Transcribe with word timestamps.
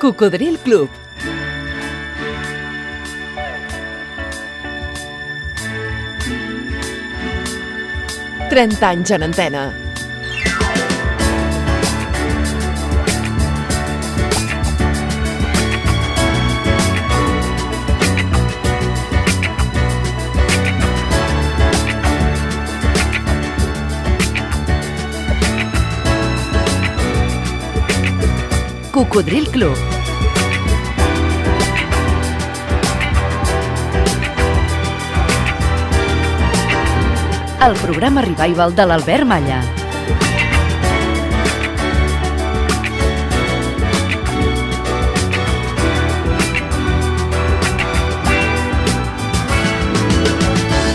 Cocodril 0.00 0.56
Club. 0.64 0.88
Trenta 8.48 8.88
anys 8.88 9.10
en 9.10 9.28
antena. 9.28 9.89
Cocodril 29.00 29.48
Club. 29.48 29.74
El 37.66 37.76
programa 37.80 38.20
revival 38.20 38.76
de 38.76 38.84
l'Albert 38.84 39.24
Malla. 39.24 39.62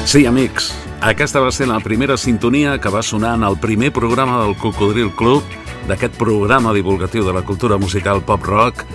Sí, 0.05 0.27
amics, 0.27 0.75
aquesta 1.01 1.41
va 1.41 1.49
ser 1.51 1.71
la 1.73 1.81
primera 1.81 2.21
sintonia 2.21 2.77
que 2.77 2.93
va 2.93 3.01
sonar 3.01 3.33
en 3.41 3.49
el 3.49 3.57
primer 3.57 3.91
programa 3.91 4.43
del 4.45 4.55
Cocodril 4.61 5.09
Club, 5.17 5.41
d'aquest 5.87 6.17
programa 6.17 6.73
divulgatiu 6.73 7.25
de 7.25 7.33
la 7.33 7.43
cultura 7.45 7.77
musical 7.77 8.21
pop-rock, 8.25 8.85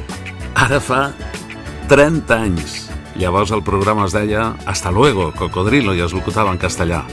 ara 0.55 0.81
fa 0.81 1.11
30 1.89 2.37
anys. 2.37 2.91
Llavors 3.19 3.51
el 3.51 3.63
programa 3.63 4.07
es 4.07 4.13
deia 4.15 4.55
Hasta 4.67 4.91
luego, 4.91 5.33
Cocodrilo, 5.37 5.95
i 5.95 6.01
es 6.01 6.13
locutava 6.13 6.53
en 6.53 6.59
castellà. 6.59 7.05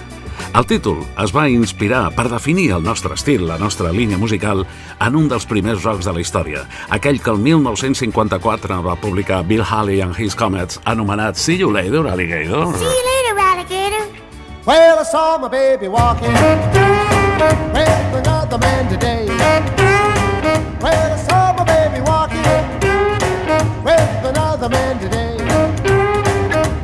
El 0.58 0.66
títol 0.66 1.03
es 1.22 1.33
va 1.36 1.50
inspirar 1.50 2.08
per 2.16 2.30
definir 2.31 2.72
el 2.73 2.83
nostre 2.83 3.14
estil, 3.14 3.45
la 3.48 3.58
nostra 3.58 3.92
línia 3.92 4.17
musical, 4.17 4.66
en 5.00 5.16
un 5.16 5.28
dels 5.30 5.45
primers 5.45 5.83
rocs 5.83 6.05
de 6.08 6.14
la 6.14 6.22
història, 6.22 6.64
aquell 6.89 7.20
que 7.22 7.30
el 7.33 7.38
1954 7.38 8.81
va 8.86 8.95
publicar 9.02 9.44
Bill 9.45 9.61
Haley 9.61 10.02
and 10.02 10.17
His 10.17 10.36
Comets, 10.36 10.81
anomenat 10.86 11.36
See 11.38 11.59
You 11.59 11.72
Later, 11.72 12.08
Alligator. 12.08 12.73
See 12.78 12.86
you 12.86 13.03
later, 13.11 13.39
alligator. 13.39 14.05
Well, 14.66 15.00
I 15.00 15.03
saw 15.03 15.38
my 15.38 15.50
baby 15.50 15.88
walking 15.88 16.33
another 18.47 18.65
man 18.65 18.89
today. 18.89 19.25
Well, 20.79 21.13
I 21.13 21.17
saw 21.17 21.53
my 21.57 21.65
baby 21.65 22.01
walking 22.01 22.43
with 23.83 24.25
another 24.25 24.69
man 24.69 24.99
today. 24.99 25.35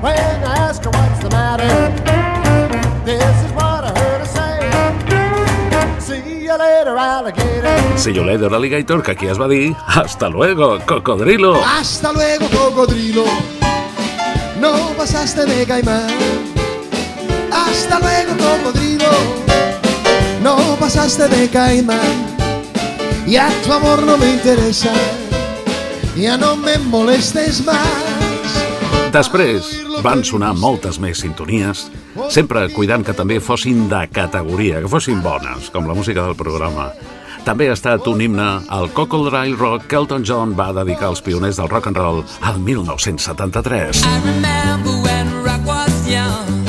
When 0.02 0.44
I 0.44 0.56
asked 0.68 0.84
her 0.84 0.92
what's 0.92 1.22
the 1.24 1.30
matter, 1.30 1.68
this 3.06 3.46
is 3.46 3.52
what 3.54 3.86
I 3.86 3.92
heard 3.98 4.20
her 4.20 4.32
say. 4.38 4.60
See 6.00 6.44
you 6.46 6.58
later, 6.58 6.98
alligator. 6.98 7.98
See 7.98 8.12
You 8.12 8.26
Later, 8.26 8.54
Alligator, 8.54 9.02
que 9.02 9.12
aquí 9.12 9.28
es 9.28 9.40
va 9.40 9.48
dir 9.48 9.76
Hasta 9.88 10.28
luego, 10.28 10.80
Cocodrilo. 10.86 11.64
Hasta 11.64 12.12
luego, 12.12 12.48
cocodrilo. 12.50 13.24
No 14.60 14.94
pasaste 14.98 15.46
de 15.46 15.66
caimán. 15.66 16.10
Hasta 17.52 18.00
luego, 18.00 18.34
cocodrilo. 18.38 19.43
No 20.44 20.76
pasaste 20.78 21.28
de 21.30 21.50
caimán. 21.50 22.36
Ya 23.26 23.50
tu 23.64 23.72
amor 23.72 24.04
no 24.04 24.18
me 24.18 24.34
interesa. 24.34 24.92
Ya 26.18 26.38
no 26.38 26.58
me 26.58 26.78
molestes 26.78 27.66
más. 27.66 28.14
Després 29.14 29.70
van 30.02 30.24
sonar 30.26 30.52
moltes 30.58 30.98
més 31.00 31.20
sintonies, 31.22 31.86
sempre 32.34 32.66
cuidant 32.74 33.06
que 33.06 33.14
també 33.14 33.38
fossin 33.40 33.86
de 33.88 34.02
categoria, 34.12 34.82
que 34.82 34.90
fossin 34.90 35.22
bones, 35.22 35.70
com 35.72 35.88
la 35.88 35.94
música 35.94 36.26
del 36.26 36.36
programa. 36.36 36.90
També 37.46 37.70
ha 37.70 37.78
estat 37.78 38.08
un 38.10 38.22
himne 38.24 38.50
al 38.74 38.90
Cocodrile 38.98 39.56
Rock 39.60 39.88
que 39.92 40.00
Elton 40.02 40.26
John 40.26 40.58
va 40.58 40.72
dedicar 40.74 41.12
als 41.12 41.22
pioners 41.22 41.62
del 41.62 41.70
rock 41.70 41.92
and 41.92 42.02
roll 42.02 42.24
al 42.42 42.60
1973. 42.60 44.04
I 44.04 44.20
remember 44.26 44.98
when 45.06 45.32
rock 45.46 45.62
was 45.68 46.08
young. 46.10 46.63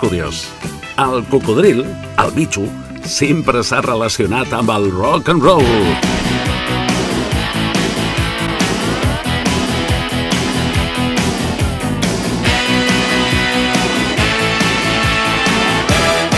Curiós. 0.00 0.48
El 0.96 1.24
cocodril, 1.28 1.84
el 2.16 2.30
bitxo, 2.32 2.64
sempre 3.04 3.62
s'ha 3.62 3.82
relacionat 3.84 4.52
amb 4.56 4.72
el 4.72 4.88
rock 4.90 5.28
and 5.28 5.44
roll. 5.44 5.66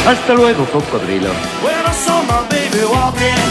Hasta 0.05 0.35
luego, 0.35 0.67
cocodrilo. 0.73 1.31
When 1.63 1.87
I 1.87 1.95
saw 1.95 2.23
my 2.27 2.43
baby 2.51 2.85
walking 2.85 3.42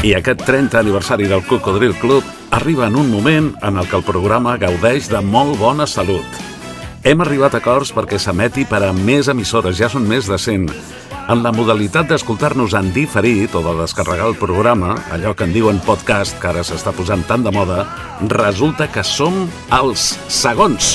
I 0.00 0.14
aquest 0.16 0.46
30 0.48 0.78
aniversari 0.80 1.26
del 1.28 1.42
Cocodril 1.44 1.92
Club 2.00 2.24
arriba 2.56 2.86
en 2.86 2.94
un 2.96 3.10
moment 3.10 3.50
en 3.60 3.76
el 3.76 3.86
que 3.86 3.98
el 3.98 4.02
programa 4.02 4.54
gaudeix 4.56 5.10
de 5.12 5.20
molt 5.20 5.58
bona 5.60 5.84
salut. 5.84 6.38
Hem 7.04 7.20
arribat 7.20 7.52
a 7.52 7.58
acords 7.60 7.90
perquè 7.92 8.16
s'emeti 8.16 8.64
per 8.64 8.80
a 8.86 8.94
més 8.96 9.28
emissores, 9.28 9.76
ja 9.76 9.90
són 9.92 10.06
més 10.08 10.24
de 10.24 10.38
100. 10.40 10.70
En 11.28 11.42
la 11.44 11.52
modalitat 11.52 12.08
d'escoltar-nos 12.08 12.72
en 12.80 12.88
diferit 12.96 13.52
o 13.52 13.60
de 13.60 13.74
descarregar 13.82 14.30
el 14.30 14.38
programa, 14.40 14.94
allò 15.12 15.34
que 15.36 15.44
en 15.44 15.52
diuen 15.52 15.82
podcast, 15.84 16.38
que 16.40 16.48
ara 16.48 16.64
s'està 16.64 16.96
posant 16.96 17.26
tan 17.28 17.44
de 17.44 17.52
moda, 17.52 17.84
resulta 18.32 18.88
que 18.88 19.04
som 19.04 19.50
els 19.82 20.14
segons. 20.32 20.94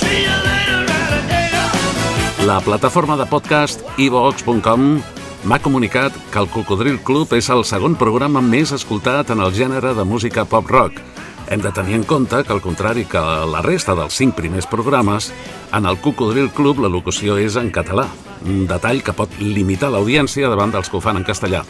La 2.49 2.57
plataforma 2.65 3.21
de 3.21 3.29
podcast 3.29 3.85
ivox.com 4.01 4.97
m'ha 5.45 5.59
comunicat 5.61 6.13
que 6.33 6.39
el 6.41 6.49
Cocodril 6.49 6.97
Club 7.05 7.35
és 7.37 7.51
el 7.53 7.61
segon 7.69 7.93
programa 8.01 8.41
més 8.41 8.71
escoltat 8.73 9.29
en 9.29 9.43
el 9.45 9.53
gènere 9.53 9.93
de 9.93 10.03
música 10.03 10.45
pop-rock. 10.49 10.97
Hem 11.53 11.61
de 11.61 11.71
tenir 11.71 11.93
en 11.99 12.03
compte 12.03 12.39
que, 12.43 12.53
al 12.53 12.63
contrari 12.63 13.05
que 13.05 13.21
la 13.21 13.61
resta 13.61 13.93
dels 13.93 14.17
cinc 14.17 14.33
primers 14.33 14.65
programes, 14.65 15.29
en 15.71 15.85
el 15.85 15.99
Cocodril 16.01 16.49
Club 16.49 16.81
la 16.81 16.89
locució 16.89 17.37
és 17.37 17.59
en 17.61 17.69
català, 17.69 18.07
un 18.41 18.65
detall 18.65 19.03
que 19.05 19.13
pot 19.13 19.37
limitar 19.37 19.91
l'audiència 19.93 20.49
davant 20.49 20.73
dels 20.73 20.89
que 20.89 20.97
ho 20.97 21.03
fan 21.03 21.21
en 21.21 21.27
castellà. 21.27 21.61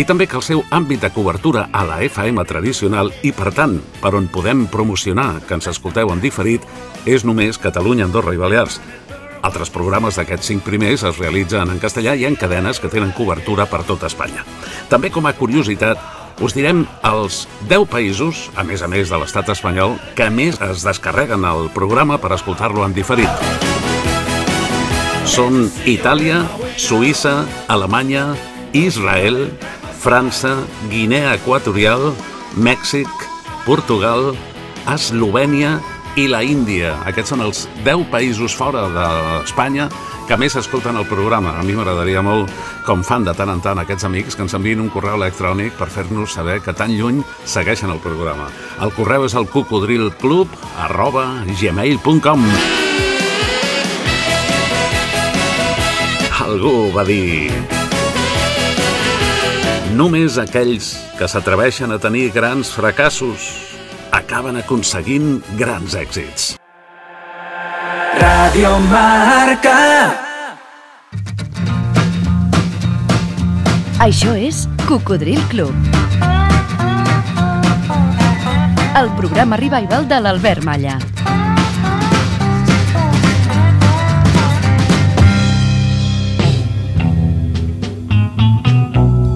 I 0.00 0.06
també 0.08 0.26
que 0.26 0.38
el 0.40 0.42
seu 0.42 0.62
àmbit 0.72 1.02
de 1.04 1.10
cobertura 1.12 1.66
a 1.70 1.84
la 1.84 2.00
FM 2.02 2.42
tradicional 2.48 3.12
i, 3.22 3.30
per 3.30 3.52
tant, 3.54 3.76
per 4.00 4.14
on 4.18 4.26
podem 4.32 4.64
promocionar 4.72 5.42
que 5.46 5.54
ens 5.54 5.68
escolteu 5.68 6.10
en 6.10 6.22
diferit, 6.22 6.64
és 7.06 7.26
només 7.28 7.60
Catalunya, 7.60 8.08
Andorra 8.08 8.32
i 8.34 8.40
Balears, 8.40 8.80
altres 9.42 9.70
programes 9.74 10.16
d'aquests 10.18 10.48
cinc 10.52 10.64
primers 10.66 11.02
es 11.08 11.18
realitzen 11.18 11.70
en 11.70 11.80
castellà 11.82 12.14
i 12.18 12.26
en 12.28 12.38
cadenes 12.38 12.80
que 12.80 12.90
tenen 12.92 13.14
cobertura 13.16 13.66
per 13.70 13.82
tot 13.88 14.04
Espanya. 14.06 14.46
També 14.88 15.10
com 15.10 15.26
a 15.26 15.34
curiositat, 15.34 15.98
us 16.42 16.54
direm 16.56 16.84
els 17.06 17.44
10 17.70 17.86
països, 17.90 18.48
a 18.56 18.64
més 18.64 18.82
a 18.82 18.88
més 18.90 19.10
de 19.10 19.18
l'estat 19.20 19.50
espanyol, 19.52 19.98
que 20.18 20.30
més 20.30 20.60
es 20.64 20.86
descarreguen 20.86 21.44
el 21.46 21.68
programa 21.74 22.18
per 22.22 22.32
escoltar-lo 22.34 22.86
en 22.86 22.94
diferit. 22.96 23.30
Són 25.28 25.68
Itàlia, 25.86 26.42
Suïssa, 26.76 27.42
Alemanya, 27.70 28.32
Israel, 28.72 29.46
França, 30.02 30.56
Guinea 30.90 31.36
Equatorial, 31.38 32.10
Mèxic, 32.56 33.08
Portugal, 33.66 34.32
Eslovènia, 34.90 35.76
i 36.16 36.26
la 36.28 36.42
Índia. 36.44 36.96
Aquests 37.08 37.32
són 37.32 37.42
els 37.44 37.62
10 37.86 38.04
països 38.12 38.54
fora 38.56 38.84
d'Espanya 38.92 39.88
que 40.28 40.36
més 40.38 40.54
escolten 40.58 40.96
el 41.00 41.06
programa. 41.08 41.54
A 41.58 41.64
mi 41.64 41.74
m'agradaria 41.76 42.22
molt, 42.24 42.52
com 42.86 43.02
fan 43.06 43.24
de 43.24 43.34
tant 43.36 43.50
en 43.52 43.62
tant 43.64 43.80
aquests 43.80 44.06
amics, 44.08 44.36
que 44.36 44.44
ens 44.44 44.54
enviïn 44.58 44.82
un 44.84 44.90
correu 44.92 45.16
electrònic 45.18 45.74
per 45.78 45.88
fer-nos 45.92 46.36
saber 46.36 46.60
que 46.62 46.76
tan 46.76 46.92
lluny 46.94 47.22
segueixen 47.48 47.90
el 47.90 48.00
programa. 48.04 48.50
El 48.84 48.92
correu 48.96 49.26
és 49.26 49.36
el 49.38 49.48
cocodrilclub 49.50 50.52
arroba 50.84 51.26
gmail.com 51.48 52.46
Algú 56.44 56.76
va 56.94 57.06
dir... 57.08 57.50
Només 59.92 60.38
aquells 60.40 60.94
que 61.18 61.28
s'atreveixen 61.28 61.92
a 61.92 61.98
tenir 62.00 62.30
grans 62.32 62.70
fracassos 62.72 63.71
acaben 64.12 64.60
aconseguint 64.60 65.40
grans 65.56 65.96
èxits. 65.96 66.52
Radio 68.20 68.76
Marca. 68.90 69.78
Això 74.02 74.34
és 74.36 74.66
Cocodril 74.84 75.40
Club. 75.48 75.72
El 79.00 79.08
programa 79.16 79.56
revival 79.56 80.06
de 80.10 80.20
l'Albert 80.20 80.66
Malla. 80.68 80.98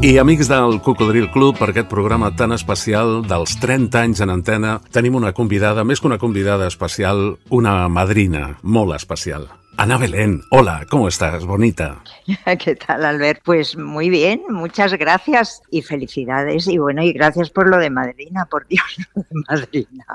I 0.07 0.19
amics 0.19 0.47
del 0.47 0.81
Cocodril 0.87 1.33
Club, 1.35 1.57
per 1.59 1.73
aquest 1.73 1.89
programa 1.91 2.29
tan 2.39 2.53
especial 2.55 3.25
dels 3.27 3.57
30 3.59 4.03
anys 4.07 4.21
en 4.23 4.31
antena, 4.31 4.77
tenim 4.95 5.17
una 5.19 5.33
convidada, 5.35 5.83
més 5.83 5.99
que 5.99 6.07
una 6.07 6.21
convidada 6.23 6.69
especial, 6.71 7.33
una 7.51 7.89
madrina 7.91 8.53
molt 8.63 8.95
especial. 8.95 9.49
Ana 9.83 9.99
Belén, 9.99 10.43
hola, 10.53 10.87
¿cómo 10.89 11.09
estás, 11.09 11.45
bonita? 11.45 12.05
¿Qué 12.63 12.77
tal, 12.77 13.05
Albert? 13.05 13.41
Pues 13.43 13.77
muy 13.77 14.09
bien, 14.09 14.43
muchas 14.49 14.95
gracias 14.95 15.61
y 15.73 15.83
felicidades. 15.83 16.69
Y 16.69 16.79
bueno, 16.79 17.03
y 17.03 17.13
gracias 17.13 17.51
por 17.51 17.69
lo 17.69 17.79
de 17.79 17.91
madrina, 17.91 18.45
por 18.45 18.65
Dios, 18.69 18.87
lo 19.17 19.23
de 19.23 19.43
madrina. 19.49 20.07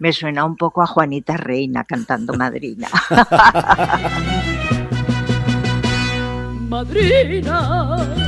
Me 0.00 0.12
suena 0.12 0.44
un 0.44 0.56
poco 0.56 0.82
a 0.82 0.88
Juanita 0.88 1.36
Reina 1.36 1.84
cantando 1.84 2.34
madrina. 2.34 2.88
madrina. 6.68 8.25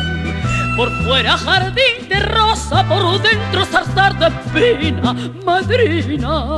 Por 0.79 0.93
fuera 1.03 1.37
jardín 1.37 2.09
de 2.09 2.21
rosa, 2.21 2.89
por 2.89 3.21
dentro 3.21 3.65
zarzar 3.65 4.17
de 4.17 4.31
pena, 4.53 5.13
madrina. 5.45 6.57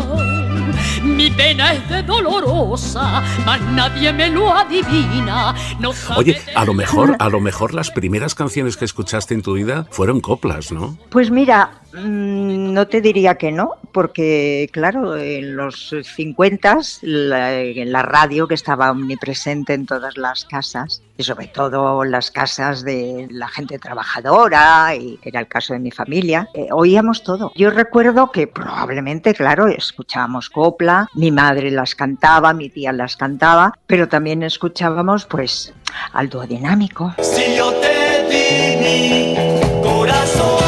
Mi 1.02 1.30
pena 1.30 1.72
es 1.72 1.88
de 1.88 2.02
dolorosa, 2.02 3.22
mas 3.46 3.62
nadie 3.72 4.12
me 4.12 4.28
lo 4.28 4.54
adivina. 4.54 5.54
No 5.80 5.92
Oye, 6.18 6.38
a 6.54 6.66
lo 6.66 6.74
mejor, 6.74 7.16
a 7.18 7.30
lo 7.30 7.40
mejor 7.40 7.72
las 7.72 7.90
primeras 7.90 8.34
canciones 8.34 8.76
que 8.76 8.84
escuchaste 8.84 9.32
en 9.32 9.40
tu 9.40 9.54
vida 9.54 9.86
fueron 9.90 10.20
coplas, 10.20 10.70
¿no? 10.70 10.98
Pues 11.08 11.30
mira, 11.30 11.80
mm, 11.94 12.74
no 12.74 12.86
te 12.88 13.00
diría 13.00 13.36
que 13.36 13.50
no, 13.52 13.76
porque 13.90 14.68
claro, 14.70 15.16
en 15.16 15.56
los 15.56 15.94
50 16.02 16.78
la, 17.00 17.58
en 17.58 17.90
la 17.90 18.02
radio 18.02 18.46
que 18.46 18.54
estaba 18.54 18.90
omnipresente 18.90 19.72
en 19.72 19.86
todas 19.86 20.18
las 20.18 20.44
casas, 20.44 21.02
y 21.20 21.22
sobre 21.22 21.48
todo 21.48 22.02
las 22.04 22.30
casas 22.30 22.82
de 22.82 23.28
la 23.30 23.48
gente 23.48 23.78
trabajadora, 23.78 24.94
y 24.96 25.18
era 25.22 25.40
el 25.40 25.48
caso 25.48 25.74
de 25.74 25.78
mi 25.78 25.90
familia, 25.90 26.48
eh, 26.54 26.68
oíamos 26.72 27.22
todo. 27.22 27.52
Yo 27.54 27.68
recuerdo 27.70 28.32
que 28.32 28.46
probablemente, 28.46 29.34
claro, 29.34 29.68
escuchábamos 29.68 30.48
copla, 30.48 31.08
mi 31.14 31.30
madre 31.30 31.70
las 31.70 31.94
cantaba, 31.94 32.54
mi 32.54 32.70
tía 32.70 32.92
las 32.92 33.16
cantaba, 33.16 33.74
pero 33.86 34.08
también 34.08 34.42
escuchábamos 34.42 35.26
pues 35.26 35.74
al 36.14 36.30
dúo 36.30 36.46
dinámico. 36.46 37.14
Si 37.20 37.54
yo 37.54 37.70
te 37.74 38.26
di 38.30 38.76
mi 38.82 39.82
corazón, 39.82 40.60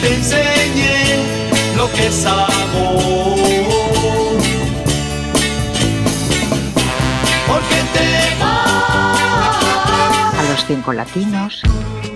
te 0.00 0.14
enseñé 0.14 1.76
lo 1.76 1.90
que 1.92 2.06
es 2.08 2.26
amor, 2.26 3.35
A 10.88 12.15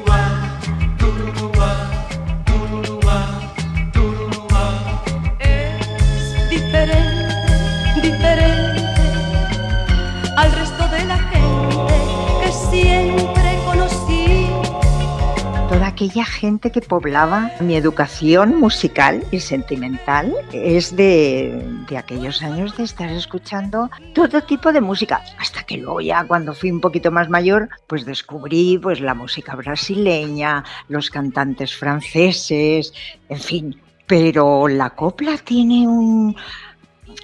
aquella 16.01 16.25
gente 16.25 16.73
que 16.73 16.81
poblaba 16.81 17.51
mi 17.61 17.77
educación 17.77 18.59
musical 18.59 19.23
y 19.31 19.41
sentimental 19.41 20.33
es 20.51 20.97
de, 20.97 21.63
de 21.91 21.99
aquellos 21.99 22.41
años 22.43 22.75
de 22.79 22.85
estar 22.85 23.11
escuchando 23.11 23.91
todo 24.15 24.41
tipo 24.41 24.73
de 24.73 24.81
música. 24.81 25.23
Hasta 25.39 25.63
que 25.65 25.77
luego 25.77 26.01
ya 26.01 26.25
cuando 26.25 26.55
fui 26.55 26.71
un 26.71 26.81
poquito 26.81 27.11
más 27.11 27.29
mayor, 27.29 27.69
pues 27.87 28.07
descubrí 28.07 28.79
pues 28.79 29.03
la 29.03 29.13
música 29.13 29.55
brasileña, 29.55 30.65
los 30.89 31.11
cantantes 31.11 31.77
franceses, 31.77 32.95
en 33.29 33.41
fin. 33.41 33.81
Pero 34.07 34.69
la 34.69 34.89
copla 34.89 35.37
tiene 35.37 35.87
un... 35.87 36.35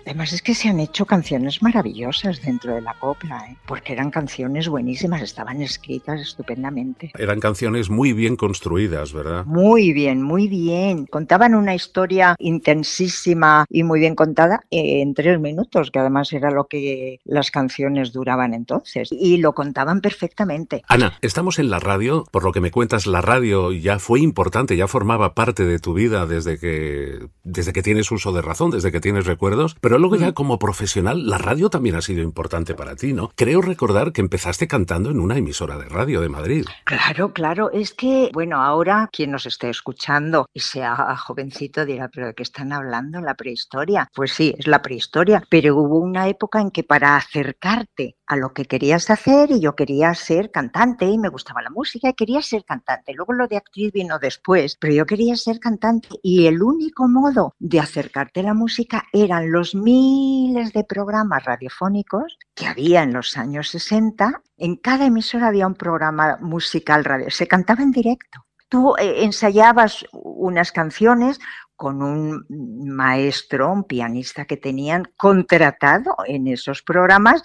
Además 0.04 0.32
es 0.32 0.42
que 0.42 0.54
se 0.54 0.68
han 0.68 0.80
hecho 0.80 1.04
canciones 1.04 1.62
maravillosas 1.62 2.40
dentro 2.42 2.74
de 2.74 2.80
la 2.80 2.94
copla, 2.94 3.46
¿eh? 3.50 3.56
porque 3.66 3.92
eran 3.92 4.10
canciones 4.10 4.68
buenísimas, 4.68 5.22
estaban 5.22 5.62
escritas 5.62 6.20
estupendamente. 6.20 7.10
Eran 7.18 7.40
canciones 7.40 7.90
muy 7.90 8.12
bien 8.12 8.36
construidas, 8.36 9.12
¿verdad? 9.12 9.44
Muy 9.46 9.92
bien, 9.92 10.22
muy 10.22 10.48
bien. 10.48 11.06
Contaban 11.06 11.54
una 11.54 11.74
historia 11.74 12.36
intensísima 12.38 13.64
y 13.68 13.82
muy 13.82 14.00
bien 14.00 14.14
contada 14.14 14.60
eh, 14.70 15.02
en 15.02 15.14
tres 15.14 15.40
minutos, 15.40 15.90
que 15.90 15.98
además 15.98 16.32
era 16.32 16.50
lo 16.50 16.68
que 16.68 17.20
las 17.24 17.50
canciones 17.50 18.12
duraban 18.12 18.54
entonces. 18.54 19.08
Y 19.10 19.38
lo 19.38 19.54
contaban 19.54 20.00
perfectamente. 20.00 20.82
Ana, 20.88 21.18
estamos 21.20 21.58
en 21.58 21.70
la 21.70 21.80
radio, 21.80 22.24
por 22.30 22.44
lo 22.44 22.52
que 22.52 22.60
me 22.60 22.70
cuentas, 22.70 23.06
la 23.06 23.20
radio 23.20 23.72
ya 23.72 23.98
fue 23.98 24.20
importante, 24.20 24.76
ya 24.76 24.88
formaba 24.88 25.34
parte 25.34 25.64
de 25.64 25.78
tu 25.78 25.94
vida 25.94 26.26
desde 26.26 26.58
que, 26.58 27.26
desde 27.44 27.72
que 27.72 27.82
tienes 27.82 28.10
uso 28.10 28.32
de 28.32 28.42
razón, 28.42 28.70
desde 28.70 28.92
que 28.92 29.00
tienes 29.00 29.26
recuerdos, 29.26 29.75
pero 29.80 29.98
luego 29.98 30.16
ya 30.16 30.32
como 30.32 30.58
profesional, 30.58 31.26
la 31.28 31.38
radio 31.38 31.70
también 31.70 31.96
ha 31.96 32.02
sido 32.02 32.22
importante 32.22 32.74
para 32.74 32.96
ti, 32.96 33.12
¿no? 33.12 33.30
Creo 33.34 33.60
recordar 33.60 34.12
que 34.12 34.20
empezaste 34.20 34.68
cantando 34.68 35.10
en 35.10 35.20
una 35.20 35.36
emisora 35.36 35.78
de 35.78 35.88
radio 35.88 36.20
de 36.20 36.28
Madrid. 36.28 36.66
Claro, 36.84 37.32
claro. 37.32 37.70
Es 37.72 37.94
que, 37.94 38.30
bueno, 38.32 38.62
ahora 38.62 39.08
quien 39.12 39.30
nos 39.30 39.46
esté 39.46 39.70
escuchando 39.70 40.46
y 40.52 40.60
sea 40.60 41.16
jovencito 41.16 41.84
dirá, 41.84 42.08
pero 42.08 42.28
¿de 42.28 42.34
qué 42.34 42.42
están 42.42 42.72
hablando? 42.72 43.20
La 43.20 43.34
prehistoria. 43.34 44.10
Pues 44.14 44.32
sí, 44.32 44.54
es 44.58 44.66
la 44.66 44.82
prehistoria. 44.82 45.42
Pero 45.48 45.76
hubo 45.76 45.98
una 45.98 46.28
época 46.28 46.60
en 46.60 46.70
que 46.70 46.82
para 46.82 47.16
acercarte 47.16 48.15
a 48.26 48.36
lo 48.36 48.52
que 48.52 48.64
querías 48.64 49.10
hacer, 49.10 49.50
y 49.50 49.60
yo 49.60 49.76
quería 49.76 50.14
ser 50.14 50.50
cantante 50.50 51.04
y 51.04 51.18
me 51.18 51.28
gustaba 51.28 51.62
la 51.62 51.70
música 51.70 52.08
y 52.08 52.14
quería 52.14 52.42
ser 52.42 52.64
cantante. 52.64 53.14
Luego 53.14 53.32
lo 53.32 53.46
de 53.46 53.56
actriz 53.56 53.92
vino 53.92 54.18
después, 54.18 54.76
pero 54.80 54.92
yo 54.94 55.06
quería 55.06 55.36
ser 55.36 55.60
cantante 55.60 56.08
y 56.22 56.46
el 56.46 56.62
único 56.62 57.08
modo 57.08 57.54
de 57.58 57.80
acercarte 57.80 58.40
a 58.40 58.44
la 58.44 58.54
música 58.54 59.04
eran 59.12 59.50
los 59.50 59.74
miles 59.74 60.72
de 60.72 60.84
programas 60.84 61.44
radiofónicos 61.44 62.38
que 62.54 62.66
había 62.66 63.02
en 63.02 63.12
los 63.12 63.36
años 63.36 63.68
60. 63.70 64.42
En 64.58 64.76
cada 64.76 65.06
emisora 65.06 65.48
había 65.48 65.66
un 65.66 65.74
programa 65.74 66.38
musical 66.40 67.04
radio, 67.04 67.30
se 67.30 67.46
cantaba 67.46 67.82
en 67.82 67.92
directo. 67.92 68.44
Tú 68.68 68.96
eh, 68.98 69.22
ensayabas 69.22 70.04
unas 70.12 70.72
canciones 70.72 71.38
con 71.76 72.02
un 72.02 72.46
maestro, 72.48 73.70
un 73.70 73.84
pianista 73.84 74.46
que 74.46 74.56
tenían 74.56 75.04
contratado 75.16 76.16
en 76.26 76.48
esos 76.48 76.82
programas 76.82 77.42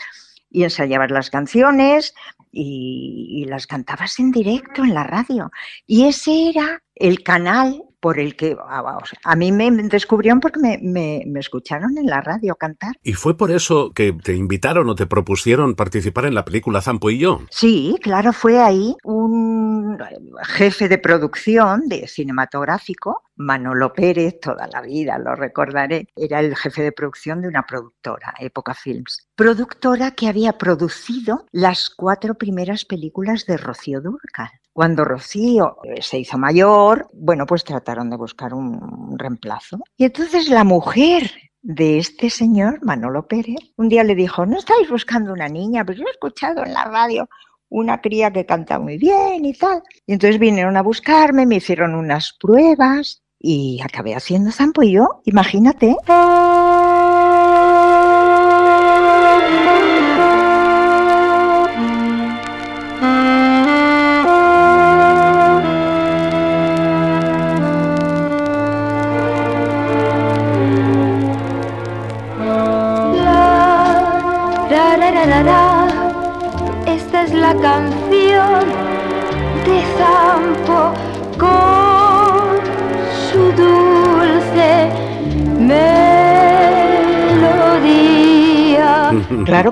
y 0.52 0.64
ensayabas 0.64 1.12
las 1.12 1.30
canciones 1.30 2.14
y, 2.52 3.28
y 3.30 3.46
las 3.46 3.68
cantabas 3.68 4.20
en 4.20 4.32
directo 4.32 4.84
en 4.84 4.94
la 4.94 5.04
radio. 5.04 5.52
Y 5.88 6.06
ese 6.06 6.50
era 6.50 6.84
el 6.96 7.24
canal 7.24 7.84
por 8.02 8.20
el 8.20 8.36
que 8.36 8.58
a, 8.68 8.82
o 8.82 9.06
sea, 9.06 9.20
a 9.24 9.36
mí 9.36 9.52
me 9.52 9.72
descubrieron 9.72 10.40
porque 10.40 10.60
me, 10.60 10.80
me, 10.82 11.24
me, 11.28 11.40
escucharon 11.40 11.98
en 11.98 12.08
la 12.08 12.20
radio 12.20 12.56
cantar. 12.56 12.96
¿Y 13.04 13.14
fue 13.14 13.38
por 13.38 13.52
eso 13.52 13.92
que 13.94 14.12
te 14.12 14.36
invitaron 14.36 14.90
o 14.90 14.96
te 14.96 15.06
propusieron 15.06 15.76
participar 15.76 16.26
en 16.26 16.36
la 16.36 16.44
película 16.44 16.82
Zampo 16.82 17.10
y 17.10 17.20
yo? 17.20 17.42
Sí, 17.50 17.96
claro, 18.02 18.34
fue 18.34 18.60
ahí 18.60 18.96
un 19.04 19.98
jefe 20.44 20.90
de 20.90 20.98
producción 20.98 21.88
de 21.88 22.08
cinematográfico, 22.08 23.24
Manolo 23.36 23.94
Pérez, 23.94 24.40
toda 24.40 24.68
la 24.68 24.82
vida 24.82 25.18
lo 25.18 25.36
recordaré, 25.36 26.08
era 26.16 26.40
el 26.40 26.56
jefe 26.56 26.84
de 26.84 26.92
producción 26.92 27.42
de 27.42 27.48
una 27.48 27.64
productora, 27.64 28.34
Época 28.40 28.74
Films. 28.74 29.28
Productora 29.36 30.12
que 30.12 30.28
había 30.28 30.58
producido 30.58 31.46
las 31.52 31.90
cuatro 31.90 32.36
primeras 32.36 32.86
películas 32.86 33.46
de 33.46 33.58
Rocío 33.58 34.02
Dúrcal. 34.02 34.50
Cuando 34.74 35.04
Rocío 35.04 35.78
eh, 35.84 36.02
se 36.02 36.20
hizo 36.20 36.38
mayor, 36.38 37.10
bueno, 37.14 37.46
pues 37.46 37.64
trataron 37.64 38.10
de 38.10 38.18
buscar 38.18 38.54
un, 38.54 39.18
reemplazo. 39.18 39.80
Y 39.98 40.06
entonces 40.06 40.50
la 40.50 40.64
mujer 40.64 41.32
de 41.62 41.98
este 41.98 42.30
señor, 42.30 42.84
Manolo 42.84 43.28
Pérez, 43.28 43.60
un 43.78 43.90
día 43.90 44.04
le 44.04 44.16
dijo, 44.16 44.46
¿no 44.46 44.58
estáis 44.58 44.90
buscando 44.90 45.34
una 45.34 45.48
niña? 45.50 45.86
Pues 45.86 45.98
yo 45.98 46.06
he 46.08 46.12
escuchado 46.12 46.64
en 46.66 46.74
la 46.74 46.86
radio 46.86 47.28
una 47.70 48.02
cría 48.02 48.32
que 48.32 48.46
canta 48.46 48.80
muy 48.80 48.98
bien 48.98 49.46
y 49.46 49.54
tal. 49.54 49.84
Y 50.06 50.14
entonces 50.14 50.40
vinieron 50.40 50.78
a 50.78 50.82
buscarme, 50.82 51.46
me 51.46 51.56
hicieron 51.56 51.96
unas 51.96 52.36
pruebas 52.40 53.22
y 53.40 53.80
acabé 53.84 54.16
haciendo 54.16 54.52
zampo 54.52 54.84
y 54.84 54.94
yo, 54.94 55.22
imagínate. 55.26 55.96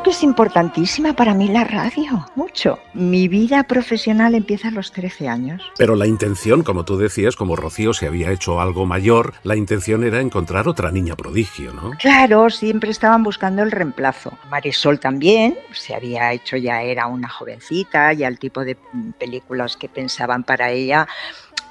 Que 0.09 0.13
es 0.13 0.23
importantísima 0.23 1.13
para 1.13 1.35
mí 1.35 1.49
la 1.49 1.63
radio, 1.63 2.25
mucho. 2.33 2.79
Mi 2.95 3.27
vida 3.27 3.61
profesional 3.65 4.33
empieza 4.33 4.69
a 4.69 4.71
los 4.71 4.91
13 4.91 5.27
años. 5.27 5.61
Pero 5.77 5.95
la 5.95 6.07
intención, 6.07 6.63
como 6.63 6.83
tú 6.83 6.97
decías, 6.97 7.35
como 7.35 7.55
Rocío 7.55 7.93
se 7.93 8.07
había 8.07 8.31
hecho 8.31 8.59
algo 8.59 8.87
mayor, 8.87 9.35
la 9.43 9.55
intención 9.55 10.03
era 10.03 10.19
encontrar 10.19 10.67
otra 10.67 10.89
niña 10.89 11.15
prodigio, 11.15 11.73
¿no? 11.73 11.91
Claro, 11.99 12.49
siempre 12.49 12.89
estaban 12.89 13.21
buscando 13.21 13.61
el 13.61 13.69
reemplazo. 13.69 14.35
Marisol 14.49 14.99
también, 14.99 15.55
se 15.73 15.93
había 15.93 16.33
hecho 16.33 16.57
ya 16.57 16.81
era 16.81 17.05
una 17.05 17.29
jovencita, 17.29 18.11
ya 18.13 18.27
el 18.27 18.39
tipo 18.39 18.65
de 18.65 18.77
películas 19.19 19.77
que 19.77 19.89
pensaban 19.89 20.43
para 20.43 20.71
ella 20.71 21.07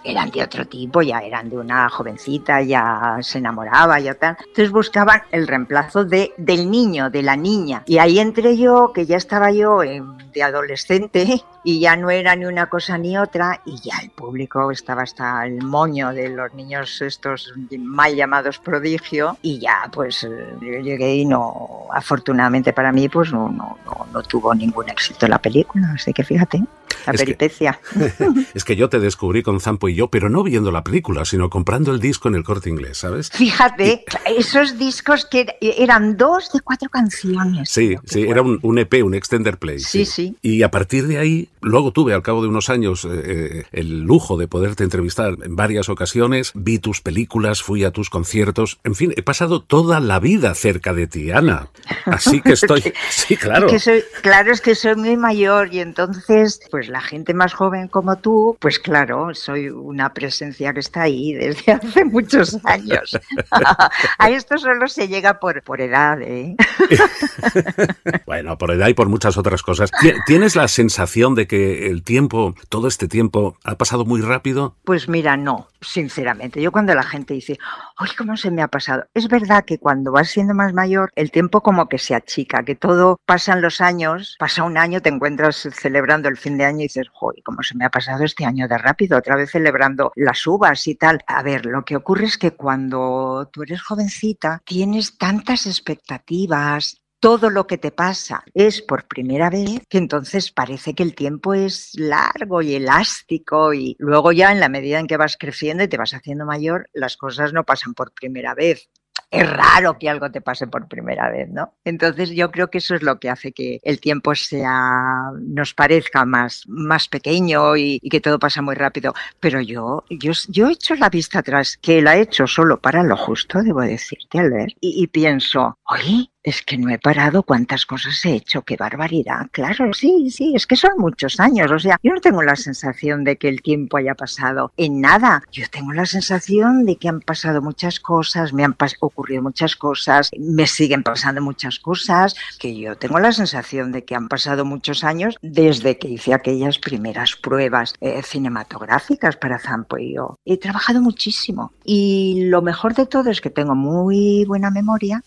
eran 0.04 0.30
de 0.30 0.42
otro 0.42 0.66
tipo, 0.66 1.02
ya 1.02 1.18
eran 1.18 1.48
de 1.50 1.56
una 1.58 1.88
jovencita, 1.88 2.62
ya 2.62 3.18
se 3.20 3.38
enamoraba, 3.38 3.98
ya 4.00 4.14
tal. 4.14 4.36
Entonces 4.40 4.70
buscaban 4.70 5.22
el 5.32 5.46
reemplazo 5.46 6.04
de, 6.04 6.32
del 6.36 6.70
niño, 6.70 7.10
de 7.10 7.22
la 7.22 7.36
niña. 7.36 7.82
Y 7.86 7.98
ahí 7.98 8.18
entré 8.18 8.56
yo, 8.56 8.92
que 8.94 9.06
ya 9.06 9.16
estaba 9.16 9.50
yo 9.50 9.82
eh, 9.82 10.02
de 10.32 10.42
adolescente 10.42 11.42
y 11.64 11.80
ya 11.80 11.96
no 11.96 12.10
era 12.10 12.34
ni 12.36 12.44
una 12.46 12.66
cosa 12.68 12.96
ni 12.96 13.18
otra 13.18 13.60
y 13.66 13.76
ya 13.80 13.98
el 14.02 14.10
público 14.10 14.70
estaba 14.70 15.02
hasta 15.02 15.44
el 15.44 15.62
moño 15.62 16.12
de 16.12 16.28
los 16.30 16.54
niños 16.54 17.02
estos 17.02 17.52
mal 17.78 18.14
llamados 18.14 18.58
prodigio 18.58 19.36
y 19.42 19.58
ya 19.58 19.88
pues 19.92 20.24
eh, 20.24 20.28
yo 20.60 20.80
llegué 20.80 21.16
y 21.16 21.24
no, 21.26 21.86
afortunadamente 21.92 22.72
para 22.72 22.92
mí 22.92 23.08
pues 23.08 23.32
no, 23.32 23.48
no, 23.48 23.76
no, 23.84 24.06
no 24.12 24.22
tuvo 24.22 24.54
ningún 24.54 24.88
éxito 24.88 25.26
la 25.28 25.38
película, 25.38 25.92
así 25.94 26.12
que 26.12 26.22
fíjate, 26.24 26.58
la 27.06 27.12
Es 27.12 27.20
que- 27.20 27.24
peripecia. 27.26 27.78
es 28.54 28.64
que 28.64 28.76
yo 28.76 28.88
te 28.88 29.00
descubrí 29.00 29.42
con 29.42 29.60
Y 29.86 29.94
yo, 29.94 30.08
pero 30.08 30.30
no 30.30 30.42
viendo 30.42 30.70
la 30.72 30.82
película, 30.82 31.24
sino 31.26 31.50
comprando 31.50 31.92
el 31.92 32.00
disco 32.00 32.28
en 32.28 32.34
el 32.34 32.44
corte 32.44 32.70
inglés, 32.70 32.98
¿sabes? 32.98 33.28
Fíjate, 33.30 34.04
esos 34.26 34.78
discos 34.78 35.26
que 35.26 35.46
er- 35.60 35.74
eran 35.78 36.16
dos 36.16 36.50
de 36.52 36.60
cuatro 36.60 36.88
canciones. 36.88 37.70
Sí, 37.70 37.96
sí, 38.04 38.22
era 38.22 38.40
un, 38.42 38.58
un 38.62 38.78
EP, 38.78 39.02
un 39.04 39.14
extender 39.14 39.58
play. 39.58 39.78
Sí, 39.80 40.04
sí. 40.06 40.36
Y 40.42 40.62
a 40.62 40.70
partir 40.70 41.06
de 41.06 41.18
ahí, 41.18 41.48
luego 41.60 41.92
tuve 41.92 42.14
al 42.14 42.22
cabo 42.22 42.42
de 42.42 42.48
unos 42.48 42.70
años 42.70 43.04
eh, 43.04 43.08
eh, 43.24 43.64
el 43.72 44.00
lujo 44.02 44.36
de 44.38 44.48
poderte 44.48 44.84
entrevistar 44.84 45.36
en 45.42 45.54
varias 45.56 45.88
ocasiones, 45.88 46.52
vi 46.54 46.78
tus 46.78 47.00
películas, 47.00 47.62
fui 47.62 47.84
a 47.84 47.90
tus 47.90 48.08
conciertos, 48.10 48.78
en 48.84 48.94
fin, 48.94 49.12
he 49.16 49.22
pasado 49.22 49.60
toda 49.62 50.00
la 50.00 50.18
vida 50.20 50.54
cerca 50.54 50.92
de 50.94 51.06
ti, 51.06 51.30
Ana. 51.30 51.68
Así 52.06 52.40
que 52.40 52.52
estoy, 52.54 52.82
sí, 53.10 53.36
claro. 53.36 53.66
Es 53.66 53.72
que 53.72 53.78
soy, 53.80 54.04
claro, 54.22 54.52
es 54.52 54.60
que 54.60 54.74
soy 54.74 54.96
muy 54.96 55.16
mayor 55.16 55.72
y 55.74 55.80
entonces, 55.80 56.60
pues 56.70 56.88
la 56.88 57.00
gente 57.00 57.34
más 57.34 57.52
joven 57.54 57.88
como 57.88 58.16
tú, 58.16 58.56
pues 58.60 58.78
claro, 58.78 59.34
soy 59.34 59.67
una 59.70 60.12
presencia 60.12 60.72
que 60.72 60.80
está 60.80 61.02
ahí 61.02 61.32
desde 61.32 61.72
hace 61.72 62.04
muchos 62.04 62.58
años. 62.64 63.18
A 64.18 64.30
esto 64.30 64.58
solo 64.58 64.88
se 64.88 65.08
llega 65.08 65.38
por, 65.40 65.62
por 65.62 65.80
edad, 65.80 66.20
¿eh? 66.22 66.56
Bueno, 68.26 68.58
por 68.58 68.70
edad 68.70 68.88
y 68.88 68.94
por 68.94 69.08
muchas 69.08 69.36
otras 69.36 69.62
cosas. 69.62 69.90
Ti- 70.00 70.12
¿Tienes 70.26 70.56
la 70.56 70.68
sensación 70.68 71.34
de 71.34 71.46
que 71.46 71.86
el 71.88 72.02
tiempo, 72.02 72.54
todo 72.68 72.88
este 72.88 73.08
tiempo, 73.08 73.56
ha 73.64 73.76
pasado 73.76 74.04
muy 74.04 74.20
rápido? 74.20 74.76
Pues 74.84 75.08
mira, 75.08 75.36
no, 75.36 75.68
sinceramente. 75.80 76.60
Yo 76.60 76.72
cuando 76.72 76.94
la 76.94 77.02
gente 77.02 77.34
dice, 77.34 77.58
¡ay, 77.96 78.10
cómo 78.16 78.36
se 78.36 78.50
me 78.50 78.62
ha 78.62 78.68
pasado! 78.68 79.04
Es 79.14 79.28
verdad 79.28 79.64
que 79.64 79.78
cuando 79.78 80.12
vas 80.12 80.28
siendo 80.30 80.54
más 80.54 80.72
mayor, 80.72 81.10
el 81.16 81.30
tiempo 81.30 81.62
como 81.62 81.88
que 81.88 81.98
se 81.98 82.14
achica, 82.14 82.62
que 82.62 82.74
todo 82.74 83.18
pasan 83.26 83.62
los 83.62 83.80
años, 83.80 84.36
pasa 84.38 84.62
un 84.64 84.76
año, 84.78 85.00
te 85.00 85.08
encuentras 85.08 85.68
celebrando 85.72 86.28
el 86.28 86.36
fin 86.36 86.58
de 86.58 86.64
año 86.64 86.80
y 86.80 86.82
dices, 86.84 87.06
¡ay, 87.22 87.42
cómo 87.42 87.62
se 87.62 87.76
me 87.76 87.84
ha 87.84 87.90
pasado 87.90 88.24
este 88.24 88.44
año 88.44 88.68
de 88.68 88.78
rápido! 88.78 89.18
Otra 89.18 89.36
vez 89.36 89.47
celebrando 89.48 90.12
las 90.14 90.46
uvas 90.46 90.86
y 90.86 90.94
tal. 90.94 91.20
A 91.26 91.42
ver, 91.42 91.66
lo 91.66 91.84
que 91.84 91.96
ocurre 91.96 92.26
es 92.26 92.38
que 92.38 92.52
cuando 92.52 93.48
tú 93.52 93.62
eres 93.62 93.82
jovencita, 93.82 94.62
tienes 94.64 95.18
tantas 95.18 95.66
expectativas, 95.66 97.00
todo 97.20 97.50
lo 97.50 97.66
que 97.66 97.78
te 97.78 97.90
pasa 97.90 98.44
es 98.54 98.80
por 98.80 99.08
primera 99.08 99.50
vez, 99.50 99.80
que 99.88 99.98
entonces 99.98 100.52
parece 100.52 100.94
que 100.94 101.02
el 101.02 101.14
tiempo 101.14 101.52
es 101.52 101.90
largo 101.94 102.62
y 102.62 102.74
elástico 102.74 103.74
y 103.74 103.96
luego 103.98 104.30
ya 104.30 104.52
en 104.52 104.60
la 104.60 104.68
medida 104.68 105.00
en 105.00 105.08
que 105.08 105.16
vas 105.16 105.36
creciendo 105.36 105.82
y 105.82 105.88
te 105.88 105.96
vas 105.96 106.14
haciendo 106.14 106.46
mayor, 106.46 106.88
las 106.92 107.16
cosas 107.16 107.52
no 107.52 107.64
pasan 107.64 107.94
por 107.94 108.12
primera 108.12 108.54
vez. 108.54 108.88
Es 109.30 109.48
raro 109.48 109.98
que 109.98 110.08
algo 110.08 110.30
te 110.30 110.40
pase 110.40 110.66
por 110.66 110.88
primera 110.88 111.30
vez, 111.30 111.50
¿no? 111.50 111.74
Entonces 111.84 112.30
yo 112.30 112.50
creo 112.50 112.70
que 112.70 112.78
eso 112.78 112.94
es 112.94 113.02
lo 113.02 113.18
que 113.20 113.28
hace 113.28 113.52
que 113.52 113.78
el 113.82 114.00
tiempo 114.00 114.34
sea, 114.34 115.32
nos 115.38 115.74
parezca 115.74 116.24
más, 116.24 116.64
más 116.66 117.08
pequeño 117.08 117.76
y, 117.76 117.98
y 118.02 118.08
que 118.08 118.20
todo 118.20 118.38
pasa 118.38 118.62
muy 118.62 118.74
rápido. 118.74 119.14
Pero 119.38 119.60
yo, 119.60 120.04
yo, 120.08 120.32
yo 120.48 120.68
he 120.68 120.72
hecho 120.72 120.94
la 120.94 121.10
vista 121.10 121.40
atrás, 121.40 121.76
que 121.76 122.00
la 122.00 122.16
he 122.16 122.22
hecho 122.22 122.46
solo 122.46 122.80
para 122.80 123.02
lo 123.02 123.16
justo, 123.16 123.62
debo 123.62 123.82
decirte, 123.82 124.38
Albert, 124.38 124.72
y, 124.80 125.02
y 125.02 125.06
pienso, 125.08 125.78
oye, 125.84 126.30
es 126.48 126.62
que 126.62 126.78
no 126.78 126.90
he 126.90 126.98
parado 126.98 127.42
cuántas 127.42 127.84
cosas 127.84 128.24
he 128.24 128.34
hecho, 128.34 128.62
qué 128.62 128.76
barbaridad. 128.76 129.48
Claro, 129.52 129.92
sí, 129.92 130.30
sí, 130.30 130.54
es 130.54 130.66
que 130.66 130.76
son 130.76 130.92
muchos 130.98 131.40
años. 131.40 131.70
O 131.70 131.78
sea, 131.78 131.98
yo 132.02 132.12
no 132.12 132.20
tengo 132.20 132.42
la 132.42 132.56
sensación 132.56 133.24
de 133.24 133.36
que 133.36 133.48
el 133.48 133.62
tiempo 133.62 133.98
haya 133.98 134.14
pasado 134.14 134.72
en 134.76 135.00
nada. 135.00 135.42
Yo 135.52 135.64
tengo 135.70 135.92
la 135.92 136.06
sensación 136.06 136.86
de 136.86 136.96
que 136.96 137.08
han 137.08 137.20
pasado 137.20 137.60
muchas 137.60 138.00
cosas, 138.00 138.52
me 138.52 138.64
han 138.64 138.76
ocurrido 139.00 139.42
muchas 139.42 139.76
cosas, 139.76 140.30
me 140.38 140.66
siguen 140.66 141.02
pasando 141.02 141.42
muchas 141.42 141.78
cosas, 141.78 142.34
que 142.58 142.76
yo 142.76 142.96
tengo 142.96 143.18
la 143.18 143.32
sensación 143.32 143.92
de 143.92 144.04
que 144.04 144.14
han 144.14 144.28
pasado 144.28 144.64
muchos 144.64 145.04
años 145.04 145.36
desde 145.42 145.98
que 145.98 146.08
hice 146.08 146.32
aquellas 146.32 146.78
primeras 146.78 147.36
pruebas 147.36 147.94
eh, 148.00 148.22
cinematográficas 148.22 149.36
para 149.36 149.58
Zampo 149.58 149.98
y 149.98 150.14
yo. 150.14 150.38
He 150.44 150.56
trabajado 150.58 151.02
muchísimo 151.02 151.72
y 151.84 152.44
lo 152.46 152.62
mejor 152.62 152.94
de 152.94 153.06
todo 153.06 153.30
es 153.30 153.40
que 153.40 153.50
tengo 153.50 153.74
muy 153.74 154.44
buena 154.46 154.70
memoria 154.70 155.22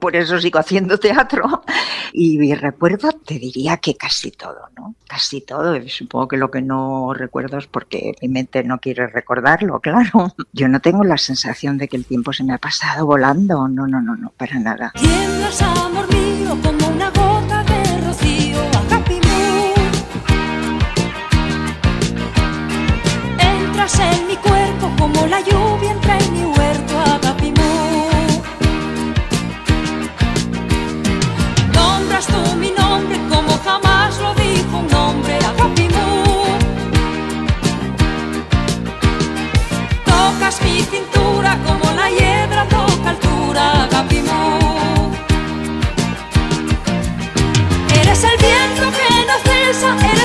por 0.00 0.16
eso 0.16 0.40
sigo 0.40 0.58
haciendo 0.58 0.98
teatro. 0.98 1.62
Y 2.12 2.54
recuerdo 2.54 3.10
te 3.12 3.38
diría 3.38 3.76
que 3.76 3.94
casi 3.94 4.30
todo, 4.30 4.68
¿no? 4.76 4.94
Casi 5.06 5.40
todo. 5.40 5.76
Supongo 5.88 6.28
que 6.28 6.36
lo 6.36 6.50
que 6.50 6.62
no 6.62 7.12
recuerdo 7.12 7.58
es 7.58 7.66
porque 7.66 8.14
mi 8.22 8.28
mente 8.28 8.64
no 8.64 8.78
quiere 8.78 9.06
recordarlo, 9.06 9.80
claro. 9.80 10.34
Yo 10.52 10.68
no 10.68 10.80
tengo 10.80 11.04
la 11.04 11.18
sensación 11.18 11.78
de 11.78 11.88
que 11.88 11.96
el 11.96 12.06
tiempo 12.06 12.32
se 12.32 12.44
me 12.44 12.54
ha 12.54 12.58
pasado 12.58 13.06
volando. 13.06 13.68
No, 13.68 13.86
no, 13.86 14.00
no, 14.00 14.16
no, 14.16 14.30
para 14.36 14.58
nada. 14.58 14.92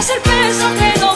es 0.02 0.10
el 0.10 0.20
peso 0.22 0.74
que 0.80 1.00
no 1.00 1.11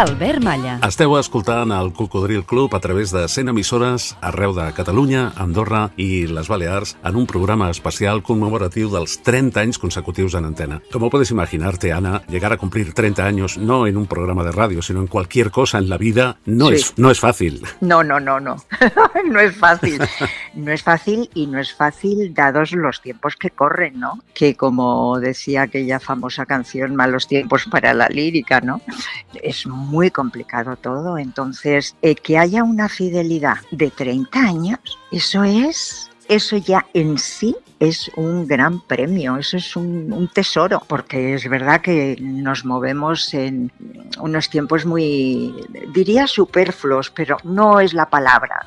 Albert 0.00 0.40
Malla. 0.40 0.78
Esteu 0.86 1.12
escoltant 1.18 1.74
el 1.76 1.90
Cocodril 1.92 2.40
Club 2.48 2.72
a 2.74 2.78
través 2.80 3.10
de 3.12 3.26
100 3.28 3.50
emissores 3.52 4.14
arreu 4.24 4.54
de 4.56 4.64
Catalunya, 4.72 5.26
Andorra 5.36 5.90
i 6.00 6.24
les 6.24 6.48
Balears 6.48 6.94
en 7.04 7.18
un 7.20 7.26
programa 7.28 7.66
especial 7.68 8.22
conmemoratiu 8.24 8.88
dels 8.88 9.18
30 9.26 9.60
anys 9.60 9.78
consecutius 9.82 10.38
en 10.40 10.46
antena. 10.48 10.78
Como 10.90 11.10
puedes 11.10 11.30
imaginarte, 11.30 11.92
Ana, 11.92 12.22
llegar 12.30 12.50
a 12.54 12.56
cumplir 12.56 12.94
30 12.94 13.26
años 13.26 13.58
no 13.58 13.86
en 13.86 13.98
un 13.98 14.06
programa 14.06 14.42
de 14.42 14.52
radio, 14.52 14.80
sino 14.80 15.00
en 15.00 15.06
cualquier 15.06 15.50
cosa 15.50 15.76
en 15.76 15.90
la 15.90 15.98
vida 15.98 16.38
no, 16.46 16.68
Sí. 16.70 16.76
es, 16.76 16.94
no 16.96 17.10
es 17.10 17.20
fácil. 17.20 17.60
No, 17.82 18.02
no, 18.02 18.18
no, 18.18 18.40
no. 18.40 18.56
no 19.30 19.38
es 19.40 19.54
fácil. 19.54 20.00
No 20.54 20.72
es 20.72 20.82
fácil 20.82 21.28
y 21.34 21.46
no 21.46 21.58
es 21.60 21.74
fácil 21.74 22.32
dados 22.32 22.72
los 22.72 23.02
tiempos 23.02 23.36
que 23.36 23.50
corren, 23.50 24.00
¿no? 24.00 24.18
Que 24.32 24.56
como 24.56 25.20
decía 25.20 25.62
aquella 25.62 26.00
famosa 26.00 26.46
canción, 26.46 26.96
malos 26.96 27.28
tiempos 27.28 27.66
para 27.70 27.92
la 27.92 28.08
lírica, 28.08 28.62
¿no? 28.62 28.80
Es 29.42 29.66
muy 29.66 29.89
complicado 30.10 30.76
todo. 30.76 31.18
Entonces, 31.18 31.96
eh, 32.02 32.14
que 32.14 32.38
haya 32.38 32.62
una 32.62 32.88
fidelidad 32.88 33.58
de 33.70 33.90
30 33.90 34.38
años, 34.38 34.78
eso 35.10 35.44
es, 35.44 36.10
eso 36.28 36.56
ya 36.56 36.86
en 36.94 37.18
sí 37.18 37.56
es 37.80 38.10
un 38.16 38.46
gran 38.46 38.80
premio, 38.80 39.36
eso 39.36 39.56
es 39.56 39.74
un, 39.74 40.12
un 40.12 40.28
tesoro, 40.28 40.82
porque 40.86 41.34
es 41.34 41.48
verdad 41.48 41.80
que 41.80 42.16
nos 42.20 42.64
movemos 42.64 43.32
en 43.32 43.72
unos 44.20 44.50
tiempos 44.50 44.84
muy, 44.84 45.54
diría 45.94 46.26
superfluos, 46.26 47.10
pero 47.10 47.38
no 47.42 47.80
es 47.80 47.94
la 47.94 48.08
palabra, 48.08 48.66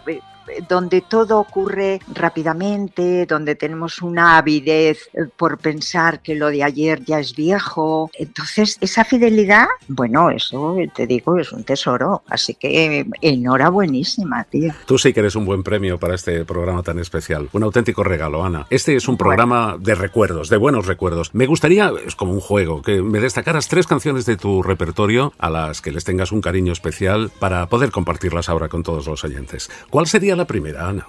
donde 0.67 1.01
todo 1.01 1.39
ocurre 1.39 2.00
rápidamente, 2.13 3.25
donde 3.25 3.55
tenemos 3.55 4.01
una 4.01 4.38
avidez 4.38 5.09
eh, 5.13 5.25
por 5.35 5.57
pensar 5.57 6.21
que 6.21 6.35
lo 6.35 6.47
de 6.47 6.63
ayer 6.63 7.03
ya 7.03 7.19
es 7.19 7.35
viejo. 7.35 8.09
Entonces, 8.17 8.77
esa 8.81 9.03
fidelidad, 9.03 9.67
bueno, 9.88 10.29
eso 10.29 10.77
eh, 10.77 10.89
te 10.93 11.07
digo, 11.07 11.38
es 11.38 11.51
un 11.51 11.63
tesoro. 11.63 12.23
Así 12.27 12.55
que 12.55 13.00
eh, 13.00 13.05
enhorabuenísima, 13.21 14.43
tía. 14.45 14.75
Tú 14.85 14.97
sí 14.97 15.13
que 15.13 15.21
eres 15.21 15.35
un 15.35 15.45
buen 15.45 15.63
premio 15.63 16.00
para 16.00 16.15
este 16.15 16.45
programa 16.45 16.83
tan 16.83 17.00
especial. 17.00 17.50
Un 17.53 17.63
auténtico 17.63 18.03
regalo, 18.03 18.43
Ana. 18.43 18.67
Este 18.69 18.95
es 18.95 19.07
un 19.07 19.17
programa 19.17 19.77
de 19.79 19.95
recuerdos, 19.95 20.50
de 20.50 20.57
buenos 20.57 20.88
recuerdos. 20.88 21.33
Me 21.33 21.45
gustaría, 21.45 21.91
es 22.05 22.15
como 22.15 22.33
un 22.33 22.41
juego, 22.41 22.81
que 22.81 23.01
me 23.01 23.19
destacaras 23.19 23.67
tres 23.67 23.88
canciones 23.88 24.25
de 24.25 24.38
tu 24.38 24.63
repertorio 24.63 25.33
a 25.38 25.50
las 25.50 25.81
que 25.81 25.91
les 25.91 26.03
tengas 26.03 26.31
un 26.31 26.41
cariño 26.41 26.73
especial 26.73 27.31
para 27.39 27.67
poder 27.67 27.91
compartirlas 27.91 28.50
ahora 28.50 28.69
con 28.69 28.83
todos 28.83 29.07
los 29.07 29.23
oyentes. 29.23 29.69
¿Cuál 29.89 30.07
sería 30.07 30.32
la 30.35 30.45
primera, 30.45 30.87
Ana? 30.87 31.07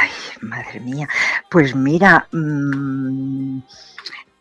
Ay, 0.00 0.10
madre 0.40 0.80
mía. 0.80 1.08
Pues 1.50 1.74
mira, 1.74 2.26
mm, 2.32 3.58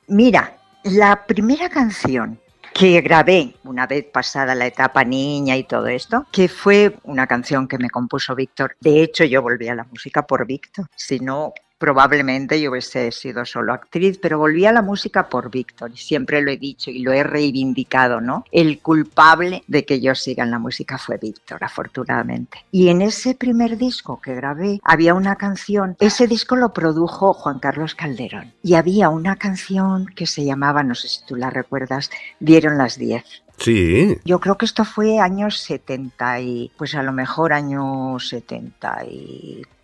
mira, 0.07 0.57
la 0.83 1.25
primera 1.25 1.69
canción 1.69 2.39
que 2.73 3.01
grabé 3.01 3.55
una 3.65 3.85
vez 3.87 4.05
pasada 4.05 4.55
la 4.55 4.67
etapa 4.67 5.03
niña 5.03 5.57
y 5.57 5.63
todo 5.63 5.87
esto, 5.87 6.27
que 6.31 6.47
fue 6.47 6.95
una 7.03 7.27
canción 7.27 7.67
que 7.67 7.77
me 7.77 7.89
compuso 7.89 8.35
Víctor. 8.35 8.77
De 8.79 9.03
hecho, 9.03 9.25
yo 9.25 9.41
volví 9.41 9.67
a 9.67 9.75
la 9.75 9.83
música 9.83 10.25
por 10.25 10.45
Víctor. 10.45 10.87
Si 10.95 11.19
no, 11.19 11.53
probablemente 11.79 12.61
yo 12.61 12.69
hubiese 12.69 13.11
sido 13.11 13.45
solo 13.45 13.73
actriz, 13.73 14.19
pero 14.21 14.37
volví 14.37 14.65
a 14.65 14.71
la 14.71 14.83
música 14.83 15.29
por 15.29 15.49
Víctor. 15.49 15.91
Y 15.93 15.97
siempre 15.97 16.41
lo 16.41 16.51
he 16.51 16.57
dicho 16.57 16.91
y 16.91 16.99
lo 16.99 17.11
he 17.11 17.23
reivindicado, 17.23 18.21
¿no? 18.21 18.45
El 18.51 18.79
culpable 18.79 19.63
de 19.67 19.85
que 19.85 19.99
yo 19.99 20.13
siga 20.13 20.43
en 20.43 20.51
la 20.51 20.59
música 20.59 20.97
fue 20.97 21.17
Víctor, 21.17 21.63
afortunadamente. 21.63 22.65
Y 22.71 22.89
en 22.89 23.01
ese 23.01 23.33
primer 23.33 23.77
disco 23.77 24.21
que 24.21 24.35
grabé 24.35 24.79
había 24.83 25.13
una 25.13 25.37
canción, 25.37 25.95
ese 25.99 26.27
disco 26.27 26.55
lo 26.55 26.73
produjo 26.73 27.33
Juan 27.33 27.59
Carlos 27.59 27.95
Calderón. 27.95 28.53
Y 28.61 28.75
había 28.75 29.09
una 29.09 29.37
canción 29.37 30.05
que 30.07 30.27
se 30.27 30.45
llamaba, 30.45 30.83
no 30.83 30.93
sé 30.93 31.07
si 31.07 31.25
tú 31.25 31.35
la 31.35 31.49
recuerdas, 31.49 32.11
Dieron 32.39 32.77
las 32.77 32.97
10. 32.97 33.23
Sí. 33.57 34.17
Yo 34.23 34.39
creo 34.39 34.57
que 34.57 34.65
esto 34.65 34.85
fue 34.85 35.19
años 35.19 35.59
70 35.59 36.41
y 36.41 36.71
pues 36.77 36.95
a 36.95 37.03
lo 37.03 37.11
mejor 37.11 37.51
años 37.53 38.29
74 38.29 39.78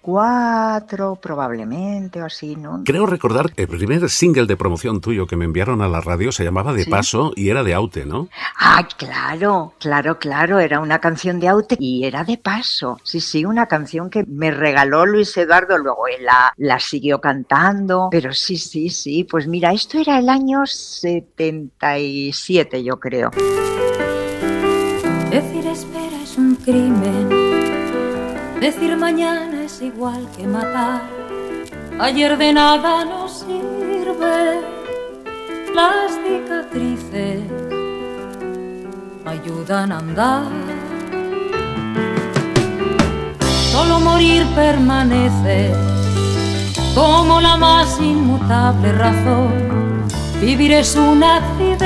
probablemente 1.21 2.21
o 2.21 2.25
así, 2.25 2.55
¿no? 2.55 2.81
Creo 2.85 3.05
recordar 3.05 3.51
que 3.51 3.63
el 3.63 3.67
primer 3.67 4.09
single 4.09 4.45
de 4.45 4.57
promoción 4.57 5.01
tuyo 5.01 5.27
que 5.27 5.35
me 5.35 5.45
enviaron 5.45 5.81
a 5.81 5.87
la 5.87 6.01
radio 6.01 6.31
se 6.31 6.43
llamaba 6.43 6.73
De 6.73 6.83
Sí. 6.83 6.89
Paso 6.89 7.31
y 7.35 7.49
era 7.49 7.63
de 7.63 7.73
Aute, 7.73 8.05
¿no? 8.05 8.27
Ah, 8.59 8.87
claro, 8.97 9.73
claro, 9.79 10.19
claro, 10.19 10.59
era 10.59 10.79
una 10.79 10.99
canción 10.99 11.39
de 11.39 11.47
Aute 11.47 11.75
y 11.79 12.05
era 12.05 12.23
de 12.23 12.37
paso. 12.37 12.99
Sí, 13.03 13.19
sí, 13.19 13.45
una 13.45 13.67
canción 13.67 14.09
que 14.09 14.23
me 14.27 14.51
regaló 14.51 15.05
Luis 15.05 15.35
Eduardo, 15.37 15.77
luego 15.77 16.07
él 16.07 16.25
la, 16.25 16.53
la 16.57 16.79
siguió 16.79 17.19
cantando, 17.19 18.09
pero 18.11 18.33
sí, 18.33 18.57
sí, 18.57 18.89
sí, 18.89 19.23
pues 19.23 19.47
mira, 19.47 19.71
esto 19.73 19.99
era 19.99 20.19
el 20.19 20.29
año 20.29 20.65
77, 20.65 22.83
yo 22.83 22.99
creo. 22.99 23.31
Decir 25.31 25.65
espera 25.67 26.21
es 26.23 26.37
un 26.37 26.55
crimen. 26.55 27.29
Decir 28.59 28.95
mañana 28.97 29.54
es 29.75 29.81
igual 29.81 30.25
que 30.37 30.47
matar. 30.47 31.01
Ayer 31.99 32.37
de 32.37 32.53
nada 32.53 33.03
nos 33.03 33.39
sirve. 33.39 34.61
Las 35.73 36.11
cicatrices 36.23 37.41
ayudan 39.25 39.91
a 39.91 39.97
andar. 39.97 40.43
Solo 43.71 43.99
morir 43.99 44.45
permanece 44.55 45.73
como 46.93 47.41
la 47.41 47.57
más 47.57 47.99
inmutable 47.99 48.93
razón. 48.93 50.05
Vivir 50.39 50.71
es 50.71 50.95
un 50.95 51.21
accidente 51.21 51.85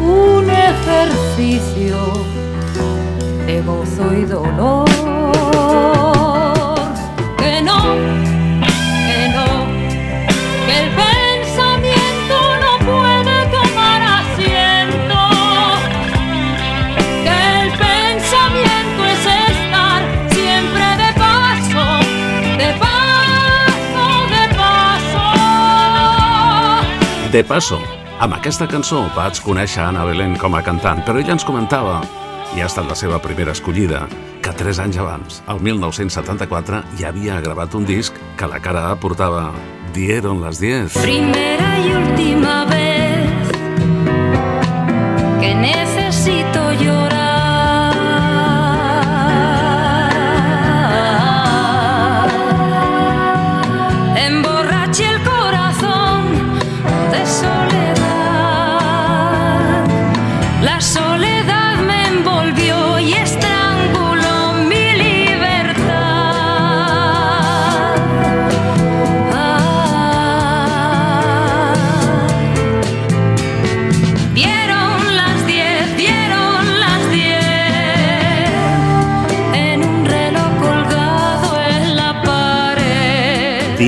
un 0.00 0.50
ejercicio 0.50 1.96
de 3.46 3.62
gozo 3.62 4.12
y 4.14 4.24
dolor. 4.24 5.09
No, 7.62 7.78
no, 9.34 9.46
el 10.68 10.88
no 12.28 12.72
puede 12.86 13.36
asiento. 14.02 15.20
Estar 17.24 18.44
de 20.98 21.10
paso, 21.18 21.86
de 22.58 22.70
de. 22.78 23.08
De 27.30 27.44
paso, 27.44 27.78
amb 28.18 28.34
aquesta 28.34 28.66
cançó 28.66 29.04
vaig 29.14 29.38
conèixer 29.44 29.84
Anna 29.84 30.04
Belén 30.04 30.34
com 30.36 30.54
a 30.54 30.62
cantant, 30.62 31.04
però 31.06 31.18
ella 31.20 31.32
ens 31.36 31.44
comentava, 31.44 32.00
i 32.56 32.60
ha 32.60 32.66
estat 32.66 32.88
la 32.88 32.96
seva 32.98 33.20
primera 33.22 33.52
escollida, 33.52 34.08
tres 34.60 34.78
anys 34.78 34.98
abans, 35.00 35.38
el 35.48 35.62
1974, 35.64 36.82
ja 37.00 37.08
havia 37.08 37.38
gravat 37.40 37.72
un 37.78 37.86
disc 37.88 38.16
que 38.36 38.48
la 38.50 38.60
cara 38.60 38.90
A 38.90 38.98
portava 39.00 39.48
Dieron 39.94 40.42
las 40.42 40.60
10. 40.60 41.00
Primera 41.00 41.78
y 41.80 41.92
última 41.94 42.64
vez 42.66 42.89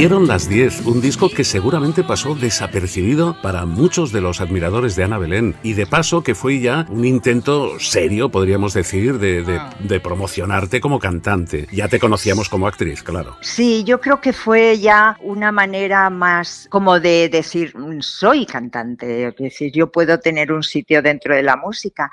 Dieron 0.02 0.26
las 0.26 0.48
10, 0.48 0.80
un 0.86 1.00
disco 1.00 1.30
que 1.30 1.44
seguramente 1.44 2.02
pasó 2.02 2.34
desapercibido 2.34 3.40
para 3.40 3.66
muchos 3.66 4.10
de 4.10 4.20
los 4.20 4.40
admiradores 4.40 4.96
de 4.96 5.04
Ana 5.04 5.16
Belén. 5.16 5.54
Y 5.62 5.74
de 5.74 5.86
paso 5.86 6.24
que 6.24 6.34
fue 6.34 6.58
ya 6.58 6.86
un 6.88 7.04
intento 7.04 7.78
serio, 7.78 8.28
podríamos 8.28 8.74
decir, 8.74 9.20
de, 9.20 9.44
de- 9.44 9.60
de 9.78 10.00
promocionarte 10.00 10.80
como 10.80 10.98
cantante. 10.98 11.68
Ya 11.70 11.86
te 11.86 12.00
conocíamos 12.00 12.48
como 12.48 12.66
actriz, 12.66 13.04
claro. 13.04 13.36
Sí, 13.42 13.84
yo 13.84 14.00
creo 14.00 14.20
que 14.20 14.32
fue 14.32 14.76
ya 14.80 15.16
una 15.20 15.52
manera 15.52 16.10
más 16.10 16.66
como 16.68 16.98
de 16.98 17.28
decir, 17.28 17.72
"Mm, 17.78 18.00
soy 18.00 18.44
cantante, 18.44 19.28
es 19.28 19.36
decir, 19.36 19.70
yo 19.72 19.92
puedo 19.92 20.18
tener 20.18 20.50
un 20.50 20.64
sitio 20.64 21.00
dentro 21.00 21.32
de 21.36 21.44
la 21.44 21.56
música, 21.56 22.10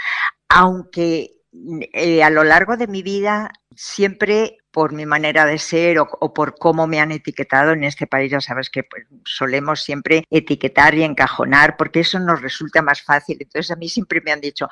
aunque 0.48 1.32
mm, 1.54 1.80
eh, 1.92 2.22
a 2.24 2.30
lo 2.30 2.44
largo 2.44 2.78
de 2.78 2.86
mi 2.86 3.02
vida 3.02 3.50
siempre 3.76 4.59
por 4.72 4.94
mi 4.94 5.06
manera 5.06 5.46
de 5.46 5.58
ser 5.58 6.00
o, 6.00 6.34
por 6.34 6.56
cómo 6.58 6.88
me 6.88 7.00
han 7.00 7.12
etiquetado 7.12 7.72
en 7.72 7.84
este 7.84 8.08
país. 8.08 8.32
Ya 8.32 8.42
sabes 8.42 8.70
que 8.70 8.84
pues, 8.84 9.06
solemos 9.26 9.82
siempre 9.82 10.24
etiquetar 10.30 10.96
y 10.96 11.04
encajonar 11.04 11.78
porque 11.78 12.02
eso 12.02 12.20
nos 12.20 12.42
resulta 12.42 12.82
más 12.82 13.02
fácil. 13.02 13.38
Entonces 13.40 13.72
a 13.72 13.76
mí 13.76 13.90
siempre 13.90 14.22
me 14.22 14.32
han 14.32 14.42
dicho, 14.42 14.68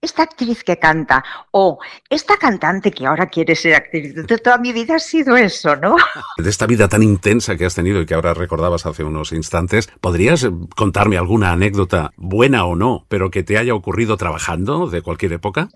esta 0.00 0.22
actriz 0.22 0.62
que 0.62 0.78
canta 0.78 1.24
o 1.50 1.78
esta 2.08 2.36
cantante 2.36 2.92
que 2.92 3.06
ahora 3.06 3.26
quiere 3.26 3.56
ser 3.56 3.74
actriz. 3.74 4.14
De 4.14 4.38
toda 4.38 4.58
mi 4.58 4.72
vida 4.72 4.96
ha 4.96 4.98
sido 4.98 5.36
eso, 5.36 5.74
¿no? 5.76 5.96
De 6.38 6.48
esta 6.48 6.66
vida 6.66 6.88
tan 6.88 7.02
intensa 7.02 7.56
que 7.56 7.66
has 7.66 7.74
tenido 7.74 8.00
y 8.00 8.06
que 8.06 8.14
ahora 8.14 8.34
recordabas 8.34 8.86
hace 8.86 9.02
unos 9.02 9.32
instantes, 9.32 9.88
¿podrías 10.00 10.48
contarme 10.76 11.18
alguna 11.18 11.52
anécdota, 11.52 12.12
buena 12.16 12.64
o 12.64 12.76
no, 12.76 13.06
pero 13.08 13.30
que 13.30 13.42
te 13.42 13.58
haya 13.58 13.74
ocurrido 13.74 14.16
trabajando 14.16 14.86
de 14.86 15.02
cualquier 15.02 15.32
época? 15.32 15.68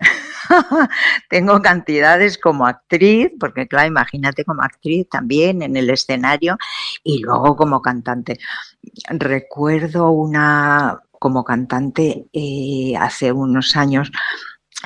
Tengo 1.29 1.61
cantidades 1.61 2.37
como 2.37 2.65
actriz, 2.65 3.29
porque 3.39 3.67
claro, 3.67 3.87
imagínate 3.87 4.45
como 4.45 4.61
actriz 4.61 5.07
también 5.09 5.61
en 5.61 5.75
el 5.75 5.89
escenario 5.89 6.57
y 7.03 7.19
luego 7.19 7.55
como 7.55 7.81
cantante. 7.81 8.39
Recuerdo 9.09 10.11
una 10.11 11.01
como 11.23 11.45
cantante 11.45 12.25
eh, 12.33 12.97
hace 12.99 13.31
unos 13.31 13.77
años 13.77 14.11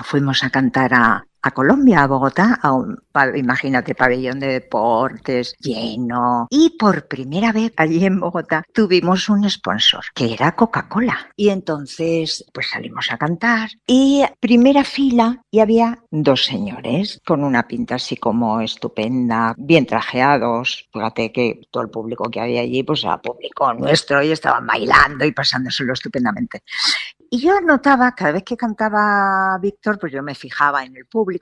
fuimos 0.04 0.43
a 0.43 0.52
cantar 0.52 0.93
a, 0.93 1.26
a 1.47 1.51
Colombia, 1.51 2.03
a 2.03 2.07
Bogotá, 2.07 2.60
a 2.62 2.73
un, 2.73 2.97
imagínate, 3.36 3.95
pabellón 3.95 4.39
de 4.39 4.47
deportes 4.47 5.55
lleno. 5.60 6.47
Y 6.49 6.77
por 6.77 7.07
primera 7.07 7.51
vez 7.51 7.73
allí 7.77 8.05
en 8.05 8.19
Bogotá 8.19 8.63
tuvimos 8.73 9.29
un 9.29 9.49
sponsor, 9.49 10.03
que 10.13 10.33
era 10.33 10.55
Coca-Cola. 10.55 11.31
Y 11.36 11.49
entonces, 11.49 12.45
pues 12.53 12.69
salimos 12.69 13.12
a 13.12 13.17
cantar. 13.17 13.69
Y 13.86 14.23
primera 14.39 14.83
fila, 14.83 15.41
y 15.51 15.60
había 15.60 15.99
dos 16.12 16.45
señores 16.45 17.19
con 17.25 17.43
una 17.43 17.67
pinta 17.67 17.95
así 17.95 18.17
como 18.17 18.62
estupenda, 18.62 19.53
bien 19.57 19.86
trajeados. 19.86 20.88
Fíjate 20.93 21.31
que 21.31 21.62
todo 21.71 21.83
el 21.83 21.89
público 21.89 22.29
que 22.29 22.41
había 22.41 22.62
allí, 22.62 22.83
pues 22.83 23.03
era 23.03 23.21
público 23.21 23.73
nuestro, 23.73 24.21
y 24.21 24.31
estaban 24.31 24.65
bailando 24.65 25.25
y 25.25 25.31
pasándoselo 25.31 25.93
estupendamente. 25.93 26.63
Y 27.29 27.39
yo 27.41 27.60
notaba, 27.60 28.13
cada 28.13 28.31
vez 28.31 28.43
que 28.43 28.55
cantaba 28.55 29.57
Víctor, 29.62 29.99
pues 29.99 30.13
yo 30.13 30.23
me 30.23 30.33
fijaba 30.33 30.86
en 30.86 30.95
el 30.95 31.05
público 31.05 31.37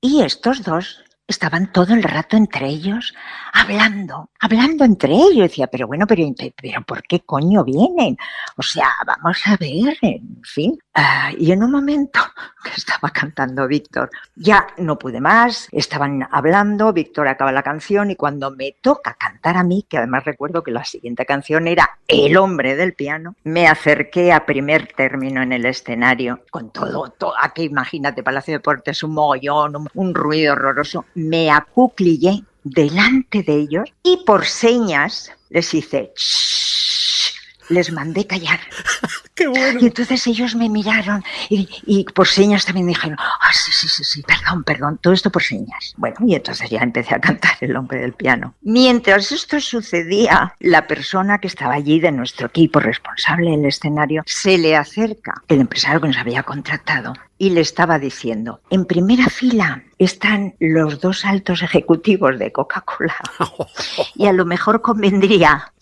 y 0.00 0.22
estos 0.22 0.62
dos 0.62 1.02
estaban 1.30 1.70
todo 1.72 1.94
el 1.94 2.02
rato 2.02 2.36
entre 2.36 2.66
ellos 2.66 3.14
hablando, 3.52 4.30
hablando 4.40 4.84
entre 4.84 5.14
ellos. 5.14 5.48
Decía, 5.48 5.68
pero 5.68 5.86
bueno, 5.86 6.06
pero, 6.06 6.24
pero 6.60 6.82
¿por 6.82 7.02
qué 7.04 7.20
coño 7.20 7.64
vienen? 7.64 8.16
O 8.56 8.62
sea, 8.62 8.88
vamos 9.06 9.38
a 9.46 9.56
ver, 9.56 9.96
en 10.02 10.42
fin. 10.42 10.76
Ah, 10.94 11.30
y 11.38 11.52
en 11.52 11.62
un 11.62 11.70
momento 11.70 12.20
que 12.62 12.70
estaba 12.76 13.10
cantando 13.10 13.66
Víctor, 13.66 14.10
ya 14.34 14.66
no 14.76 14.98
pude 14.98 15.20
más, 15.20 15.68
estaban 15.72 16.26
hablando, 16.30 16.92
Víctor 16.92 17.28
acaba 17.28 17.52
la 17.52 17.62
canción 17.62 18.10
y 18.10 18.16
cuando 18.16 18.50
me 18.50 18.76
toca 18.80 19.14
cantar 19.14 19.56
a 19.56 19.64
mí, 19.64 19.84
que 19.88 19.98
además 19.98 20.24
recuerdo 20.24 20.62
que 20.62 20.70
la 20.70 20.84
siguiente 20.84 21.26
canción 21.26 21.68
era 21.68 21.98
El 22.06 22.36
hombre 22.36 22.76
del 22.76 22.94
piano, 22.94 23.34
me 23.44 23.66
acerqué 23.66 24.32
a 24.32 24.46
primer 24.46 24.88
término 24.92 25.42
en 25.42 25.52
el 25.52 25.66
escenario 25.66 26.44
con 26.50 26.70
todo, 26.70 27.10
todo 27.10 27.34
aquí 27.40 27.64
imagínate, 27.64 28.22
Palacio 28.22 28.52
de 28.52 28.58
Deportes, 28.58 29.02
un 29.02 29.14
mogollón, 29.14 29.76
un, 29.76 29.88
un 29.94 30.14
ruido 30.14 30.52
horroroso, 30.52 31.04
me 31.14 31.50
acuclillé 31.50 32.44
delante 32.62 33.42
de 33.42 33.54
ellos 33.54 33.92
y 34.02 34.22
por 34.24 34.44
señas 34.46 35.32
les 35.48 35.72
hice 35.74 36.12
"Shh", 36.16 37.32
les 37.70 37.92
mandé 37.92 38.26
callar. 38.26 38.60
¡Qué 39.34 39.46
bueno! 39.46 39.80
Y 39.80 39.86
entonces 39.86 40.26
ellos 40.26 40.54
me 40.54 40.68
miraron 40.68 41.22
y, 41.48 41.68
y 41.86 42.04
por 42.04 42.28
señas 42.28 42.64
también 42.64 42.86
dijeron, 42.86 43.16
ah, 43.18 43.52
sí, 43.52 43.70
sí, 43.72 43.88
sí, 43.88 44.04
sí, 44.04 44.22
perdón, 44.22 44.64
perdón, 44.64 44.98
todo 45.00 45.12
esto 45.12 45.30
por 45.30 45.42
señas. 45.42 45.94
Bueno, 45.96 46.16
y 46.26 46.34
entonces 46.34 46.68
ya 46.68 46.80
empecé 46.80 47.14
a 47.14 47.20
cantar 47.20 47.52
El 47.60 47.76
hombre 47.76 48.00
del 48.00 48.12
piano. 48.12 48.54
Mientras 48.62 49.32
esto 49.32 49.60
sucedía, 49.60 50.54
la 50.58 50.86
persona 50.86 51.38
que 51.38 51.46
estaba 51.46 51.74
allí 51.74 52.00
de 52.00 52.12
nuestro 52.12 52.48
equipo 52.48 52.80
responsable 52.80 53.50
del 53.52 53.66
escenario 53.66 54.22
se 54.26 54.58
le 54.58 54.76
acerca 54.76 55.42
el 55.48 55.60
empresario 55.60 56.00
que 56.00 56.08
nos 56.08 56.18
había 56.18 56.42
contratado 56.42 57.14
y 57.38 57.50
le 57.50 57.62
estaba 57.62 57.98
diciendo, 57.98 58.60
en 58.68 58.84
primera 58.84 59.26
fila 59.30 59.82
están 59.98 60.54
los 60.60 61.00
dos 61.00 61.24
altos 61.24 61.62
ejecutivos 61.62 62.38
de 62.38 62.52
Coca-Cola 62.52 63.16
y 64.14 64.26
a 64.26 64.32
lo 64.34 64.44
mejor 64.44 64.82
convendría 64.82 65.72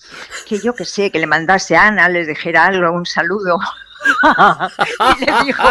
que 0.46 0.58
yo 0.60 0.74
que 0.74 0.84
sé, 0.84 1.10
que 1.10 1.18
le 1.18 1.26
mandase 1.26 1.76
a 1.76 1.86
Ana, 1.88 2.08
les 2.08 2.26
dijera 2.26 2.66
algo, 2.66 2.92
un 2.92 3.06
saludo. 3.06 3.58
y 5.20 5.24
le 5.24 5.32
dijo, 5.44 5.68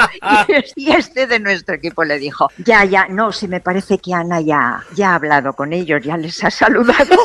y 0.47 0.53
es- 0.53 0.73
y 0.75 0.91
este 0.91 1.27
de 1.27 1.39
nuestro 1.39 1.75
equipo 1.75 2.03
le 2.03 2.17
dijo, 2.19 2.49
ya, 2.57 2.83
ya, 2.85 3.07
no, 3.09 3.31
si 3.31 3.47
me 3.47 3.59
parece 3.61 3.97
que 3.99 4.13
Ana 4.13 4.41
ya, 4.41 4.83
ya 4.95 5.11
ha 5.11 5.15
hablado 5.15 5.53
con 5.53 5.73
ellos, 5.73 6.01
ya 6.03 6.17
les 6.17 6.43
ha 6.43 6.51
saludado. 6.51 7.15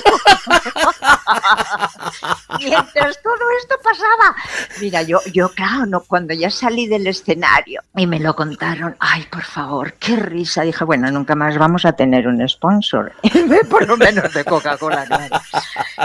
Mientras 2.59 3.21
todo 3.23 3.51
esto 3.59 3.75
pasaba, 3.83 4.35
mira, 4.81 5.03
yo, 5.03 5.19
yo, 5.33 5.49
claro, 5.51 5.87
no, 5.87 6.01
cuando 6.03 6.35
ya 6.35 6.51
salí 6.51 6.87
del 6.87 7.07
escenario 7.07 7.83
y 7.97 8.07
me 8.07 8.21
lo 8.21 8.35
contaron, 8.35 8.97
ay, 8.99 9.27
por 9.31 9.43
favor, 9.43 9.95
qué 9.95 10.17
risa. 10.17 10.63
Dije, 10.63 10.85
bueno, 10.85 11.11
nunca 11.11 11.35
más 11.35 11.59
vamos 11.59 11.85
a 11.85 11.93
tener 11.93 12.27
un 12.29 12.47
sponsor, 12.49 13.13
por 13.71 13.87
lo 13.87 13.97
menos 13.97 14.33
de 14.33 14.45
Coca-Cola, 14.45 15.07
claro. 15.07 15.37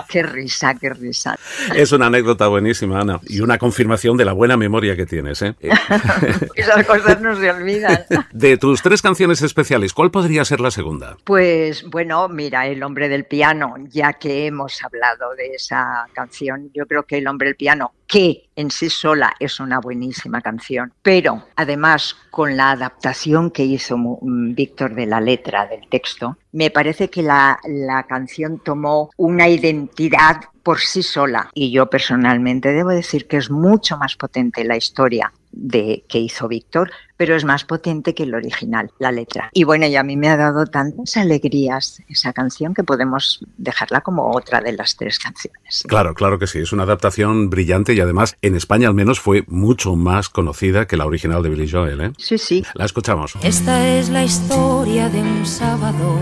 Qué 0.07 0.23
risa, 0.23 0.73
qué 0.75 0.89
risa. 0.89 1.37
Es 1.75 1.91
una 1.91 2.07
anécdota 2.07 2.47
buenísima, 2.47 3.01
Ana, 3.01 3.19
y 3.27 3.41
una 3.41 3.57
confirmación 3.57 4.17
de 4.17 4.25
la 4.25 4.33
buena 4.33 4.57
memoria 4.57 4.86
que 4.95 5.05
tienes. 5.05 5.41
¿eh? 5.41 5.55
Eh, 5.59 5.69
Esas 6.55 6.85
cosas 6.85 7.21
no 7.21 7.35
se 7.35 7.49
olvidan. 7.51 8.05
De 8.31 8.57
tus 8.57 8.81
tres 8.81 9.01
canciones 9.01 9.41
especiales, 9.41 9.93
¿cuál 9.93 10.11
podría 10.11 10.45
ser 10.45 10.59
la 10.59 10.71
segunda? 10.71 11.17
Pues 11.23 11.83
bueno, 11.83 12.27
mira, 12.29 12.67
El 12.67 12.83
hombre 12.83 13.09
del 13.09 13.25
piano, 13.25 13.75
ya 13.89 14.13
que 14.13 14.47
hemos 14.47 14.83
hablado 14.83 15.35
de 15.35 15.55
esa 15.55 16.07
canción, 16.13 16.71
yo 16.73 16.85
creo 16.85 17.03
que 17.03 17.17
El 17.17 17.27
hombre 17.27 17.49
del 17.49 17.55
piano, 17.55 17.93
que 18.07 18.49
en 18.55 18.71
sí 18.71 18.89
sola 18.89 19.35
es 19.39 19.59
una 19.59 19.79
buenísima 19.79 20.41
canción, 20.41 20.93
pero 21.01 21.43
además 21.55 22.15
con 22.31 22.55
la 22.55 22.71
adaptación 22.71 23.51
que 23.51 23.65
hizo 23.65 23.97
mm, 23.97 24.55
Víctor 24.55 24.95
de 24.95 25.05
la 25.05 25.19
letra 25.19 25.67
del 25.67 25.87
texto, 25.89 26.37
me 26.53 26.71
parece 26.71 27.09
que 27.09 27.21
la, 27.21 27.59
la 27.65 28.03
canción 28.03 28.59
tomó 28.63 29.11
una 29.17 29.47
identidad 29.49 30.41
por 30.63 30.79
sí 30.79 31.03
sola. 31.03 31.49
Y 31.53 31.71
yo 31.71 31.89
personalmente 31.89 32.73
debo 32.73 32.89
decir 32.89 33.27
que 33.27 33.37
es 33.37 33.49
mucho 33.49 33.97
más 33.97 34.15
potente 34.15 34.63
la 34.63 34.75
historia 34.75 35.31
de 35.59 36.05
que 36.07 36.19
hizo 36.19 36.47
Víctor, 36.47 36.91
pero 37.17 37.35
es 37.35 37.43
más 37.43 37.65
potente 37.65 38.13
que 38.13 38.23
el 38.23 38.35
original, 38.35 38.91
la 38.99 39.11
letra. 39.11 39.49
Y 39.53 39.63
bueno, 39.63 39.87
y 39.87 39.95
a 39.95 40.03
mí 40.03 40.15
me 40.15 40.29
ha 40.29 40.37
dado 40.37 40.65
tantas 40.65 41.17
alegrías 41.17 42.01
esa 42.07 42.31
canción 42.31 42.73
que 42.73 42.83
podemos 42.83 43.39
dejarla 43.57 44.01
como 44.01 44.31
otra 44.31 44.61
de 44.61 44.73
las 44.73 44.95
tres 44.95 45.17
canciones. 45.17 45.83
Claro, 45.87 46.13
claro 46.13 46.37
que 46.37 46.47
sí, 46.47 46.59
es 46.59 46.71
una 46.71 46.83
adaptación 46.83 47.49
brillante 47.49 47.93
y 47.93 47.99
además 47.99 48.37
en 48.41 48.55
España 48.55 48.87
al 48.87 48.93
menos 48.93 49.19
fue 49.19 49.43
mucho 49.47 49.95
más 49.95 50.29
conocida 50.29 50.85
que 50.85 50.97
la 50.97 51.05
original 51.05 51.41
de 51.41 51.49
Billy 51.49 51.69
Joel. 51.69 52.01
¿eh? 52.01 52.11
Sí, 52.17 52.37
sí. 52.37 52.63
La 52.75 52.85
escuchamos. 52.85 53.33
Esta 53.41 53.87
es 53.87 54.09
la 54.09 54.23
historia 54.23 55.09
de 55.09 55.21
un 55.21 55.45
sábado, 55.45 56.19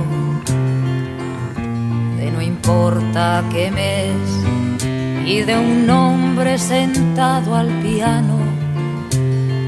de 2.17 2.31
no 2.31 2.41
importa 2.41 3.43
qué 3.51 3.69
mes, 3.69 4.15
y 5.25 5.41
de 5.41 5.57
un 5.57 5.89
hombre 5.89 6.57
sentado 6.57 7.55
al 7.55 7.67
piano, 7.81 8.64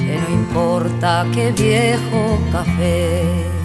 de 0.08 0.18
no 0.20 0.30
importa 0.30 1.26
qué 1.34 1.52
viejo 1.52 2.40
café. 2.52 3.57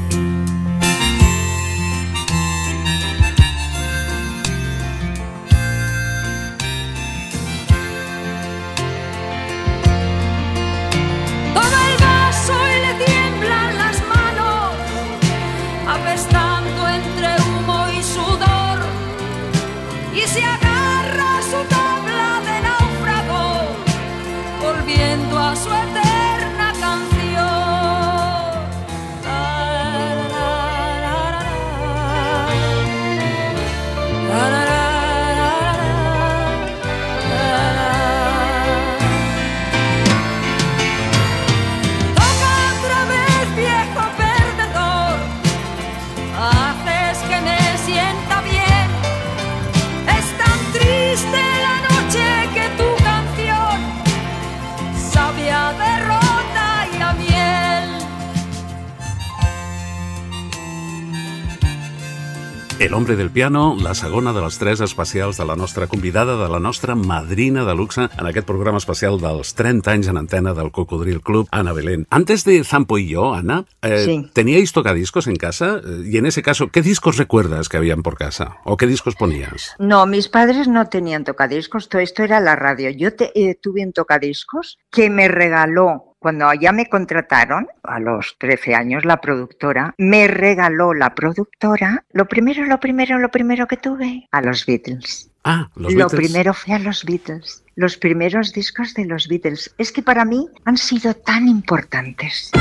El 62.82 62.94
hombre 62.94 63.14
del 63.14 63.30
piano, 63.30 63.76
la 63.80 63.94
segona 63.94 64.32
de 64.32 64.40
les 64.42 64.58
tres 64.58 64.80
especials 64.80 65.36
de 65.38 65.44
la 65.46 65.54
nostra 65.54 65.86
convidada, 65.86 66.34
de 66.42 66.48
la 66.50 66.58
nostra 66.58 66.96
madrina 66.96 67.64
de 67.64 67.76
luxe 67.76 68.08
en 68.18 68.26
aquest 68.26 68.44
programa 68.48 68.78
especial 68.82 69.20
dels 69.22 69.52
30 69.54 69.92
anys 69.92 70.08
en 70.10 70.18
antena 70.18 70.50
del 70.52 70.72
Cocodril 70.72 71.20
Club, 71.22 71.46
Ana 71.52 71.72
Belén. 71.72 72.08
Antes 72.10 72.42
de 72.44 72.64
Zampo 72.64 72.98
y 72.98 73.06
yo, 73.10 73.34
Ana, 73.34 73.66
eh, 73.82 74.02
Sí. 74.04 74.30
¿teníais 74.32 74.72
tocadiscos 74.72 75.28
en 75.28 75.36
casa? 75.36 75.76
Eh, 75.84 76.02
Y 76.12 76.16
en 76.18 76.26
ese 76.26 76.42
caso, 76.42 76.68
¿qué 76.72 76.82
discos 76.82 77.18
recuerdas 77.18 77.68
que 77.68 77.76
habían 77.76 78.02
por 78.02 78.16
casa? 78.18 78.56
¿O 78.64 78.76
qué 78.76 78.88
discos 78.88 79.14
ponías? 79.14 79.76
No, 79.78 80.04
mis 80.06 80.28
padres 80.28 80.66
no 80.66 80.88
tenían 80.88 81.22
tocadiscos, 81.22 81.88
todo 81.88 82.02
esto 82.02 82.24
era 82.24 82.40
la 82.40 82.56
radio. 82.56 82.90
Yo 82.90 83.14
te- 83.14 83.30
eh, 83.40 83.54
tuve 83.54 83.86
un 83.86 83.92
tocadiscos 83.92 84.78
que 84.90 85.08
me 85.08 85.28
regaló 85.28 86.11
cuando 86.22 86.52
ya 86.54 86.72
me 86.72 86.88
contrataron, 86.88 87.66
a 87.82 87.98
los 87.98 88.36
13 88.38 88.74
años, 88.74 89.04
la 89.04 89.20
productora, 89.20 89.94
me 89.98 90.28
regaló 90.28 90.94
la 90.94 91.14
productora, 91.14 92.04
lo 92.12 92.26
primero, 92.26 92.64
lo 92.64 92.78
primero, 92.80 93.18
lo 93.18 93.28
primero 93.30 93.66
que 93.66 93.76
tuve, 93.76 94.28
a 94.30 94.40
los 94.40 94.64
Beatles. 94.64 95.30
Ah, 95.44 95.68
los 95.74 95.92
lo 95.92 96.06
Beatles. 96.06 96.28
primero 96.28 96.54
fue 96.54 96.74
a 96.74 96.78
los 96.78 97.04
Beatles, 97.04 97.64
los 97.74 97.96
primeros 97.96 98.52
discos 98.52 98.94
de 98.94 99.04
los 99.04 99.26
Beatles. 99.28 99.74
Es 99.76 99.90
que 99.90 100.02
para 100.02 100.24
mí 100.24 100.48
han 100.64 100.76
sido 100.76 101.14
tan 101.14 101.48
importantes. 101.48 102.52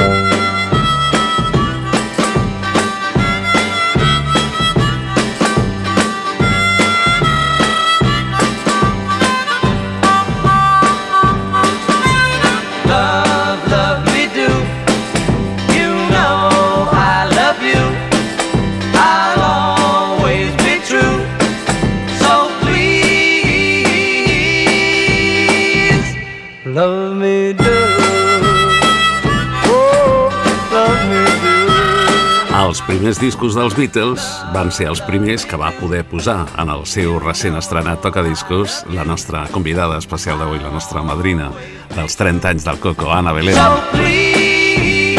Primers 32.91 33.21
discos 33.21 33.55
dels 33.55 33.71
Beatles 33.77 34.19
van 34.51 34.67
ser 34.75 34.89
els 34.91 34.99
primers 35.07 35.45
que 35.47 35.55
va 35.55 35.69
poder 35.77 36.01
posar 36.03 36.43
en 36.59 36.67
el 36.73 36.81
seu 36.89 37.13
recent 37.23 37.55
estrenat 37.55 38.01
tocadiscos 38.03 38.81
la 38.91 39.05
nostra 39.07 39.45
convidada 39.53 39.95
especial 40.01 40.35
d'avui, 40.41 40.59
la 40.59 40.73
nostra 40.73 40.99
madrina 40.99 41.47
dels 41.95 42.19
30 42.19 42.49
anys 42.51 42.67
del 42.67 42.81
Coco, 42.83 43.07
Ana 43.15 43.31
Belén. 43.31 43.55
So 43.55 43.79
please, 43.95 45.15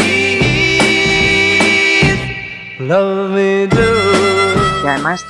love 2.77 3.33
me 3.33 3.65
do. 3.65 3.89
Y 4.83 4.87
además 4.87 5.25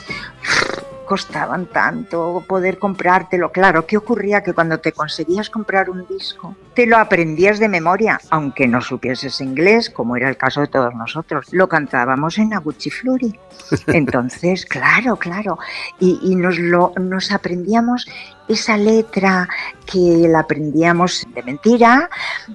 costaban 1.05 1.65
tanto 1.67 2.43
poder 2.47 2.79
comprártelo. 2.79 3.51
Claro, 3.51 3.85
¿qué 3.85 3.97
ocurría? 3.97 4.41
Que 4.41 4.53
cuando 4.53 4.79
te 4.79 4.91
conseguías 4.91 5.49
comprar 5.49 5.89
un 5.89 6.05
disco, 6.07 6.55
te 6.73 6.85
lo 6.85 6.97
aprendías 6.97 7.59
de 7.59 7.69
memoria, 7.69 8.19
aunque 8.29 8.67
no 8.67 8.81
supieses 8.81 9.41
inglés, 9.41 9.89
como 9.89 10.15
era 10.15 10.29
el 10.29 10.37
caso 10.37 10.61
de 10.61 10.67
todos 10.67 10.93
nosotros. 10.95 11.47
Lo 11.51 11.67
cantábamos 11.67 12.37
en 12.37 12.53
Aguchi 12.53 12.89
Fluri. 12.89 13.39
Entonces, 13.87 14.65
claro, 14.65 15.15
claro. 15.17 15.59
Y, 15.99 16.19
y 16.23 16.35
nos, 16.35 16.57
lo, 16.57 16.93
nos 16.99 17.31
aprendíamos 17.31 18.07
esa 18.47 18.77
letra 18.77 19.47
que 19.85 20.27
la 20.27 20.39
aprendíamos 20.39 21.25
de 21.33 21.43
mentira, 21.43 22.09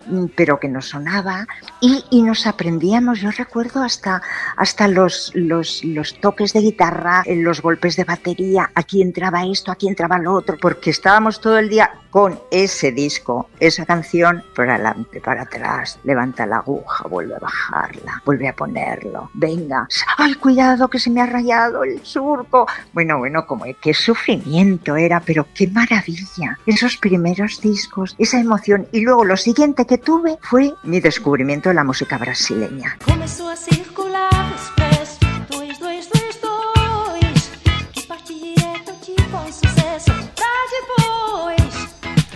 mm, 0.07 0.27
pero 0.37 0.59
que 0.59 0.68
nos 0.68 0.88
sonaba, 0.88 1.46
y, 1.81 2.05
y 2.11 2.22
nos 2.22 2.46
aprendíamos, 2.46 3.20
yo 3.20 3.31
recuerdo 3.31 3.83
hasta, 3.83 4.22
hasta 4.57 4.88
los, 4.88 5.33
los, 5.35 5.85
los 5.85 6.18
toques 6.20 6.53
de 6.53 6.61
guitarra, 6.61 7.22
eh, 7.27 7.37
los 7.37 7.61
golpes 7.62 7.96
de 7.96 8.05
batería, 8.05 8.70
aquí 8.74 9.03
entraba 9.03 9.44
esto, 9.44 9.72
aquí 9.72 9.88
entraba 9.88 10.18
lo 10.18 10.35
otro, 10.35 10.57
porque 10.61 10.90
estábamos 10.90 11.40
todo 11.40 11.59
el 11.59 11.68
día 11.68 11.90
con 12.11 12.38
ese 12.51 12.92
disco, 12.92 13.49
esa 13.61 13.85
canción, 13.87 14.42
para 14.55 14.75
adelante, 14.75 15.21
para 15.21 15.42
atrás, 15.42 15.99
levanta 16.05 16.47
la 16.47 16.59
aguja, 16.59 17.07
vuelve 17.09 17.37
a 17.37 17.38
bajarla, 17.38 18.23
vuelve 18.25 18.49
a 18.49 18.55
ponerlo, 18.55 19.31
venga, 19.35 19.87
ay, 20.16 20.35
cuidado 20.35 20.88
que 20.88 20.99
se 20.99 21.11
me 21.11 21.21
ha 21.21 21.27
rayado 21.27 21.85
el 21.85 22.05
surco. 22.05 22.66
Bueno, 22.92 23.18
bueno, 23.18 23.47
como 23.47 23.64
qué 23.81 23.94
sufrimiento 23.94 24.97
era, 24.97 25.21
pero 25.21 25.47
qué 25.55 25.68
maravilla. 25.68 26.59
Esos 26.66 26.97
primeros 26.97 27.61
discos, 27.61 28.14
esa 28.18 28.40
emoción. 28.40 28.87
Y 28.92 29.01
luego 29.01 29.25
lo 29.25 29.37
siguiente 29.37 29.87
que 29.87 29.99
tuve 29.99 30.38
fue 30.42 30.73
mi 30.85 31.01
descubrimiento 31.01 31.68
de 31.68 31.75
la 31.75 31.85
música 31.85 32.18
brasileña. 32.18 32.97
A 33.07 33.57
circular 33.57 34.78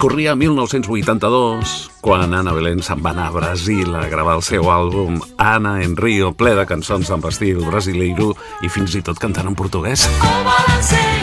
Corria 0.02 0.34
1982, 0.34 1.92
quan 2.02 2.34
Ana 2.34 2.50
Belén 2.56 2.80
se'n 2.82 2.98
va 3.04 3.12
anar 3.14 3.28
a 3.30 3.34
Brasil 3.36 3.94
a 3.94 4.08
gravar 4.10 4.34
el 4.34 4.42
seu 4.42 4.66
àlbum 4.66 5.20
Ana 5.38 5.76
en 5.86 5.94
Rio, 5.94 6.32
ple 6.34 6.56
de 6.58 6.66
cançons 6.66 7.14
amb 7.14 7.30
estil 7.30 7.62
brasileiro 7.62 8.32
i 8.66 8.72
fins 8.78 8.98
i 8.98 9.06
tot 9.06 9.22
cantant 9.22 9.52
en 9.52 9.54
portuguès. 9.54 10.08
Oh, 10.26 11.21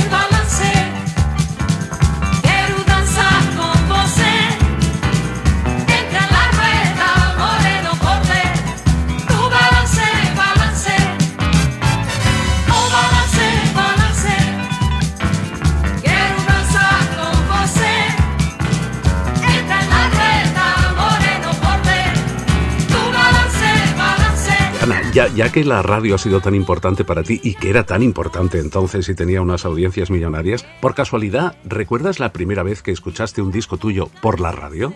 ya, 25.14 25.28
ya 25.28 25.52
que 25.52 25.64
la 25.64 25.82
radio 25.82 26.16
ha 26.16 26.18
sido 26.18 26.40
tan 26.42 26.56
importante 26.56 27.04
para 27.04 27.24
ti 27.24 27.40
y 27.44 27.56
que 27.56 27.70
era 27.70 27.86
tan 27.86 28.04
importante 28.04 28.60
entonces 28.60 29.08
y 29.10 29.16
tenía 29.16 29.42
unas 29.42 29.66
audiencias 29.66 30.12
millonarias, 30.12 30.66
por 30.82 30.94
casualidad, 30.94 31.56
¿recuerdas 31.64 32.20
la 32.20 32.32
primera 32.32 32.64
vez 32.64 32.82
que 32.82 32.92
escuchaste 32.92 33.42
un 33.42 33.52
disco 33.52 33.78
tuyo 33.78 34.10
por 34.22 34.40
la 34.40 34.52
radio? 34.52 34.94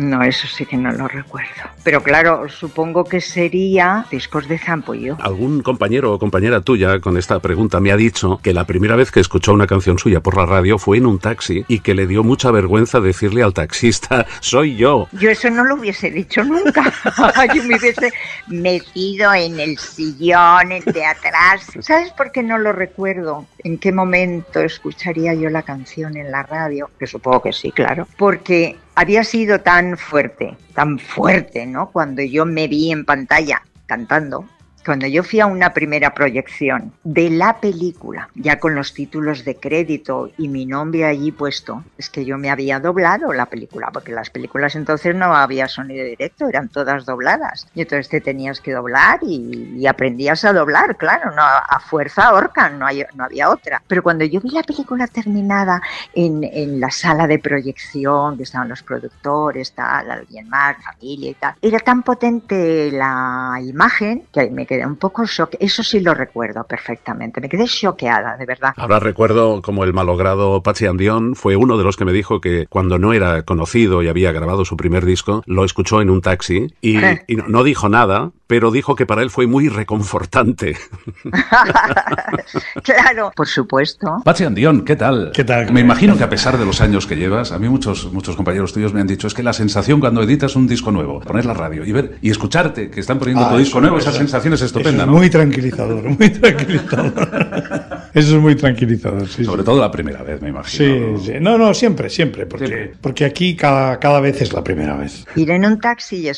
No, 0.00 0.22
eso 0.22 0.46
sí 0.46 0.64
que 0.64 0.78
no 0.78 0.90
lo 0.92 1.08
recuerdo. 1.08 1.50
Pero 1.84 2.02
claro, 2.02 2.48
supongo 2.48 3.04
que 3.04 3.20
sería 3.20 4.06
discos 4.10 4.48
de 4.48 4.58
Zampollo. 4.58 5.18
Algún 5.20 5.60
compañero 5.62 6.14
o 6.14 6.18
compañera 6.18 6.62
tuya 6.62 7.00
con 7.00 7.18
esta 7.18 7.38
pregunta 7.40 7.80
me 7.80 7.92
ha 7.92 7.96
dicho 7.96 8.40
que 8.42 8.54
la 8.54 8.64
primera 8.64 8.96
vez 8.96 9.10
que 9.10 9.20
escuchó 9.20 9.52
una 9.52 9.66
canción 9.66 9.98
suya 9.98 10.20
por 10.20 10.38
la 10.38 10.46
radio 10.46 10.78
fue 10.78 10.96
en 10.96 11.04
un 11.04 11.18
taxi 11.18 11.66
y 11.68 11.80
que 11.80 11.94
le 11.94 12.06
dio 12.06 12.24
mucha 12.24 12.50
vergüenza 12.50 13.00
decirle 13.00 13.42
al 13.42 13.52
taxista, 13.52 14.26
soy 14.40 14.76
yo. 14.76 15.06
Yo 15.12 15.28
eso 15.28 15.50
no 15.50 15.64
lo 15.64 15.74
hubiese 15.74 16.10
dicho 16.10 16.42
nunca. 16.44 16.82
Yo 17.54 17.62
me 17.64 17.76
hubiese 17.76 18.10
metido 18.46 19.34
en 19.34 19.60
el 19.60 19.76
sillón, 19.76 20.72
el 20.72 20.84
de 20.84 21.04
atrás. 21.04 21.66
¿Sabes 21.80 22.10
por 22.12 22.32
qué 22.32 22.42
no 22.42 22.56
lo 22.56 22.72
recuerdo? 22.72 23.46
¿En 23.58 23.76
qué 23.76 23.92
momento 23.92 24.60
escucharía 24.60 25.34
yo 25.34 25.50
la 25.50 25.62
canción 25.62 26.16
en 26.16 26.30
la 26.30 26.42
radio? 26.42 26.90
Que 26.98 27.06
supongo 27.06 27.42
que 27.42 27.52
sí, 27.52 27.70
claro. 27.72 28.06
Porque 28.16 28.76
había 28.94 29.24
sido 29.24 29.60
tan 29.60 29.96
fuerte, 29.96 30.56
tan 30.74 30.98
fuerte, 30.98 31.66
¿no? 31.66 31.90
Cuando 31.90 32.22
yo 32.22 32.44
me 32.44 32.68
vi 32.68 32.90
en 32.92 33.04
pantalla 33.04 33.62
cantando. 33.86 34.44
Cuando 34.84 35.06
yo 35.06 35.22
fui 35.22 35.40
a 35.40 35.46
una 35.46 35.74
primera 35.74 36.14
proyección 36.14 36.92
de 37.04 37.28
la 37.30 37.60
película, 37.60 38.30
ya 38.34 38.58
con 38.58 38.74
los 38.74 38.94
títulos 38.94 39.44
de 39.44 39.56
crédito 39.56 40.30
y 40.38 40.48
mi 40.48 40.64
nombre 40.64 41.04
allí 41.04 41.32
puesto, 41.32 41.84
es 41.98 42.08
que 42.08 42.24
yo 42.24 42.38
me 42.38 42.50
había 42.50 42.80
doblado 42.80 43.32
la 43.34 43.46
película, 43.46 43.90
porque 43.92 44.12
las 44.12 44.30
películas 44.30 44.74
entonces 44.76 45.14
no 45.14 45.36
había 45.36 45.68
sonido 45.68 46.04
directo, 46.04 46.48
eran 46.48 46.70
todas 46.70 47.04
dobladas. 47.04 47.66
Y 47.74 47.82
entonces 47.82 48.08
te 48.08 48.20
tenías 48.22 48.60
que 48.60 48.72
doblar 48.72 49.18
y, 49.22 49.74
y 49.76 49.86
aprendías 49.86 50.44
a 50.46 50.52
doblar, 50.54 50.96
claro, 50.96 51.30
no 51.32 51.42
a 51.42 51.80
fuerza 51.80 52.32
horca, 52.32 52.70
no, 52.70 52.86
hay- 52.86 53.04
no 53.14 53.24
había 53.24 53.50
otra. 53.50 53.82
Pero 53.86 54.02
cuando 54.02 54.24
yo 54.24 54.40
vi 54.40 54.50
la 54.50 54.62
película 54.62 55.06
terminada 55.06 55.82
en, 56.14 56.42
en 56.42 56.80
la 56.80 56.90
sala 56.90 57.26
de 57.26 57.38
proyección, 57.38 58.36
que 58.38 58.44
estaban 58.44 58.68
los 58.70 58.82
productores, 58.82 59.72
tal, 59.72 60.10
alguien 60.10 60.48
más, 60.48 60.76
familia 60.82 61.30
y 61.30 61.34
tal, 61.34 61.54
era 61.60 61.78
tan 61.80 62.02
potente 62.02 62.90
la 62.92 63.58
imagen 63.62 64.24
que 64.32 64.50
me 64.50 64.66
quedé 64.70 64.86
un 64.86 64.94
poco 64.94 65.26
shock. 65.26 65.56
Eso 65.58 65.82
sí 65.82 65.98
lo 65.98 66.14
recuerdo 66.14 66.62
perfectamente. 66.62 67.40
Me 67.40 67.48
quedé 67.48 67.64
choqueada, 67.66 68.36
de 68.36 68.46
verdad. 68.46 68.72
Ahora 68.76 69.00
recuerdo 69.00 69.62
como 69.62 69.82
el 69.82 69.92
malogrado 69.92 70.62
Pachi 70.62 70.86
Andión 70.86 71.34
fue 71.34 71.56
uno 71.56 71.76
de 71.76 71.82
los 71.82 71.96
que 71.96 72.04
me 72.04 72.12
dijo 72.12 72.40
que 72.40 72.66
cuando 72.68 72.96
no 72.96 73.12
era 73.12 73.42
conocido 73.42 74.00
y 74.04 74.06
había 74.08 74.30
grabado 74.30 74.64
su 74.64 74.76
primer 74.76 75.04
disco, 75.04 75.42
lo 75.46 75.64
escuchó 75.64 76.00
en 76.00 76.08
un 76.08 76.20
taxi 76.20 76.68
y, 76.80 76.98
Eh. 76.98 77.24
y 77.26 77.34
no, 77.34 77.48
no 77.48 77.64
dijo 77.64 77.88
nada, 77.88 78.30
pero 78.46 78.70
dijo 78.70 78.94
que 78.94 79.06
para 79.06 79.22
él 79.22 79.30
fue 79.30 79.48
muy 79.48 79.68
reconfortante. 79.68 80.76
claro, 82.84 83.32
por 83.34 83.46
supuesto. 83.48 84.22
Pachi 84.24 84.44
Andión, 84.44 84.84
¿qué 84.84 84.94
tal? 84.96 85.32
¿Qué 85.34 85.44
tal? 85.44 85.72
Me 85.72 85.80
imagino 85.80 86.16
que 86.16 86.24
a 86.24 86.28
pesar 86.30 86.58
de 86.58 86.64
los 86.64 86.80
años 86.80 87.06
que 87.06 87.16
llevas, 87.16 87.52
a 87.52 87.58
mí 87.58 87.68
muchos, 87.68 88.12
muchos 88.12 88.36
compañeros 88.36 88.72
tuyos 88.72 88.92
me 88.94 89.00
han 89.00 89.06
dicho, 89.06 89.26
es 89.26 89.34
que 89.34 89.42
la 89.42 89.52
sensación 89.52 89.98
cuando 90.00 90.22
editas 90.22 90.54
un 90.56 90.66
disco 90.66 90.90
nuevo, 90.92 91.20
poner 91.20 91.44
la 91.46 91.54
radio 91.54 91.84
y 91.84 91.92
ver 91.92 92.18
y 92.22 92.30
escucharte 92.30 92.90
que 92.90 93.00
están 93.00 93.18
poniendo 93.18 93.44
Ah, 93.44 93.50
tu 93.50 93.56
disco 93.58 93.80
nuevo, 93.80 93.98
esa 93.98 94.12
sensación 94.12 94.54
es 94.54 94.59
es 94.60 94.66
estupenda, 94.66 95.04
Eso 95.04 95.12
¿no? 95.12 95.18
Muy 95.18 95.30
tranquilizador, 95.30 96.04
muy 96.04 96.30
tranquilizador. 96.30 97.12
Eso 98.14 98.36
es 98.36 98.42
muy 98.42 98.56
tranquilizador, 98.56 99.28
sí. 99.28 99.44
Sobre 99.44 99.62
sí. 99.62 99.66
todo 99.66 99.80
la 99.80 99.90
primera 99.90 100.22
vez, 100.22 100.42
me 100.42 100.48
imagino. 100.48 101.18
Sí, 101.18 101.26
sí. 101.26 101.32
No, 101.40 101.56
no, 101.56 101.72
siempre, 101.74 102.10
siempre, 102.10 102.46
porque, 102.46 102.92
porque 103.00 103.24
aquí 103.24 103.54
cada, 103.54 103.98
cada 104.00 104.20
vez 104.20 104.42
es 104.42 104.52
la 104.52 104.64
primera 104.64 104.96
vez. 104.96 105.24
Ir 105.36 105.50
en 105.50 105.64
un 105.64 105.78
taxi 105.78 106.16
y 106.16 106.28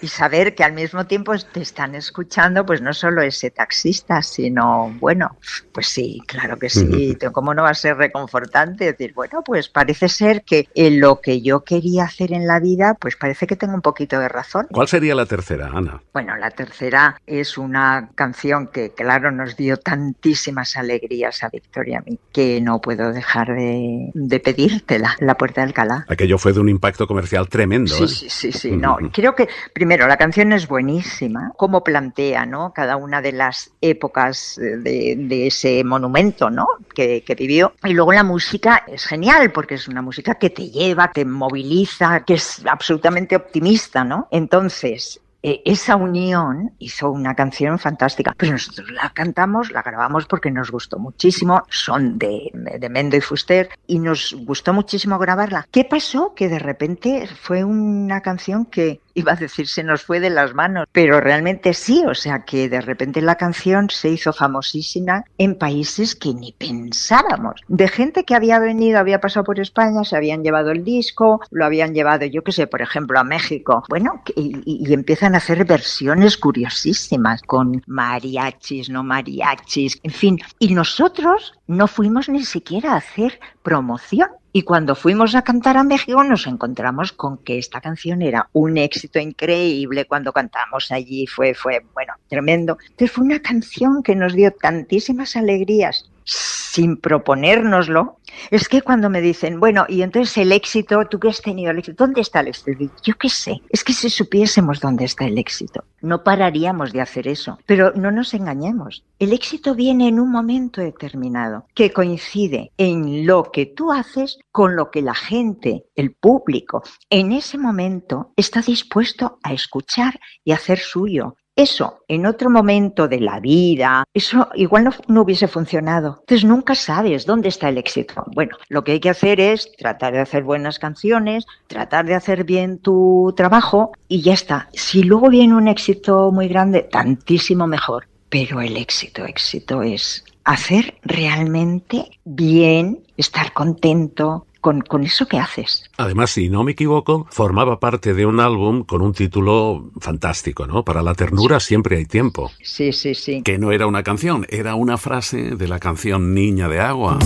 y 0.00 0.08
saber 0.08 0.54
que 0.54 0.64
al 0.64 0.72
mismo 0.72 1.06
tiempo 1.06 1.32
te 1.52 1.60
están 1.60 1.94
escuchando, 1.94 2.66
pues 2.66 2.80
no 2.80 2.92
solo 2.92 3.22
ese 3.22 3.50
taxista, 3.50 4.22
sino, 4.22 4.96
bueno, 5.00 5.36
pues 5.72 5.88
sí, 5.88 6.20
claro 6.26 6.58
que 6.58 6.68
sí. 6.68 7.16
¿Cómo 7.32 7.54
no 7.54 7.62
va 7.62 7.70
a 7.70 7.74
ser 7.74 7.96
reconfortante? 7.96 8.86
Decir, 8.86 9.12
bueno, 9.14 9.42
pues 9.44 9.68
parece 9.68 10.08
ser 10.08 10.42
que 10.42 10.68
en 10.74 11.00
lo 11.00 11.20
que 11.20 11.40
yo 11.42 11.64
quería 11.64 12.04
hacer 12.04 12.32
en 12.32 12.46
la 12.46 12.60
vida, 12.60 12.96
pues 12.98 13.16
parece 13.16 13.46
que 13.46 13.56
tengo 13.56 13.74
un 13.74 13.82
poquito 13.82 14.18
de 14.18 14.28
razón. 14.28 14.66
¿Cuál 14.70 14.88
sería 14.88 15.14
la 15.14 15.26
tercera, 15.26 15.70
Ana? 15.72 16.02
Bueno, 16.12 16.36
la 16.36 16.50
tercera 16.50 17.20
es 17.26 17.58
una 17.58 18.10
canción 18.14 18.68
que, 18.68 18.90
claro, 18.90 19.30
nos 19.30 19.56
dio 19.56 19.76
tantísimas 19.76 20.76
alegrías 20.76 21.42
a 21.42 21.48
Victoria 21.48 21.90
y 21.90 21.94
a 21.94 22.00
mí, 22.02 22.18
que 22.32 22.60
no 22.60 22.80
puedo 22.80 23.12
dejar 23.12 23.54
de, 23.54 24.10
de 24.14 24.40
pedírtela, 24.40 25.16
La 25.20 25.36
Puerta 25.36 25.60
de 25.62 25.68
Alcalá. 25.68 26.04
Aquello 26.08 26.38
fue 26.38 26.52
de 26.52 26.60
un 26.60 26.68
impacto 26.68 27.06
comercial 27.06 27.48
tremendo. 27.48 27.94
Sí, 27.94 28.04
¿eh? 28.04 28.08
sí, 28.08 28.30
sí, 28.30 28.52
sí, 28.52 28.70
no. 28.72 28.98
Creo 29.12 29.34
que, 29.34 29.48
primero, 29.72 30.06
la 30.06 30.16
canción 30.16 30.52
es 30.52 30.68
buenísima, 30.68 31.52
cómo 31.56 31.82
plantea, 31.82 32.46
¿no? 32.46 32.72
Cada 32.72 32.96
una 32.96 33.22
de 33.22 33.32
las 33.32 33.72
épocas 33.80 34.58
de, 34.58 35.46
ese 35.46 35.82
monumento, 35.84 36.50
¿no? 36.50 36.66
Que, 36.94 37.22
que 37.22 37.34
vivió. 37.34 37.74
Y 37.84 37.92
luego 37.92 38.12
la 38.12 38.24
música 38.24 38.84
es 38.86 39.04
genial, 39.04 39.52
porque 39.52 39.74
es 39.74 39.88
una 39.88 40.02
música 40.02 40.34
que 40.34 40.50
te 40.50 40.70
lleva, 40.70 41.12
te 41.12 41.24
moviliza, 41.24 42.24
que 42.24 42.34
es 42.34 42.62
absolutamente 42.66 43.36
optimista, 43.36 44.04
¿no? 44.04 44.28
Entonces, 44.30 45.20
eh, 45.42 45.62
esa 45.64 45.96
unión 45.96 46.72
hizo 46.78 47.10
una 47.10 47.34
canción 47.34 47.78
fantástica. 47.78 48.34
Pero 48.36 48.52
nosotros 48.52 48.90
la 48.90 49.10
cantamos, 49.10 49.70
la 49.70 49.82
grabamos 49.82 50.26
porque 50.26 50.50
nos 50.50 50.70
gustó 50.70 50.98
muchísimo. 50.98 51.62
Son 51.70 52.18
de, 52.18 52.50
de 52.52 52.88
Mendo 52.88 53.16
y 53.16 53.20
Fuster 53.20 53.70
y 53.86 53.98
nos 53.98 54.34
gustó 54.40 54.72
muchísimo 54.72 55.18
grabarla. 55.18 55.66
¿Qué 55.70 55.84
pasó? 55.84 56.34
Que 56.34 56.48
de 56.48 56.58
repente 56.58 57.26
fue 57.26 57.64
una 57.64 58.20
canción 58.20 58.66
que 58.66 59.00
iba 59.14 59.32
a 59.32 59.36
decir 59.36 59.66
se 59.66 59.82
nos 59.82 60.02
fue 60.02 60.20
de 60.20 60.30
las 60.30 60.54
manos, 60.54 60.86
pero 60.92 61.20
realmente 61.20 61.74
sí, 61.74 62.02
o 62.06 62.14
sea 62.14 62.44
que 62.44 62.68
de 62.68 62.80
repente 62.80 63.20
la 63.22 63.36
canción 63.36 63.88
se 63.90 64.08
hizo 64.10 64.32
famosísima 64.32 65.24
en 65.38 65.56
países 65.56 66.14
que 66.14 66.34
ni 66.34 66.52
pensábamos, 66.52 67.60
de 67.68 67.88
gente 67.88 68.24
que 68.24 68.34
había 68.34 68.58
venido, 68.58 68.98
había 68.98 69.20
pasado 69.20 69.44
por 69.44 69.60
España, 69.60 70.04
se 70.04 70.16
habían 70.16 70.42
llevado 70.42 70.70
el 70.70 70.84
disco, 70.84 71.40
lo 71.50 71.64
habían 71.64 71.94
llevado, 71.94 72.26
yo 72.26 72.42
qué 72.42 72.52
sé, 72.52 72.66
por 72.66 72.82
ejemplo, 72.82 73.18
a 73.18 73.24
México, 73.24 73.82
bueno, 73.88 74.22
y, 74.36 74.56
y- 74.64 74.92
empiezan 74.92 75.34
a 75.34 75.38
hacer 75.38 75.64
versiones 75.64 76.36
curiosísimas 76.36 77.42
con 77.42 77.82
mariachis, 77.86 78.90
no 78.90 79.02
mariachis, 79.02 79.98
en 80.02 80.10
fin, 80.10 80.38
y 80.58 80.74
nosotros 80.74 81.54
no 81.70 81.86
fuimos 81.86 82.28
ni 82.28 82.44
siquiera 82.44 82.92
a 82.92 82.96
hacer 82.96 83.38
promoción. 83.62 84.28
Y 84.52 84.62
cuando 84.62 84.96
fuimos 84.96 85.36
a 85.36 85.42
cantar 85.42 85.76
a 85.76 85.84
México 85.84 86.24
nos 86.24 86.48
encontramos 86.48 87.12
con 87.12 87.38
que 87.38 87.58
esta 87.58 87.80
canción 87.80 88.22
era 88.22 88.48
un 88.52 88.76
éxito 88.76 89.20
increíble. 89.20 90.04
Cuando 90.06 90.32
cantamos 90.32 90.90
allí 90.90 91.28
fue, 91.28 91.54
fue, 91.54 91.86
bueno, 91.94 92.14
tremendo. 92.28 92.76
Entonces 92.82 93.12
fue 93.12 93.24
una 93.24 93.40
canción 93.40 94.02
que 94.02 94.16
nos 94.16 94.34
dio 94.34 94.50
tantísimas 94.50 95.36
alegrías 95.36 96.10
sin 96.30 96.96
proponérnoslo. 96.96 98.18
Es 98.50 98.68
que 98.68 98.82
cuando 98.82 99.10
me 99.10 99.20
dicen, 99.20 99.58
bueno, 99.58 99.84
y 99.88 100.02
entonces 100.02 100.38
el 100.38 100.52
éxito, 100.52 101.04
tú 101.06 101.18
que 101.18 101.28
has 101.28 101.42
tenido 101.42 101.72
el 101.72 101.78
éxito, 101.78 102.04
¿dónde 102.04 102.20
está 102.20 102.40
el 102.40 102.48
éxito? 102.48 102.70
Yo 103.02 103.14
qué 103.18 103.28
sé, 103.28 103.60
es 103.68 103.82
que 103.82 103.92
si 103.92 104.08
supiésemos 104.08 104.80
dónde 104.80 105.04
está 105.04 105.26
el 105.26 105.36
éxito, 105.36 105.84
no 106.00 106.22
pararíamos 106.22 106.92
de 106.92 107.00
hacer 107.00 107.26
eso. 107.26 107.58
Pero 107.66 107.92
no 107.96 108.12
nos 108.12 108.32
engañemos, 108.34 109.04
el 109.18 109.32
éxito 109.32 109.74
viene 109.74 110.08
en 110.08 110.20
un 110.20 110.30
momento 110.30 110.80
determinado 110.80 111.66
que 111.74 111.92
coincide 111.92 112.70
en 112.78 113.26
lo 113.26 113.50
que 113.50 113.66
tú 113.66 113.92
haces 113.92 114.38
con 114.52 114.76
lo 114.76 114.90
que 114.90 115.02
la 115.02 115.14
gente, 115.14 115.84
el 115.96 116.12
público, 116.12 116.82
en 117.10 117.32
ese 117.32 117.58
momento 117.58 118.32
está 118.36 118.62
dispuesto 118.62 119.38
a 119.42 119.52
escuchar 119.52 120.20
y 120.44 120.52
hacer 120.52 120.78
suyo. 120.78 121.34
Eso, 121.56 122.04
en 122.08 122.26
otro 122.26 122.48
momento 122.48 123.08
de 123.08 123.20
la 123.20 123.40
vida, 123.40 124.04
eso 124.14 124.48
igual 124.54 124.84
no, 124.84 124.92
no 125.08 125.22
hubiese 125.22 125.48
funcionado. 125.48 126.18
Entonces 126.20 126.44
nunca 126.44 126.74
sabes 126.74 127.26
dónde 127.26 127.48
está 127.48 127.68
el 127.68 127.78
éxito. 127.78 128.24
Bueno, 128.34 128.56
lo 128.68 128.84
que 128.84 128.92
hay 128.92 129.00
que 129.00 129.10
hacer 129.10 129.40
es 129.40 129.70
tratar 129.76 130.12
de 130.12 130.20
hacer 130.20 130.42
buenas 130.42 130.78
canciones, 130.78 131.46
tratar 131.66 132.06
de 132.06 132.14
hacer 132.14 132.44
bien 132.44 132.78
tu 132.78 133.34
trabajo 133.36 133.92
y 134.08 134.22
ya 134.22 134.32
está. 134.32 134.68
Si 134.72 135.02
luego 135.02 135.28
viene 135.28 135.54
un 135.54 135.68
éxito 135.68 136.30
muy 136.32 136.48
grande, 136.48 136.82
tantísimo 136.82 137.66
mejor. 137.66 138.06
Pero 138.28 138.60
el 138.60 138.76
éxito, 138.76 139.24
éxito 139.24 139.82
es 139.82 140.24
hacer 140.44 140.94
realmente 141.02 142.10
bien, 142.24 143.00
estar 143.16 143.52
contento 143.52 144.46
con, 144.60 144.80
con 144.80 145.04
eso 145.04 145.26
que 145.26 145.38
haces. 145.38 145.84
Además, 145.96 146.30
si 146.30 146.48
no 146.48 146.64
me 146.64 146.72
equivoco, 146.72 147.26
formaba 147.30 147.80
parte 147.80 148.14
de 148.14 148.26
un 148.26 148.40
álbum 148.40 148.84
con 148.84 149.02
un 149.02 149.12
título 149.12 149.90
fantástico, 150.00 150.66
¿no? 150.66 150.84
Para 150.84 151.02
la 151.02 151.14
ternura 151.14 151.60
siempre 151.60 151.96
hay 151.96 152.06
tiempo. 152.06 152.50
Sí, 152.62 152.92
sí, 152.92 153.14
sí. 153.14 153.42
Que 153.42 153.58
no 153.58 153.72
era 153.72 153.86
una 153.86 154.02
canción, 154.02 154.46
era 154.48 154.74
una 154.74 154.98
frase 154.98 155.56
de 155.56 155.68
la 155.68 155.78
canción 155.78 156.34
Niña 156.34 156.68
de 156.68 156.80
Agua. 156.80 157.18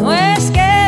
No 0.00 0.12
es 0.12 0.50
que 0.50 0.79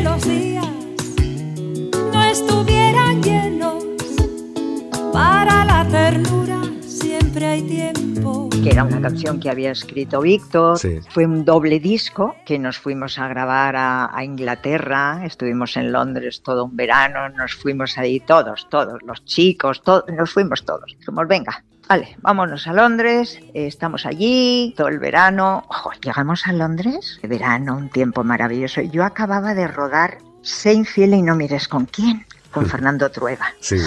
que 8.63 8.71
era 8.71 8.85
una 8.85 9.01
canción 9.01 9.41
que 9.41 9.51
había 9.51 9.73
escrito 9.73 10.21
Víctor. 10.21 10.79
Sí. 10.79 11.01
Fue 11.11 11.27
un 11.27 11.45
doble 11.45 11.81
disco 11.81 12.37
que 12.47 12.59
nos 12.59 12.79
fuimos 12.79 13.19
a 13.19 13.27
grabar 13.29 13.75
a, 13.75 14.17
a 14.17 14.25
Inglaterra, 14.25 15.23
estuvimos 15.25 15.77
en 15.77 15.91
Londres 15.91 16.43
todo 16.43 16.67
un 16.67 16.77
verano, 16.77 17.29
nos 17.31 17.55
fuimos 17.55 17.99
ahí 17.99 18.21
todos, 18.21 18.69
todos, 18.71 19.03
los 19.03 19.25
chicos, 19.25 19.83
todos, 19.83 20.05
nos 20.17 20.31
fuimos 20.31 20.65
todos. 20.65 20.95
Dijimos, 20.99 21.27
venga, 21.27 21.65
vale, 21.89 22.17
vámonos 22.21 22.67
a 22.69 22.73
Londres, 22.73 23.41
eh, 23.53 23.67
estamos 23.67 24.07
allí 24.07 24.75
todo 24.77 24.89
el 24.89 25.01
verano. 25.01 25.65
Ojo, 25.69 25.91
llegamos 26.01 26.47
a 26.47 26.53
Londres, 26.53 27.19
de 27.21 27.29
verano, 27.29 27.77
un 27.77 27.89
tiempo 27.89 28.23
maravilloso. 28.23 28.81
Yo 28.83 29.05
acababa 29.05 29.55
de 29.55 29.67
rodar 29.67 30.19
Sé 30.43 30.73
infiel 30.73 31.15
y 31.15 31.23
no 31.23 31.37
mires 31.37 31.69
con 31.69 31.87
quién, 31.87 32.27
con 32.51 32.67
Fernando 32.71 33.11
Trueba 33.11 33.47
Sí. 33.61 33.79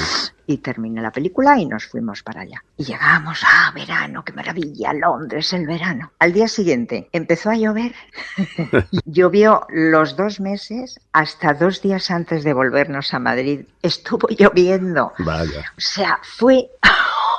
Y 0.47 0.57
terminé 0.57 1.01
la 1.01 1.11
película 1.11 1.57
y 1.57 1.65
nos 1.65 1.85
fuimos 1.85 2.23
para 2.23 2.41
allá. 2.41 2.63
Y 2.77 2.83
llegamos, 2.83 3.41
ah, 3.45 3.71
verano, 3.73 4.23
qué 4.23 4.33
maravilla, 4.33 4.93
Londres, 4.93 5.53
el 5.53 5.67
verano. 5.67 6.11
Al 6.19 6.33
día 6.33 6.47
siguiente 6.47 7.09
empezó 7.11 7.49
a 7.49 7.55
llover. 7.55 7.93
Llovió 9.05 9.65
los 9.69 10.15
dos 10.15 10.39
meses 10.39 10.99
hasta 11.13 11.53
dos 11.53 11.81
días 11.81 12.11
antes 12.11 12.43
de 12.43 12.53
volvernos 12.53 13.13
a 13.13 13.19
Madrid. 13.19 13.65
Estuvo 13.81 14.27
lloviendo. 14.29 15.13
Vaya. 15.19 15.71
O 15.77 15.81
sea, 15.81 16.19
fue 16.23 16.69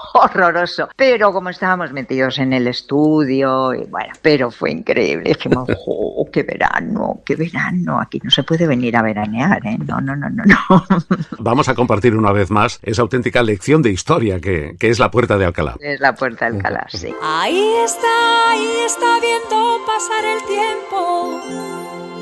horroroso. 0.14 0.88
Pero 0.96 1.32
como 1.32 1.50
estábamos 1.50 1.92
metidos 1.92 2.38
en 2.38 2.52
el 2.52 2.66
estudio, 2.66 3.74
y 3.74 3.84
bueno, 3.84 4.12
pero 4.22 4.50
fue 4.50 4.70
increíble. 4.72 5.30
Dijimos, 5.30 5.68
"Jo, 5.84 6.26
qué 6.32 6.42
verano, 6.42 7.20
qué 7.24 7.36
verano! 7.36 8.00
Aquí 8.00 8.20
no 8.22 8.30
se 8.30 8.42
puede 8.42 8.66
venir 8.66 8.96
a 8.96 9.02
veranear, 9.02 9.64
¿eh? 9.66 9.78
No, 9.86 10.00
no, 10.00 10.16
no, 10.16 10.28
no, 10.30 10.42
no. 10.44 10.84
Vamos 11.38 11.68
a 11.68 11.74
compartir 11.74 12.16
una 12.16 12.32
vez 12.32 12.50
más 12.50 12.78
esa 12.82 13.02
auténtica 13.02 13.42
lección 13.42 13.82
de 13.82 13.90
historia 13.90 14.40
que, 14.40 14.76
que 14.78 14.88
es 14.88 14.98
la 14.98 15.10
puerta 15.10 15.38
de 15.38 15.44
Alcalá. 15.46 15.76
Es 15.80 16.00
la 16.00 16.14
puerta 16.14 16.46
del 16.46 16.56
Alcalá, 16.56 16.86
sí. 16.88 17.14
Ahí 17.22 17.62
está, 17.84 18.50
ahí 18.50 18.68
está 18.84 19.20
viendo 19.20 19.78
pasar 19.86 20.24
el 20.24 20.42
tiempo, 20.44 21.40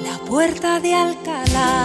la 0.03 0.19
puerta 0.27 0.81
de 0.81 0.95
Alcalá. 0.95 1.85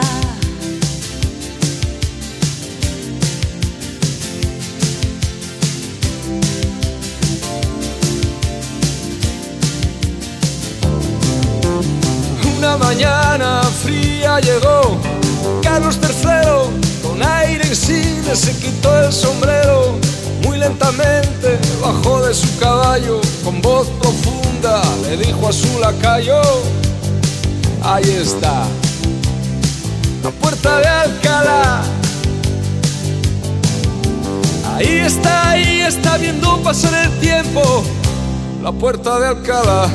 Una 12.59 12.75
mañana 12.75 13.61
fría 13.81 14.41
llegó 14.41 14.97
Carlos 15.63 15.97
III 16.03 17.01
con 17.01 17.23
aire 17.23 17.65
insigne 17.65 18.35
se 18.35 18.53
quitó 18.57 18.99
el 18.99 19.13
sombrero 19.13 19.97
muy 20.43 20.57
lentamente 20.57 21.57
bajó 21.81 22.21
de 22.21 22.33
su 22.33 22.59
caballo 22.59 23.21
con 23.45 23.61
voz 23.61 23.87
profunda 24.01 24.81
le 25.03 25.15
dijo 25.15 25.47
a 25.47 25.53
su 25.53 25.79
lacayo 25.79 26.41
ahí 27.81 28.03
está 28.21 28.65
la 30.21 30.31
puerta 30.31 30.79
de 30.79 30.87
Alcalá. 30.87 31.81
Ahí 34.75 34.99
está 35.05 35.51
ahí 35.51 35.79
está 35.79 36.17
viendo 36.17 36.57
pasar 36.61 37.05
el 37.05 37.19
tiempo 37.21 37.85
la 38.61 38.73
puerta 38.73 39.17
de 39.17 39.27
Alcalá 39.27 39.87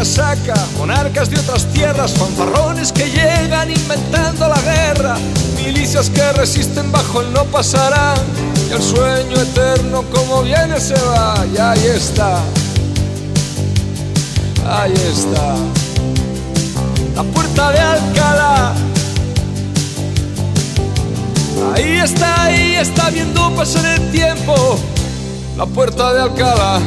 casaca, 0.00 0.54
monarcas 0.78 1.28
de 1.28 1.38
otras 1.38 1.66
tierras, 1.74 2.12
fanfarrones 2.12 2.90
que 2.90 3.04
llegan 3.10 3.70
inventando 3.70 4.48
la 4.48 4.58
guerra, 4.62 5.18
milicias 5.62 6.08
que 6.08 6.32
resisten 6.32 6.90
bajo 6.90 7.20
el 7.20 7.30
no 7.34 7.44
pasarán, 7.44 8.16
y 8.66 8.72
el 8.72 8.82
sueño 8.82 9.36
eterno 9.38 10.02
como 10.10 10.42
viene 10.42 10.80
se 10.80 10.94
va, 10.94 11.44
y 11.54 11.58
ahí 11.58 11.86
está, 11.94 12.38
ahí 14.66 14.94
está, 14.94 15.54
la 17.14 17.22
puerta 17.22 17.70
de 17.70 17.80
Alcalá. 17.80 18.72
Ahí 21.74 21.98
está, 21.98 22.44
ahí 22.44 22.74
está 22.76 23.10
viendo 23.10 23.54
pasar 23.54 23.84
el 23.84 24.10
tiempo, 24.10 24.78
la 25.58 25.66
puerta 25.66 26.14
de 26.14 26.22
Alcalá. 26.22 26.80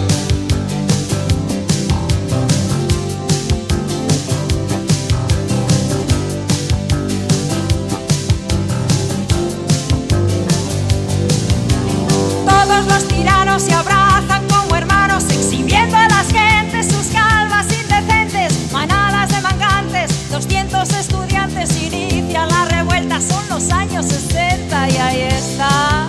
Todos 12.73 12.87
los 12.87 13.07
tiranos 13.07 13.61
se 13.61 13.71
abrazan 13.71 14.47
como 14.47 14.75
hermanos, 14.75 15.25
exhibiendo 15.25 15.95
a 15.95 16.07
las 16.07 16.27
gentes 16.31 16.87
sus 16.91 17.05
calvas 17.13 17.67
indecentes, 17.71 18.71
manadas 18.71 19.29
de 19.29 19.41
mangantes, 19.41 20.31
200 20.31 20.89
estudiantes 20.93 21.69
inician 21.79 22.49
la 22.49 22.65
revuelta, 22.65 23.21
son 23.21 23.47
los 23.49 23.69
años 23.69 24.07
60 24.07 24.89
y 24.89 24.97
ahí 24.97 25.21
está, 25.21 26.07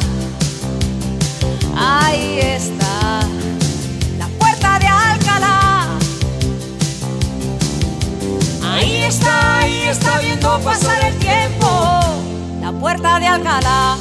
ahí 1.76 2.38
está, 2.40 3.20
la 4.16 4.26
puerta 4.38 4.78
de 4.78 4.86
Alcalá. 4.86 5.86
Ahí 8.62 9.02
está, 9.02 9.58
ahí 9.58 9.82
está 9.82 10.18
viendo 10.20 10.58
pasar 10.60 11.04
el 11.04 11.18
tiempo, 11.18 12.00
la 12.62 12.72
puerta 12.72 13.20
de 13.20 13.26
Alcalá. 13.26 13.98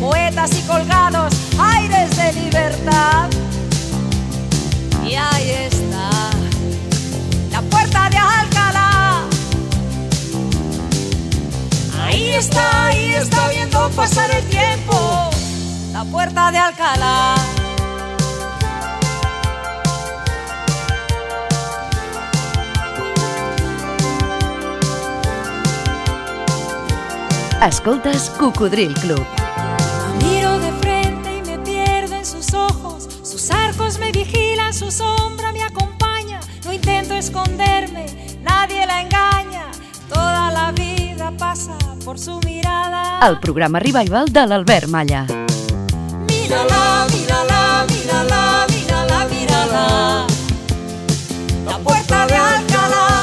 Poetas 0.00 0.50
y 0.58 0.62
colgados, 0.62 1.34
aires 1.58 2.16
de 2.16 2.32
libertad. 2.32 3.28
Y 5.04 5.14
ahí 5.14 5.50
está, 5.50 6.10
la 7.50 7.62
puerta 7.62 8.10
de 8.10 8.16
Alcalá. 8.18 9.22
Ahí 12.02 12.34
está, 12.34 12.86
ahí 12.86 13.14
está 13.14 13.48
viendo 13.48 13.90
pasar 13.90 14.30
el 14.30 14.44
tiempo, 14.44 15.30
la 15.92 16.04
puerta 16.04 16.50
de 16.50 16.58
Alcalá. 16.58 17.53
Escoltes 27.66 28.30
Cocodril 28.38 28.92
Club. 28.92 29.24
La 29.38 30.26
miro 30.26 30.58
de 30.58 30.70
frente 30.82 31.38
y 31.38 31.42
me 31.50 31.58
pierdo 31.60 32.14
en 32.14 32.26
sus 32.26 32.52
ojos. 32.52 33.08
Sus 33.22 33.50
arcos 33.50 33.98
me 33.98 34.12
vigilan, 34.12 34.74
su 34.74 34.90
sombra 34.90 35.50
me 35.50 35.62
acompaña. 35.62 36.40
No 36.66 36.74
intento 36.74 37.14
esconderme, 37.14 38.04
nadie 38.42 38.86
la 38.86 39.00
engaña. 39.00 39.70
Toda 40.10 40.50
la 40.50 40.72
vida 40.72 41.32
pasa 41.38 41.78
por 42.04 42.18
su 42.18 42.38
mirada. 42.40 43.26
El 43.26 43.40
programa 43.40 43.78
Revival 43.78 44.26
de 44.30 44.46
l'Albert 44.46 44.88
Malla. 44.88 45.26
Mírala, 46.28 47.06
mírala, 47.10 47.86
mírala, 47.88 48.66
mírala, 48.68 49.26
mírala. 49.30 50.26
La 51.64 51.78
puerta 51.78 52.26
de 52.26 52.36
Alcalá. 52.36 52.63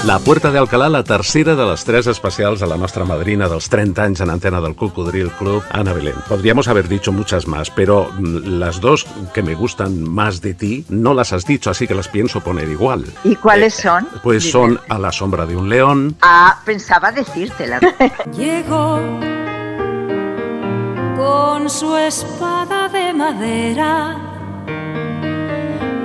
La 0.06 0.18
Puerta 0.18 0.52
de 0.52 0.58
Alcalá, 0.58 0.89
la 0.89 1.04
tercera 1.04 1.54
de 1.56 1.64
les 1.64 1.84
tres 1.86 2.08
especials 2.08 2.60
de 2.60 2.66
la 2.66 2.76
nostra 2.76 3.06
madrina 3.06 3.45
dels 3.47 3.68
30 3.70 4.02
anys 4.02 4.22
en 4.26 4.32
antena 4.34 4.60
del 4.60 4.74
Cocodril 4.76 5.30
Club, 5.38 5.62
Ana 5.70 5.93
Belén. 5.93 6.16
Podríamos 6.28 6.68
haber 6.68 6.88
dicho 6.88 7.12
muchas 7.12 7.45
más, 7.47 7.70
pero 7.70 8.10
mm, 8.18 8.58
las 8.60 8.82
dos 8.82 9.06
que 9.32 9.43
me 9.43 9.54
gustan 9.54 10.02
más 10.02 10.41
de 10.41 10.56
ti 10.56 10.86
no 10.89 11.14
las 11.14 11.34
has 11.34 11.45
dicho, 11.45 11.70
así 11.70 11.86
que 11.88 11.93
las 11.93 12.08
pienso 12.08 12.41
poner 12.41 12.68
igual. 12.68 13.06
¿Y 13.24 13.36
cuáles 13.36 13.76
son? 13.76 14.08
Pues 14.24 14.41
Dime. 14.43 14.52
son 14.52 14.80
A 14.89 14.97
la 14.97 15.12
sombra 15.12 15.45
de 15.45 15.56
un 15.56 15.70
león, 15.70 16.16
Ah, 16.22 16.60
pensaba 16.66 17.12
decírtela. 17.12 17.80
Llegó 18.36 18.99
con 21.16 21.70
su 21.70 21.95
espada 21.95 22.89
de 22.89 23.14
madera 23.14 24.18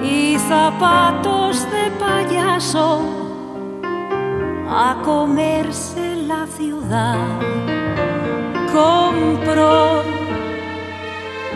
y 0.03 0.37
zapatos 0.39 1.65
de 1.71 1.91
payaso 1.99 3.26
a 4.69 4.97
comerse 5.05 6.17
la 6.27 6.47
ciudad. 6.47 7.19
Compró 8.73 10.03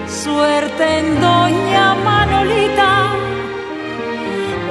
suerte 0.06 0.98
en 0.98 1.20
Doña 1.20 1.94
Manolita 2.04 3.14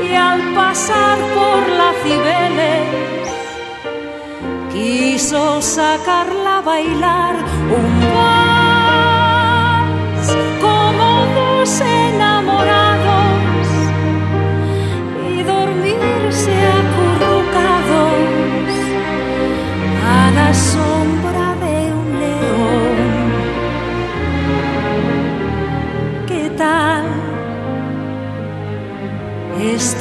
y 0.01 0.13
al 0.15 0.41
pasar 0.55 1.17
por 1.35 1.67
la 1.79 1.91
Cibeles 2.03 3.09
quiso 4.71 5.61
sacarla 5.61 6.57
a 6.57 6.61
bailar 6.61 7.35
un 7.35 8.38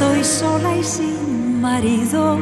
Estoy 0.01 0.23
sola 0.23 0.77
y 0.77 0.85
sin 0.85 1.61
marido. 1.61 2.39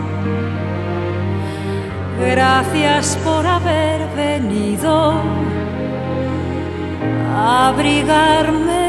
Gracias 2.20 3.16
por 3.24 3.46
haber 3.46 4.06
venido 4.14 5.14
a 7.34 7.68
abrigarme 7.68 8.85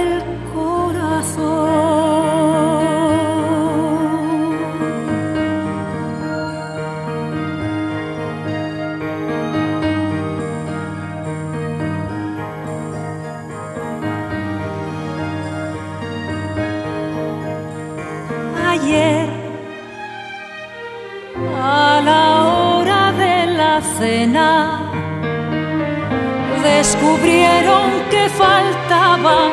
descubrieron 26.63 27.91
que 28.09 28.29
faltaba 28.29 29.49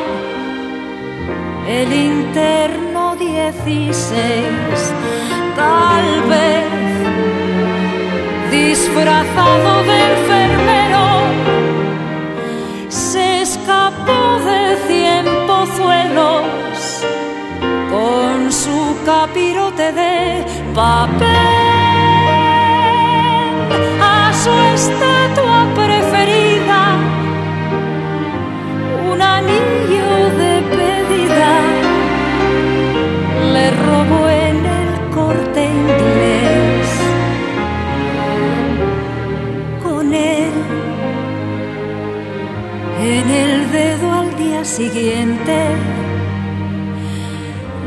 el 1.67 1.93
interno 1.93 3.15
16, 3.15 4.93
tal 5.55 6.21
vez 6.29 6.65
disfrazado 8.51 9.83
de 9.83 9.97
enfermero, 10.13 11.05
se 12.89 13.41
escapó 13.41 14.39
de 14.45 14.77
cien 14.87 15.25
pozuelos 15.47 16.43
con 17.91 18.51
su 18.51 18.97
capirote 19.05 19.91
de 19.93 20.45
papel 20.73 21.54
siguiente. 44.75 45.55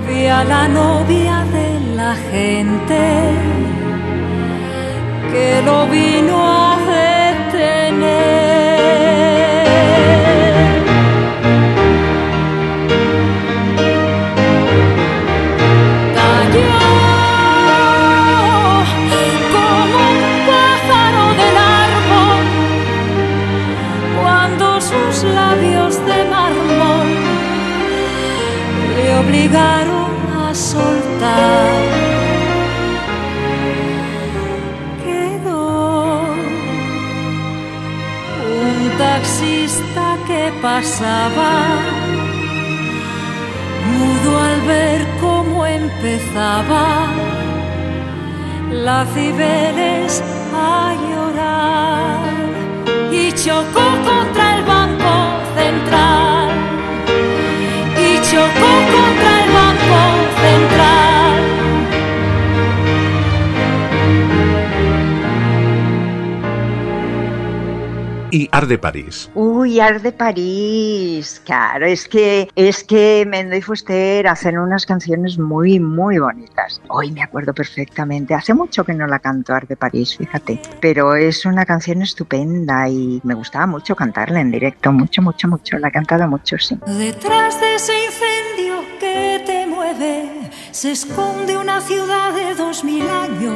Vi 0.07 0.27
a 0.27 0.43
la 0.43 0.67
novia 0.69 1.45
de 1.57 1.69
la 2.01 2.15
gente 2.31 3.01
que 5.31 5.63
lo 5.69 5.87
vino 5.87 6.37
a 6.65 6.68
pasaba, 40.69 41.53
mudo 43.91 44.31
al 44.49 44.61
ver 44.73 45.01
cómo 45.21 45.67
empezaba 45.67 46.87
la 48.71 49.07
Cibeles 49.13 50.23
a 50.55 50.95
llorar 51.07 52.21
y 53.11 53.33
chocó 53.33 53.87
contra 54.09 54.45
el 54.57 54.63
banco 54.75 55.15
central 55.59 56.38
Y 68.31 68.49
Art 68.53 68.69
de 68.69 68.77
París. 68.77 69.31
Uy, 69.35 69.81
Art 69.81 70.03
de 70.03 70.13
París, 70.13 71.41
claro, 71.47 71.87
es 71.87 72.07
que 72.07 72.49
es 72.55 72.85
que 72.85 73.25
Mendo 73.27 73.57
y 73.57 73.63
Fuster 73.63 74.27
hacen 74.29 74.59
unas 74.59 74.85
canciones 74.85 75.39
muy, 75.39 75.81
muy 75.81 76.19
bonitas. 76.19 76.83
Hoy 76.89 77.11
me 77.11 77.23
acuerdo 77.23 77.55
perfectamente, 77.55 78.35
hace 78.35 78.53
mucho 78.53 78.85
que 78.85 78.93
no 78.93 79.07
la 79.07 79.19
canto 79.19 79.55
Art 79.55 79.69
de 79.69 79.77
París, 79.77 80.15
fíjate, 80.17 80.61
pero 80.81 81.17
es 81.17 81.47
una 81.47 81.65
canción 81.65 82.03
estupenda 82.03 82.87
y 82.89 83.19
me 83.25 83.33
gustaba 83.33 83.67
mucho 83.67 83.97
cantarla 83.97 84.41
en 84.41 84.51
directo, 84.51 84.93
mucho, 84.93 85.23
mucho, 85.23 85.49
mucho, 85.49 85.79
la 85.79 85.89
he 85.89 85.93
cantado 85.93 86.29
mucho, 86.29 86.59
sí. 86.59 86.79
Detrás 86.87 87.59
de 87.61 87.77
ese 87.77 87.93
incendio 88.05 88.85
que 89.01 89.43
te 89.47 89.67
mueve 89.67 90.51
se 90.71 90.93
esconde 90.93 91.57
una 91.57 91.81
ciudad 91.81 92.35
de 92.35 92.55
dos 92.55 92.85
mil 92.85 93.09
años. 93.09 93.55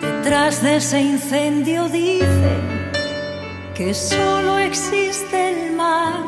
Detrás 0.00 0.62
de 0.62 0.76
ese 0.76 1.00
incendio 1.00 1.88
dice 1.88 2.81
que 3.74 3.94
solo 3.94 4.58
existe 4.58 5.50
el 5.50 5.72
mar. 5.76 6.20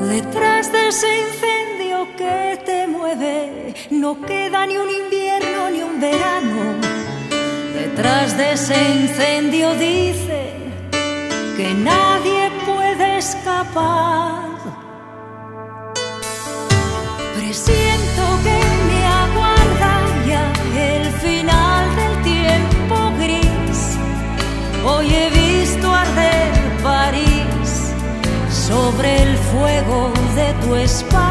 Detrás 0.00 0.70
de 0.72 0.88
ese 0.88 1.08
incendio 1.20 2.06
que 2.16 2.60
te 2.64 2.86
mueve 2.86 3.74
no 3.90 4.20
queda 4.22 4.66
ni 4.66 4.76
un 4.76 4.90
invierno 4.90 5.70
ni 5.70 5.82
un 5.82 6.00
verano. 6.00 6.60
Detrás 7.74 8.36
de 8.36 8.52
ese 8.52 8.76
incendio 9.00 9.74
dice 9.74 10.52
que 11.56 11.74
nadie 11.74 12.50
puede 12.66 13.18
escapar. 13.18 14.50
Presiento 17.36 17.89
de 30.74 31.29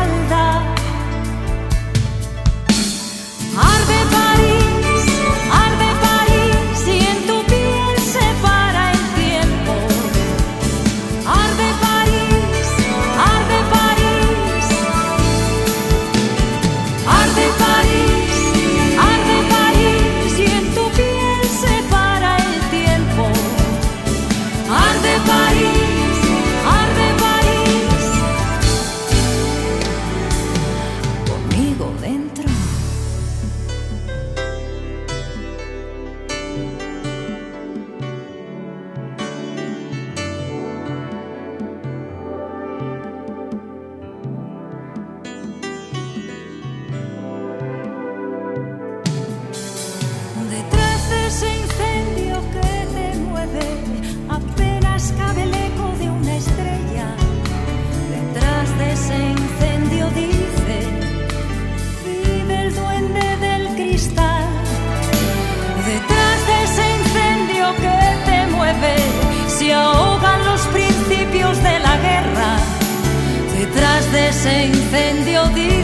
Detrás 74.43 75.53
de 75.53 75.78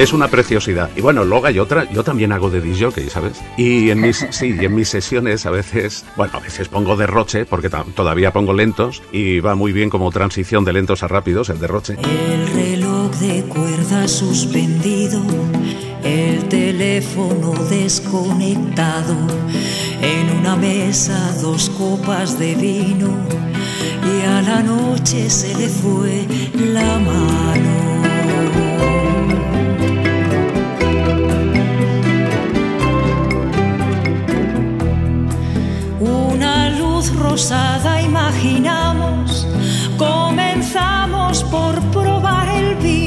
Es 0.00 0.14
una 0.14 0.28
preciosidad. 0.28 0.88
Y 0.96 1.02
bueno, 1.02 1.26
luego 1.26 1.44
hay 1.44 1.58
otra, 1.58 1.84
yo 1.92 2.02
también 2.02 2.32
hago 2.32 2.48
de 2.48 2.62
disc 2.62 2.82
jockey, 2.82 3.10
¿sabes? 3.10 3.38
Y 3.58 3.90
en 3.90 4.00
mis, 4.00 4.26
sí, 4.30 4.56
y 4.58 4.64
en 4.64 4.74
mis 4.74 4.88
sesiones 4.88 5.44
a 5.44 5.50
veces, 5.50 6.06
bueno, 6.16 6.38
a 6.38 6.40
veces 6.40 6.68
pongo 6.68 6.96
derroche, 6.96 7.44
porque 7.44 7.68
todavía 7.68 8.32
pongo 8.32 8.54
lentos, 8.54 9.02
y 9.12 9.40
va 9.40 9.54
muy 9.54 9.72
bien 9.72 9.90
como 9.90 10.10
transición 10.10 10.64
de 10.64 10.72
lentos 10.72 11.02
a 11.02 11.08
rápidos, 11.08 11.50
el 11.50 11.60
derroche. 11.60 11.98
El 12.02 12.46
reloj 12.54 13.14
de 13.16 13.42
cuerda 13.44 14.08
suspendido, 14.08 15.22
el 16.02 16.48
teléfono 16.48 17.52
desconectado, 17.68 19.14
en 20.00 20.30
una 20.38 20.56
mesa 20.56 21.36
dos 21.42 21.68
copas 21.68 22.38
de 22.38 22.54
vino 22.54 23.18
y 24.02 24.24
a 24.24 24.40
la 24.40 24.62
noche 24.62 25.28
se 25.28 25.54
le 25.58 25.68
fue 25.68 26.26
la 26.54 26.98
mano. 26.98 28.09
Rosada 37.08 38.02
imagina 38.02 38.10
imaginamos. 38.30 39.46
Comenzamos 39.96 41.42
por 41.44 41.80
probar 41.90 42.48
el 42.48 42.74
vino, 42.76 42.99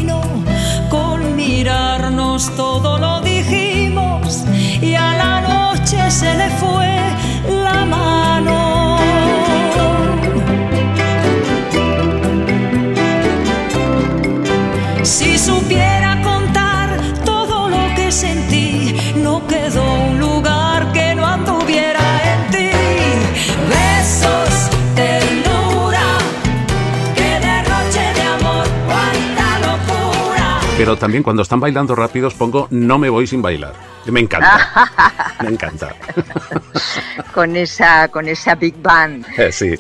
Pero 30.93 31.01
también 31.01 31.23
cuando 31.23 31.41
están 31.41 31.59
bailando 31.59 31.95
rápidos 31.95 32.35
pongo 32.35 32.67
No 32.69 32.99
me 32.99 33.09
voy 33.09 33.25
sin 33.25 33.41
bailar. 33.41 33.73
Me 34.05 34.19
encanta. 34.19 34.91
Me 35.41 35.49
encanta. 35.49 35.95
Con 37.33 37.55
esa, 37.55 38.09
con 38.09 38.27
esa 38.27 38.53
big 38.53 38.79
band. 38.79 39.25
Eh, 39.39 39.51
sí. 39.51 39.73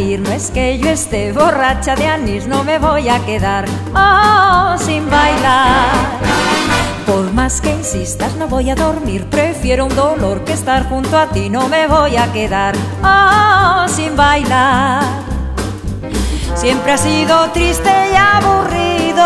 No 0.00 0.30
es 0.30 0.50
que 0.50 0.78
yo 0.78 0.88
esté 0.88 1.30
borracha 1.32 1.94
de 1.94 2.06
anís, 2.06 2.46
no 2.46 2.64
me 2.64 2.78
voy 2.78 3.08
a 3.10 3.18
quedar 3.26 3.66
oh, 3.94 4.74
sin 4.78 5.08
bailar. 5.10 5.90
Por 7.06 7.30
más 7.32 7.60
que 7.60 7.70
insistas, 7.70 8.34
no 8.36 8.48
voy 8.48 8.70
a 8.70 8.74
dormir, 8.74 9.26
prefiero 9.26 9.84
un 9.84 9.94
dolor 9.94 10.42
que 10.44 10.54
estar 10.54 10.88
junto 10.88 11.18
a 11.18 11.26
ti, 11.26 11.50
no 11.50 11.68
me 11.68 11.86
voy 11.86 12.16
a 12.16 12.32
quedar 12.32 12.74
oh, 13.04 13.86
sin 13.88 14.16
bailar. 14.16 15.02
Siempre 16.54 16.92
has 16.92 17.02
sido 17.02 17.50
triste 17.50 17.90
y 18.12 18.16
aburrido, 18.16 19.24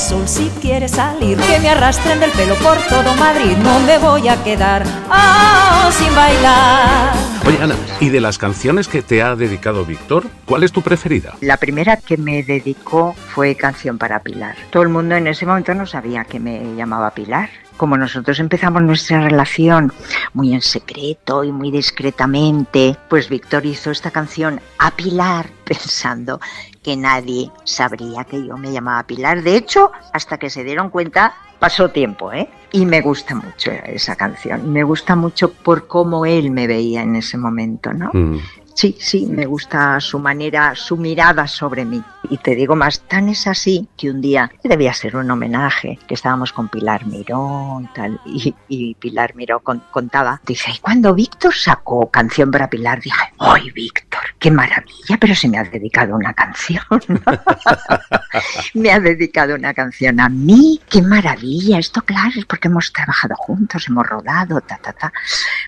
el 0.00 0.06
sol 0.06 0.28
si 0.28 0.48
quiere 0.60 0.88
salir, 0.88 1.36
que 1.36 1.58
me 1.58 1.68
arrastren 1.68 2.20
del 2.20 2.30
pelo 2.30 2.54
por 2.56 2.78
todo 2.88 3.14
Madrid, 3.16 3.56
no 3.62 3.80
me 3.80 3.98
voy 3.98 4.28
a 4.28 4.42
quedar 4.42 4.82
ah, 5.10 5.90
sin 5.92 6.14
bailar. 6.14 7.12
Oye, 7.46 7.62
Ana, 7.62 7.74
¿y 8.00 8.08
de 8.08 8.20
las 8.20 8.38
canciones 8.38 8.88
que 8.88 9.02
te 9.02 9.22
ha 9.22 9.36
dedicado 9.36 9.84
Víctor, 9.84 10.26
cuál 10.46 10.62
es 10.62 10.72
tu 10.72 10.80
preferida? 10.80 11.34
La 11.40 11.58
primera 11.58 11.96
que 11.96 12.16
me 12.16 12.42
dedicó 12.42 13.14
fue 13.14 13.54
Canción 13.56 13.98
para 13.98 14.20
Pilar. 14.20 14.56
Todo 14.70 14.82
el 14.82 14.88
mundo 14.88 15.16
en 15.16 15.26
ese 15.26 15.44
momento 15.44 15.74
no 15.74 15.86
sabía 15.86 16.24
que 16.24 16.40
me 16.40 16.74
llamaba 16.76 17.10
Pilar. 17.10 17.50
Como 17.76 17.96
nosotros 17.96 18.38
empezamos 18.40 18.82
nuestra 18.82 19.22
relación 19.22 19.92
muy 20.34 20.54
en 20.54 20.62
secreto 20.62 21.44
y 21.44 21.52
muy 21.52 21.70
discretamente, 21.70 22.96
pues 23.08 23.28
Víctor 23.28 23.64
hizo 23.66 23.90
esta 23.90 24.10
canción 24.10 24.60
a 24.78 24.90
Pilar 24.92 25.48
pensando 25.64 26.40
que 26.82 26.96
nadie 26.96 27.50
sabría 27.64 28.24
que 28.24 28.46
yo 28.46 28.56
me 28.56 28.72
llamaba 28.72 29.02
Pilar. 29.04 29.42
De 29.42 29.56
hecho, 29.56 29.90
hasta 30.12 30.38
que 30.38 30.50
se 30.50 30.64
dieron 30.64 30.90
cuenta, 30.90 31.34
pasó 31.58 31.90
tiempo, 31.90 32.32
¿eh? 32.32 32.48
Y 32.72 32.86
me 32.86 33.00
gusta 33.00 33.34
mucho 33.34 33.70
esa 33.70 34.16
canción. 34.16 34.72
Me 34.72 34.82
gusta 34.82 35.16
mucho 35.16 35.52
por 35.52 35.86
cómo 35.86 36.24
él 36.24 36.50
me 36.50 36.66
veía 36.66 37.02
en 37.02 37.16
ese 37.16 37.36
momento, 37.36 37.92
¿no? 37.92 38.10
Mm. 38.12 38.38
Sí, 38.80 38.96
sí, 38.98 39.26
me 39.26 39.44
gusta 39.44 40.00
su 40.00 40.18
manera, 40.18 40.74
su 40.74 40.96
mirada 40.96 41.46
sobre 41.46 41.84
mí. 41.84 42.02
Y 42.30 42.38
te 42.38 42.54
digo 42.54 42.76
más, 42.76 43.00
tan 43.00 43.28
es 43.28 43.46
así 43.46 43.86
que 43.98 44.10
un 44.10 44.22
día 44.22 44.50
debía 44.64 44.94
ser 44.94 45.16
un 45.16 45.30
homenaje, 45.30 45.98
que 46.08 46.14
estábamos 46.14 46.50
con 46.54 46.70
Pilar 46.70 47.04
Miró 47.04 47.78
y 47.82 47.86
tal, 47.94 48.18
y, 48.24 48.54
y 48.68 48.94
Pilar 48.94 49.34
Miró 49.34 49.60
con- 49.60 49.82
contaba, 49.90 50.40
dice, 50.46 50.70
y 50.70 50.78
cuando 50.78 51.12
Víctor 51.14 51.54
sacó 51.54 52.10
canción 52.10 52.50
para 52.50 52.70
Pilar, 52.70 53.02
dije, 53.02 53.20
¡ay, 53.38 53.70
Víctor, 53.72 54.20
qué 54.38 54.50
maravilla! 54.50 55.18
Pero 55.20 55.34
se 55.34 55.48
me 55.48 55.58
ha 55.58 55.64
dedicado 55.64 56.16
una 56.16 56.32
canción. 56.32 56.82
me 58.74 58.92
ha 58.92 59.00
dedicado 59.00 59.56
una 59.56 59.74
canción 59.74 60.20
a 60.20 60.30
mí, 60.30 60.80
qué 60.88 61.02
maravilla. 61.02 61.78
Esto, 61.78 62.00
claro, 62.00 62.32
es 62.36 62.46
porque 62.46 62.68
hemos 62.68 62.90
trabajado 62.94 63.34
juntos, 63.36 63.88
hemos 63.88 64.06
rodado, 64.06 64.62
ta, 64.62 64.78
ta, 64.78 64.94
ta. 64.94 65.12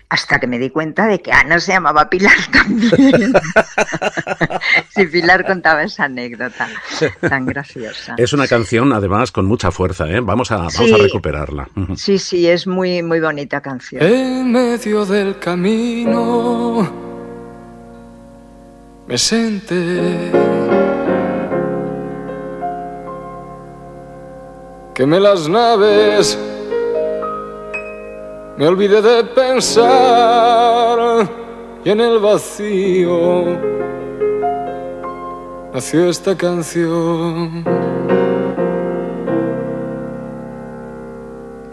Hasta 0.09 0.39
que 0.39 0.47
me 0.47 0.57
di 0.57 0.71
cuenta 0.71 1.05
de 1.05 1.21
que 1.21 1.31
Ana 1.31 1.59
se 1.59 1.73
llamaba 1.73 2.09
Pilar 2.09 2.33
también. 2.51 3.02
si 4.95 5.05
Pilar 5.07 5.45
contaba 5.45 5.83
esa 5.83 6.05
anécdota 6.05 6.67
tan 7.21 7.45
graciosa. 7.45 8.15
Es 8.17 8.33
una 8.33 8.47
canción, 8.47 8.93
además, 8.93 9.31
con 9.31 9.45
mucha 9.45 9.71
fuerza, 9.71 10.09
¿eh? 10.09 10.19
Vamos 10.19 10.51
a, 10.51 10.57
vamos 10.57 10.91
a 10.93 10.97
recuperarla. 10.97 11.67
Sí, 11.95 12.17
sí, 12.17 12.47
es 12.47 12.67
muy, 12.67 13.01
muy 13.01 13.19
bonita 13.19 13.61
canción. 13.61 14.01
En 14.03 14.51
medio 14.51 15.05
del 15.05 15.39
camino 15.39 16.89
me 19.07 19.17
senté. 19.17 20.31
Quemé 24.93 25.19
las 25.19 25.49
naves, 25.49 26.37
me 28.57 28.67
olvidé 28.67 29.01
de 29.01 29.23
pensar 29.23 29.87
y 31.85 31.89
en 31.89 31.99
el 31.99 32.19
vacío 32.19 33.45
nació 35.73 36.09
esta 36.09 36.35
canción. 36.37 37.63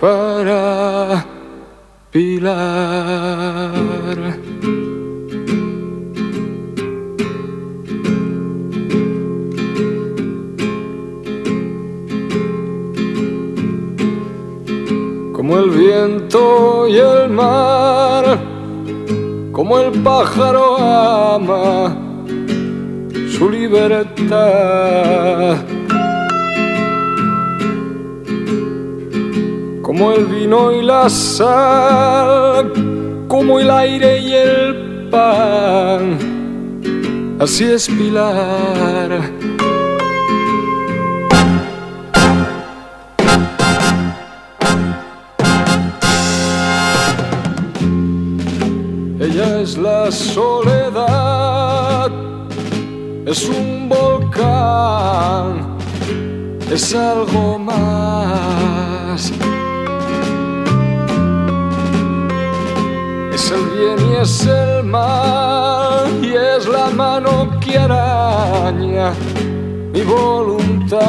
Para 0.01 1.27
Pilar. 2.11 2.57
Como 15.33 15.59
el 15.59 15.71
viento 15.71 16.89
y 16.89 16.97
el 16.97 17.31
mar, 17.31 17.70
como 19.71 19.83
el 19.83 20.03
pájaro 20.03 20.79
ama 20.79 21.97
su 23.31 23.49
libertad. 23.49 23.99
Como 29.81 30.11
el 30.11 30.25
vino 30.27 30.73
y 30.73 30.83
la 30.83 31.09
sal, 31.09 32.73
como 33.29 33.61
el 33.61 33.71
aire 33.71 34.19
y 34.19 34.33
el 34.33 35.09
pan, 35.09 36.19
así 37.39 37.63
es 37.67 37.89
Pilar. 37.89 39.40
Ella 49.31 49.61
es 49.61 49.79
la 49.79 50.11
soledad, 50.11 51.07
es 53.27 53.49
un 53.49 53.89
volcán, 53.89 55.79
es 56.69 56.93
algo 56.97 57.57
más. 57.57 59.31
Es 63.33 63.53
el 63.53 63.65
bien 63.67 63.99
y 64.11 64.17
es 64.17 64.47
el 64.47 64.83
mal, 64.83 66.09
y 66.25 66.35
es 66.35 66.67
la 66.67 66.91
mano 66.91 67.51
que 67.61 67.79
araña 67.79 69.13
mi 69.93 70.03
voluntad. 70.03 71.01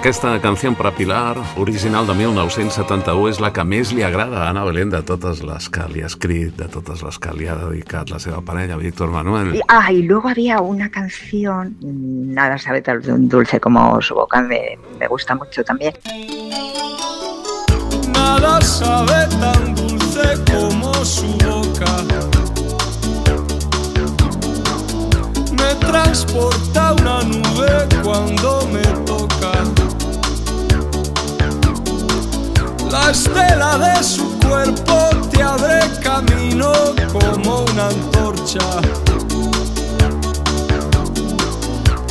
Aquesta 0.00 0.30
canció 0.40 0.70
per 0.72 0.86
a 0.88 0.90
Pilar, 0.96 1.36
original 1.60 2.06
de 2.08 2.14
1971, 2.16 3.26
és 3.28 3.40
la 3.44 3.50
que 3.52 3.66
més 3.68 3.90
li 3.92 4.00
agrada 4.00 4.38
a 4.40 4.46
Ana 4.48 4.62
Belén 4.64 4.88
de 4.88 5.02
totes 5.04 5.42
les 5.44 5.66
que 5.68 5.84
li 5.92 6.00
ha 6.00 6.08
escrit, 6.08 6.54
de 6.56 6.70
totes 6.72 7.02
les 7.04 7.18
que 7.20 7.34
li 7.36 7.50
ha 7.52 7.58
dedicat 7.58 8.08
la 8.08 8.16
seva 8.16 8.40
parella, 8.40 8.78
Víctor 8.80 9.12
Manuel. 9.12 9.52
Y, 9.56 9.60
ah, 9.68 9.92
y 9.92 10.00
luego 10.00 10.30
había 10.30 10.62
una 10.62 10.88
canción, 10.88 11.76
Nada 11.82 12.56
sabe 12.56 12.80
tan 12.80 13.28
dulce 13.28 13.60
como 13.60 14.00
su 14.00 14.14
boca, 14.14 14.40
me, 14.40 14.78
me 14.98 15.06
gusta 15.06 15.34
mucho 15.34 15.62
también. 15.64 15.92
Nada 18.14 18.58
sabe 18.62 19.28
tan 19.36 19.74
dulce 19.74 20.32
como 20.50 20.94
su 21.04 21.26
boca. 21.44 22.39
Transporta 26.10 26.92
una 26.94 27.22
nube 27.22 27.88
cuando 28.02 28.66
me 28.72 28.82
toca. 29.06 29.52
La 32.90 33.12
estela 33.12 33.78
de 33.78 34.02
su 34.02 34.28
cuerpo 34.40 35.10
te 35.30 35.40
abre 35.40 35.80
camino 36.02 36.72
como 37.12 37.60
una 37.60 37.86
antorcha. 37.86 38.58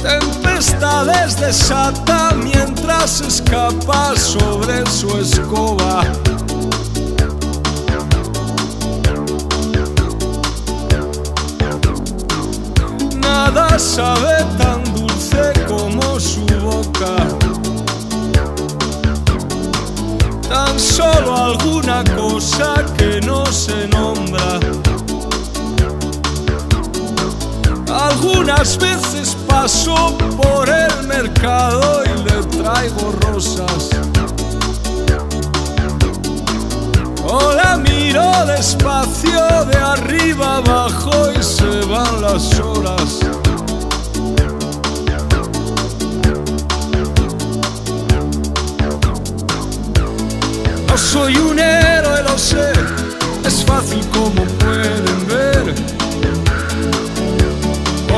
Tempestades 0.01 1.37
desata 1.37 2.31
mientras 2.37 3.19
escapa 3.19 4.15
sobre 4.15 4.85
su 4.89 5.09
escoba. 5.17 6.05
Sabe 13.79 14.43
tan 14.57 14.83
dulce 14.93 15.53
como 15.65 16.19
su 16.19 16.45
boca. 16.61 17.15
Tan 20.49 20.77
solo 20.77 21.35
alguna 21.35 22.03
cosa 22.15 22.83
que 22.97 23.21
no 23.21 23.45
se 23.45 23.87
nombra. 23.87 24.59
Algunas 27.87 28.77
veces 28.77 29.37
paso 29.47 30.17
por 30.41 30.67
el 30.67 31.07
mercado 31.07 32.03
y 32.03 32.23
le 32.23 32.43
traigo 32.61 33.13
rosas. 33.21 33.89
O 37.23 37.53
la 37.53 37.77
miro 37.77 38.45
despacio 38.45 39.65
de 39.65 39.77
arriba 39.77 40.57
abajo 40.57 41.31
y 41.31 41.41
se 41.41 41.85
van 41.85 42.21
las 42.21 42.59
horas. 42.59 43.19
Soy 50.99 51.37
un 51.37 51.57
héroe, 51.57 52.23
lo 52.23 52.37
sé, 52.37 52.71
es 53.45 53.63
fácil 53.65 54.05
como 54.09 54.43
pueden 54.43 55.27
ver 55.27 55.99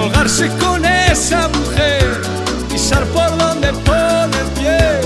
colgarse 0.01 0.49
con 0.57 0.83
esa 0.83 1.47
mujer, 1.49 2.21
pisar 2.69 3.05
por 3.07 3.37
donde 3.37 3.71
pone 3.89 4.37
el 4.39 4.49
pie. 4.57 5.01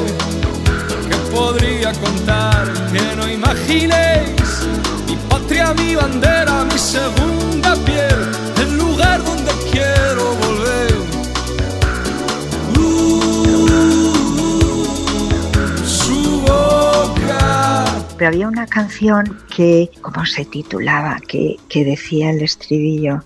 Que 1.09 1.17
podría 1.35 1.91
contar 1.93 2.71
que 2.91 3.15
no 3.17 3.29
imaginéis 3.29 4.65
mi 5.07 5.15
patria, 5.29 5.73
mi 5.73 5.95
bandera, 5.95 6.63
mi 6.63 6.79
segunda 6.79 7.75
piel, 7.85 8.19
el 8.61 8.77
lugar 8.77 9.23
donde 9.23 9.51
quiero 9.71 10.33
volver. 10.35 10.94
Pero 18.17 18.29
había 18.29 18.47
una 18.47 18.65
canción 18.67 19.39
que, 19.53 19.89
¿cómo 20.01 20.25
se 20.25 20.45
titulaba? 20.45 21.19
Que, 21.27 21.57
que 21.69 21.83
decía 21.83 22.31
el 22.31 22.41
estribillo. 22.41 23.23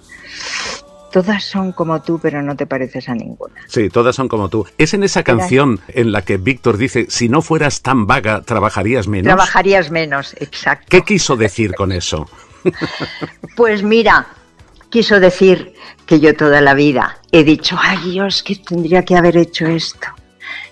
Todas 1.12 1.44
son 1.44 1.72
como 1.72 2.02
tú, 2.02 2.20
pero 2.22 2.42
no 2.42 2.56
te 2.56 2.68
pareces 2.68 3.10
a 3.10 3.16
ninguna. 3.16 3.56
Sí, 3.68 3.90
todas 3.90 4.16
son 4.16 4.28
como 4.28 4.50
tú. 4.50 4.68
¿Es 4.78 4.94
en 4.94 5.04
esa 5.04 5.24
canción 5.24 5.80
en 5.88 6.12
la 6.12 6.22
que 6.22 6.38
Víctor 6.38 6.78
dice, 6.78 7.08
si 7.10 7.30
no 7.30 7.42
fueras 7.42 7.82
tan 7.82 8.06
vaga, 8.06 8.42
trabajarías 8.42 9.08
menos? 9.08 9.26
Trabajarías 9.26 9.90
menos, 9.90 10.36
exacto. 10.40 10.86
¿Qué 10.90 11.02
quiso 11.02 11.36
decir 11.36 11.74
con 11.76 11.92
eso? 11.92 12.30
Pues 13.56 13.84
mira, 13.84 14.28
quiso 14.90 15.20
decir 15.20 15.74
que 16.06 16.20
yo 16.20 16.36
toda 16.36 16.62
la 16.62 16.74
vida 16.74 17.20
he 17.32 17.44
dicho, 17.44 17.78
ay 17.80 18.12
Dios, 18.12 18.44
que 18.44 18.56
tendría 18.56 19.04
que 19.04 19.16
haber 19.16 19.38
hecho 19.38 19.66
esto. 19.68 20.08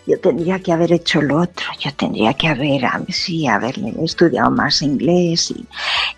Yo 0.07 0.17
tendría 0.19 0.59
que 0.59 0.71
haber 0.71 0.93
hecho 0.93 1.21
lo 1.21 1.41
otro, 1.41 1.65
yo 1.79 1.93
tendría 1.93 2.33
que 2.33 2.47
haber, 2.47 2.85
ah, 2.85 3.01
sí, 3.09 3.45
haber 3.45 3.75
estudiado 4.01 4.49
más 4.49 4.81
inglés. 4.81 5.51
Y 5.51 5.67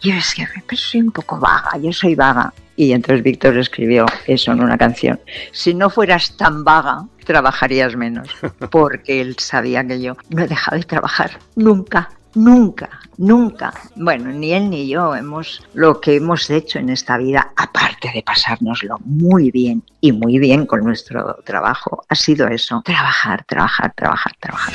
yo 0.08 0.14
es 0.14 0.36
que 0.36 0.48
pues, 0.68 0.80
soy 0.80 1.02
un 1.02 1.12
poco 1.12 1.40
vaga, 1.40 1.72
yo 1.82 1.92
soy 1.92 2.14
vaga. 2.14 2.54
Y 2.76 2.94
entonces 2.94 3.24
Víctor 3.24 3.58
escribió 3.58 4.06
eso 4.28 4.52
en 4.52 4.62
una 4.62 4.78
canción. 4.78 5.20
Si 5.52 5.74
no 5.74 5.90
fueras 5.90 6.38
tan 6.38 6.64
vaga, 6.64 7.04
trabajarías 7.26 7.96
menos. 7.96 8.30
Porque 8.72 9.22
él 9.22 9.36
sabía 9.40 9.86
que 9.86 10.00
yo 10.00 10.16
no 10.30 10.44
he 10.44 10.48
dejado 10.48 10.78
de 10.78 10.84
trabajar 10.84 11.40
nunca, 11.56 12.10
nunca, 12.40 12.90
nunca. 13.18 13.74
Bueno, 13.96 14.32
ni 14.32 14.54
él 14.54 14.70
ni 14.70 14.88
yo 14.88 15.14
hemos 15.16 15.62
lo 15.74 16.00
que 16.00 16.16
hemos 16.16 16.50
hecho 16.50 16.80
en 16.80 16.90
esta 16.90 17.18
vida, 17.18 17.52
aparte 17.56 18.12
de 18.14 18.24
pasárnoslo 18.24 18.98
muy 19.04 19.52
bien 19.52 19.84
y 20.00 20.12
muy 20.12 20.40
bien 20.40 20.66
con 20.66 20.84
nuestro 20.84 21.36
trabajo, 21.46 22.04
ha 22.08 22.16
sido 22.16 22.48
eso, 22.48 22.82
trabajar, 22.86 23.44
trabajar, 23.46 23.94
trabajar, 23.94 24.34
trabajar. 24.40 24.74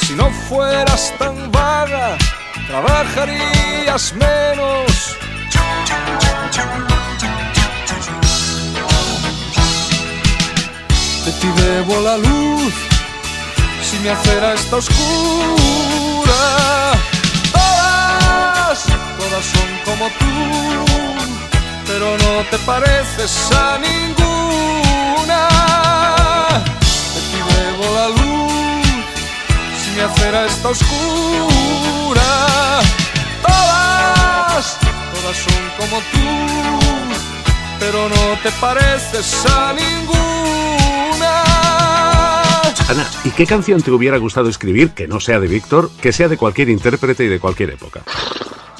Si 0.00 0.14
no 0.14 0.30
fueras 0.48 1.14
tan 1.18 1.50
vaga, 1.50 2.16
trabajarías 2.66 4.14
menos. 4.14 5.16
De 11.24 11.32
ti 11.32 11.48
debo 11.62 12.00
la 12.02 12.16
luz, 12.18 12.74
si 13.82 13.98
mi 13.98 14.08
acera 14.08 14.54
está 14.54 14.76
oscura. 14.76 16.17
Todas, 17.52 18.78
todas 19.18 19.44
son 19.54 19.68
como 19.84 20.08
tú, 20.20 20.34
pero 21.86 22.16
no 22.18 22.44
te 22.50 22.58
pareces 22.58 23.50
a 23.52 23.78
ninguna. 23.78 25.40
De 27.14 27.20
ti 27.30 27.38
debo 27.52 27.84
la 27.98 28.08
luz, 28.08 29.04
si 29.80 29.90
mi 29.90 30.00
acera 30.00 30.46
está 30.46 30.68
oscura. 30.68 32.30
Todas, 33.46 34.64
todas 35.14 35.36
son 35.46 35.62
como 35.78 35.96
tú, 36.12 36.28
pero 37.80 38.08
no 38.08 38.38
te 38.42 38.50
pareces 38.52 39.44
a 39.46 39.72
ninguna. 39.72 40.77
Ana, 42.88 43.06
¿y 43.24 43.30
qué 43.30 43.46
canción 43.46 43.82
te 43.82 43.90
hubiera 43.90 44.18
gustado 44.18 44.48
escribir, 44.48 44.90
que 44.90 45.08
no 45.08 45.20
sea 45.20 45.40
de 45.40 45.48
Víctor, 45.48 45.90
que 46.00 46.12
sea 46.12 46.28
de 46.28 46.36
cualquier 46.36 46.68
intérprete 46.68 47.24
y 47.24 47.28
de 47.28 47.40
cualquier 47.40 47.70
época? 47.70 48.02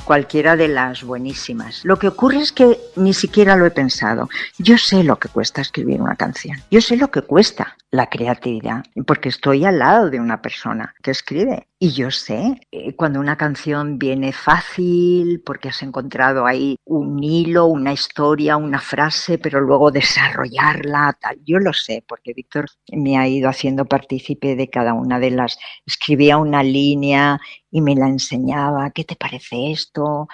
cualquiera 0.08 0.56
de 0.56 0.68
las 0.68 1.02
buenísimas. 1.02 1.84
Lo 1.84 1.98
que 1.98 2.08
ocurre 2.08 2.38
es 2.38 2.50
que 2.50 2.80
ni 2.96 3.12
siquiera 3.12 3.56
lo 3.56 3.66
he 3.66 3.70
pensado. 3.70 4.30
Yo 4.56 4.78
sé 4.78 5.04
lo 5.04 5.18
que 5.18 5.28
cuesta 5.28 5.60
escribir 5.60 6.00
una 6.00 6.16
canción. 6.16 6.56
Yo 6.70 6.80
sé 6.80 6.96
lo 6.96 7.10
que 7.10 7.20
cuesta 7.20 7.76
la 7.90 8.08
creatividad, 8.08 8.84
porque 9.06 9.30
estoy 9.30 9.64
al 9.64 9.78
lado 9.78 10.10
de 10.10 10.20
una 10.20 10.42
persona 10.42 10.94
que 11.02 11.10
escribe. 11.10 11.68
Y 11.78 11.92
yo 11.92 12.10
sé 12.10 12.60
eh, 12.70 12.94
cuando 12.96 13.20
una 13.20 13.36
canción 13.36 13.98
viene 13.98 14.32
fácil, 14.32 15.42
porque 15.44 15.68
has 15.68 15.82
encontrado 15.82 16.44
ahí 16.44 16.76
un 16.84 17.22
hilo, 17.22 17.66
una 17.66 17.92
historia, 17.92 18.56
una 18.56 18.80
frase, 18.80 19.38
pero 19.38 19.60
luego 19.60 19.90
desarrollarla, 19.90 21.16
tal. 21.20 21.38
Yo 21.44 21.58
lo 21.58 21.72
sé, 21.72 22.04
porque 22.06 22.34
Víctor 22.34 22.66
me 22.92 23.16
ha 23.16 23.26
ido 23.26 23.48
haciendo 23.48 23.86
partícipe 23.86 24.54
de 24.54 24.68
cada 24.68 24.92
una 24.92 25.18
de 25.18 25.30
las. 25.30 25.58
Escribía 25.86 26.36
una 26.36 26.62
línea 26.62 27.40
y 27.70 27.80
me 27.80 27.94
la 27.94 28.08
enseñaba, 28.08 28.90
¿qué 28.90 29.04
te 29.04 29.16
parece 29.16 29.70
esto? 29.72 30.28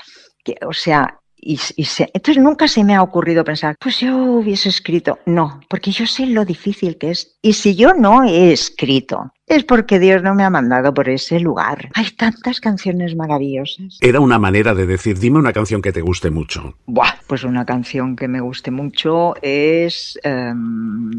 Que, 0.45 0.57
o 0.67 0.73
sea, 0.73 1.21
y, 1.47 1.61
y 1.77 1.85
se- 1.85 2.11
entonces 2.15 2.43
nunca 2.43 2.67
se 2.69 2.85
me 2.85 2.95
ha 2.95 3.03
ocurrido 3.03 3.45
pensar, 3.45 3.77
pues 3.79 4.01
yo 4.01 4.17
hubiese 4.17 4.69
escrito. 4.71 5.19
No, 5.27 5.61
porque 5.69 5.91
yo 5.91 6.07
sé 6.07 6.27
lo 6.27 6.45
difícil 6.45 6.97
que 6.97 7.11
es. 7.11 7.37
Y 7.43 7.53
si 7.53 7.77
yo 7.77 7.93
no 7.95 8.25
he 8.25 8.53
escrito, 8.53 9.31
es 9.47 9.63
porque 9.65 9.99
Dios 9.99 10.23
no 10.23 10.35
me 10.35 10.43
ha 10.43 10.49
mandado 10.51 10.95
por 10.95 11.09
ese 11.11 11.39
lugar. 11.41 11.91
Hay 11.95 12.11
tantas 12.13 12.61
canciones 12.61 13.15
maravillosas. 13.15 13.99
Era 14.01 14.21
una 14.21 14.39
manera 14.39 14.75
de 14.75 14.87
decir, 14.87 15.19
dime 15.19 15.39
una 15.39 15.53
canción 15.53 15.83
que 15.83 15.93
te 15.93 16.01
guste 16.01 16.31
mucho. 16.31 16.79
Buah, 16.87 17.13
pues 17.27 17.45
una 17.45 17.67
canción 17.67 18.17
que 18.17 18.27
me 18.27 18.41
guste 18.41 18.71
mucho 18.71 19.35
es, 19.43 20.19
em, 20.23 21.11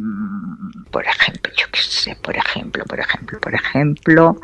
por 0.90 1.06
ejemplo, 1.06 1.54
yo 1.56 1.68
qué 1.72 1.82
sé, 1.82 2.16
por 2.16 2.36
ejemplo, 2.36 2.84
por 2.86 3.00
ejemplo, 3.00 3.40
por 3.40 3.54
ejemplo, 3.54 4.40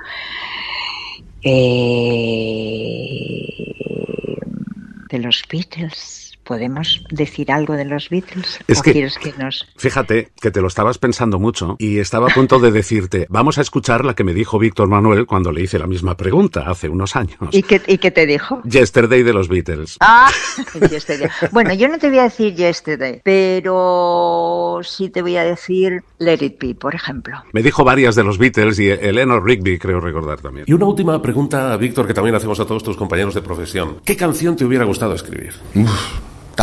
eh, 1.44 3.66
de 5.12 5.20
los 5.20 5.44
Beatles. 5.50 6.21
¿Podemos 6.44 7.04
decir 7.10 7.52
algo 7.52 7.76
de 7.76 7.86
los 7.86 8.10
Beatles? 8.10 8.60
Es 8.68 8.80
¿O 8.80 8.82
que- 8.82 8.92
quieres 8.94 9.18
que 9.18 9.34
nos...? 9.38 9.68
Fíjate 9.78 10.30
que 10.42 10.52
te 10.52 10.62
lo 10.62 10.68
estabas 10.68 10.98
pensando 10.98 11.40
mucho 11.40 11.76
y 11.80 12.00
estaba 12.00 12.28
a 12.30 12.34
punto 12.34 12.60
de 12.60 12.72
decirte, 12.72 13.28
vamos 13.30 13.58
a 13.58 13.62
escuchar 13.62 14.04
la 14.06 14.16
que 14.16 14.24
me 14.24 14.34
dijo 14.34 14.60
Víctor 14.60 14.88
Manuel 14.88 15.26
cuando 15.26 15.52
le 15.52 15.62
hice 15.62 15.78
la 15.80 15.88
misma 15.88 16.18
pregunta 16.18 16.64
hace 16.68 16.90
unos 16.90 17.16
años. 17.16 17.38
¿Y 17.52 17.64
qué, 17.64 17.82
¿Y 17.88 17.98
qué 18.00 18.12
te 18.12 18.26
dijo? 18.26 18.62
Yesterday 18.64 19.24
de 19.24 19.34
los 19.34 19.48
Beatles. 19.48 19.98
Ah, 20.00 20.32
yesterday. 20.90 21.30
Bueno, 21.52 21.74
yo 21.74 21.88
no 21.88 21.98
te 22.00 22.10
voy 22.10 22.20
a 22.20 22.24
decir 22.24 22.56
yesterday, 22.56 23.22
pero 23.24 24.80
sí 24.84 25.10
te 25.10 25.22
voy 25.22 25.38
a 25.38 25.44
decir 25.44 26.04
let 26.20 26.40
it 26.44 26.60
be, 26.60 26.76
por 26.76 26.96
ejemplo. 26.96 27.38
Me 27.54 27.62
dijo 27.64 27.84
varias 27.84 28.16
de 28.16 28.24
los 28.24 28.38
Beatles 28.38 28.80
y 28.80 28.90
Eleanor 28.90 29.44
Rigby, 29.46 29.78
creo 29.80 30.00
recordar 30.00 30.42
también. 30.42 30.66
Y 30.68 30.74
una 30.74 30.86
última 30.86 31.22
pregunta, 31.22 31.76
Víctor, 31.78 32.08
que 32.08 32.14
también 32.14 32.36
hacemos 32.36 32.60
a 32.60 32.66
todos 32.66 32.84
tus 32.84 32.98
compañeros 32.98 33.34
de 33.34 33.42
profesión. 33.42 33.98
¿Qué 34.06 34.16
canción 34.18 34.56
te 34.56 34.66
hubiera 34.66 34.86
gustado 34.86 35.14
escribir? 35.14 35.54
Uf, 35.76 35.90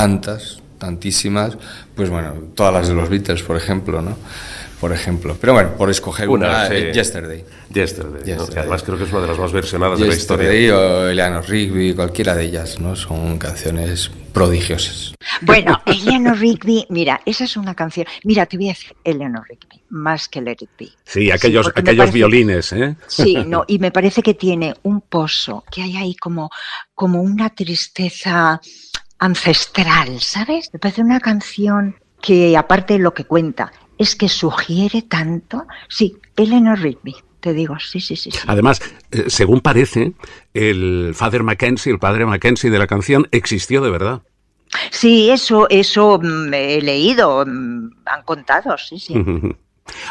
tantas, 0.03 0.61
tantísimas. 0.79 1.57
Pues 1.97 2.09
bueno, 2.09 2.35
todas 2.55 2.73
las 2.73 2.89
de 2.89 2.95
los 2.95 3.09
Beatles, 3.09 3.43
por 3.43 3.57
ejemplo, 3.57 4.01
¿no? 4.01 4.17
Por 4.81 4.93
ejemplo. 4.93 5.37
Pero 5.41 5.55
bueno, 5.55 5.71
por 5.77 5.91
escoger 5.91 6.29
una, 6.29 6.69
sí. 6.69 6.75
eh, 6.75 6.93
Yesterday. 6.95 7.45
Yesterday, 7.75 8.37
¿no? 8.37 8.47
que 8.47 8.61
además 8.61 8.85
creo 8.85 8.97
que 8.97 9.05
es 9.05 9.11
una 9.13 9.23
de 9.23 9.27
las 9.27 9.39
más 9.39 9.53
versionadas 9.53 9.99
de 9.99 10.07
la 10.07 10.15
Yesterday 10.15 10.67
historia. 10.67 10.79
o 10.79 11.07
Eleanor 11.09 11.49
Rigby, 11.49 11.95
cualquiera 11.95 12.37
de 12.37 12.45
ellas, 12.45 12.79
¿no? 12.79 12.95
Son 12.95 13.39
canciones 13.39 14.09
prodigiosas. 14.33 15.15
Bueno, 15.41 15.83
Eleanor 15.87 16.39
Rigby, 16.39 16.87
mira, 16.91 17.21
esa 17.27 17.43
es 17.43 17.57
una 17.57 17.75
canción. 17.75 18.07
Mira, 18.23 18.47
te 18.47 18.57
voy 18.57 18.67
a 18.67 18.73
decir 18.75 18.95
Eleanor 19.03 19.43
Rigby, 19.49 19.83
más 19.91 20.29
que 20.29 20.41
Let 20.41 20.59
It 20.61 20.71
Be. 20.79 20.89
Sí, 21.05 21.33
aquellos, 21.33 21.73
aquellos 21.75 22.07
parece- 22.07 22.13
violines, 22.15 22.73
¿eh? 22.73 22.95
Sí, 23.09 23.35
no, 23.49 23.65
y 23.67 23.81
me 23.81 23.91
parece 23.91 24.23
que 24.23 24.35
tiene 24.35 24.75
un 24.85 25.01
pozo, 25.01 25.65
que 25.73 25.83
hay 25.83 25.97
ahí 25.97 26.15
como, 26.15 26.51
como 26.95 27.21
una 27.21 27.51
tristeza 27.51 28.61
ancestral, 29.19 30.21
¿sabes? 30.21 30.71
Me 30.73 30.79
parece 30.79 31.03
una 31.03 31.21
canción 31.21 31.97
que, 32.21 32.57
aparte 32.57 32.95
de 32.95 33.01
lo 33.01 33.15
que 33.15 33.25
cuenta, 33.25 33.73
es 33.97 34.17
que 34.17 34.29
sugiere 34.29 35.03
tanto. 35.03 35.67
Sí, 35.89 36.17
Eleanor 36.37 36.79
Rigby, 36.79 37.17
te 37.41 37.53
digo, 37.53 37.79
sí, 37.79 38.01
sí, 38.01 38.17
sí. 38.17 38.31
sí. 38.31 38.39
Además, 38.47 38.81
eh, 39.11 39.25
según 39.29 39.61
parece, 39.61 40.13
el 40.55 41.13
Father 41.15 41.43
Mackenzie, 41.43 41.93
el 41.93 41.99
padre 41.99 42.27
Mackenzie 42.27 42.71
de 42.71 42.79
la 42.79 42.87
canción, 42.87 43.29
existió 43.31 43.81
de 43.81 43.91
verdad. 43.91 44.23
Sí, 44.91 45.31
eso, 45.31 45.69
eso 45.71 46.21
mm, 46.23 46.53
he 46.53 46.83
leído, 46.83 47.45
mm, 47.47 47.91
han 48.07 48.23
contado, 48.25 48.77
sí, 48.77 48.99
sí. 48.99 49.15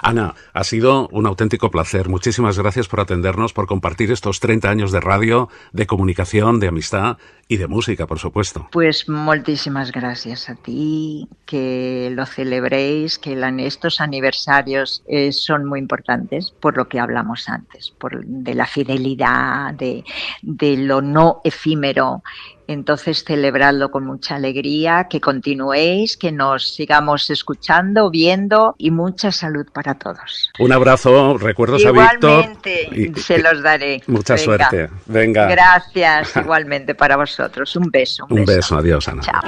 Ana, 0.02 0.36
ha 0.54 0.64
sido 0.64 1.08
un 1.10 1.26
auténtico 1.26 1.72
placer. 1.72 2.10
Muchísimas 2.10 2.58
gracias 2.58 2.88
por 2.88 3.00
atendernos, 3.00 3.54
por 3.54 3.68
compartir 3.68 4.12
estos 4.12 4.40
30 4.40 4.70
años 4.70 4.92
de 4.92 5.00
radio, 5.00 5.50
de 5.72 5.88
comunicación, 5.88 6.60
de 6.60 6.68
amistad 6.68 7.18
y 7.48 7.58
de 7.58 7.68
música, 7.68 8.08
por 8.08 8.20
supuesto. 8.20 8.68
Pues 8.72 9.08
moltísimas 9.08 9.92
gracias 9.92 10.50
a 10.50 10.56
ti, 10.56 11.28
que 11.46 12.10
lo 12.14 12.26
celebréis, 12.26 13.18
que 13.20 13.38
estos 13.60 14.02
aniversarios 14.02 15.04
eh, 15.08 15.32
son 15.32 15.66
muy 15.66 15.80
importantes 15.80 16.52
por 16.60 16.76
lo 16.76 16.88
que 16.88 17.00
hablamos 17.00 17.48
antes, 17.48 17.92
por, 17.98 18.26
de 18.26 18.54
la 18.54 18.66
fidelidad, 18.66 19.74
de, 19.74 20.04
de 20.42 20.78
lo 20.78 21.02
no 21.02 21.42
efímero. 21.44 22.24
Entonces, 22.68 23.24
celebradlo 23.26 23.90
con 23.92 24.06
mucha 24.06 24.36
alegría, 24.36 25.08
que 25.10 25.22
continuéis, 25.22 26.18
que 26.18 26.32
nos 26.32 26.74
sigamos 26.74 27.30
escuchando, 27.30 28.10
viendo 28.10 28.76
y 28.78 28.92
mucha 28.92 29.32
salud 29.32 29.66
para 29.74 29.94
todos. 29.96 30.50
Un 30.60 30.74
abrazo, 30.74 31.38
recuerdos 31.38 31.86
a 31.86 31.92
Víctor. 31.92 32.30
Igualmente, 32.32 32.90
y- 32.92 33.20
se 33.22 33.40
los 33.40 33.64
daré. 33.64 34.02
Mucha 34.08 34.34
Venga. 34.36 34.44
suerte. 34.46 34.90
Venga. 35.06 35.48
Gracias, 35.48 36.36
igualmente 36.36 36.94
para 36.96 37.16
vosotros. 37.16 37.76
Un 37.76 37.90
beso. 37.90 38.26
Un 38.30 38.44
beso, 38.46 38.78
adiós, 38.78 39.08
Ana. 39.08 39.22
Chao. 39.22 39.42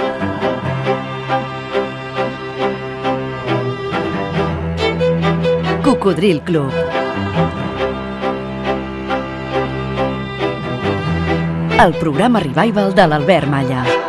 Cocodril 5.84 6.41
Club. 6.41 6.72
El 11.80 11.94
programa 11.96 12.42
revival 12.44 12.94
de 12.94 13.08
l'Albert 13.08 13.48
Malla. 13.48 14.09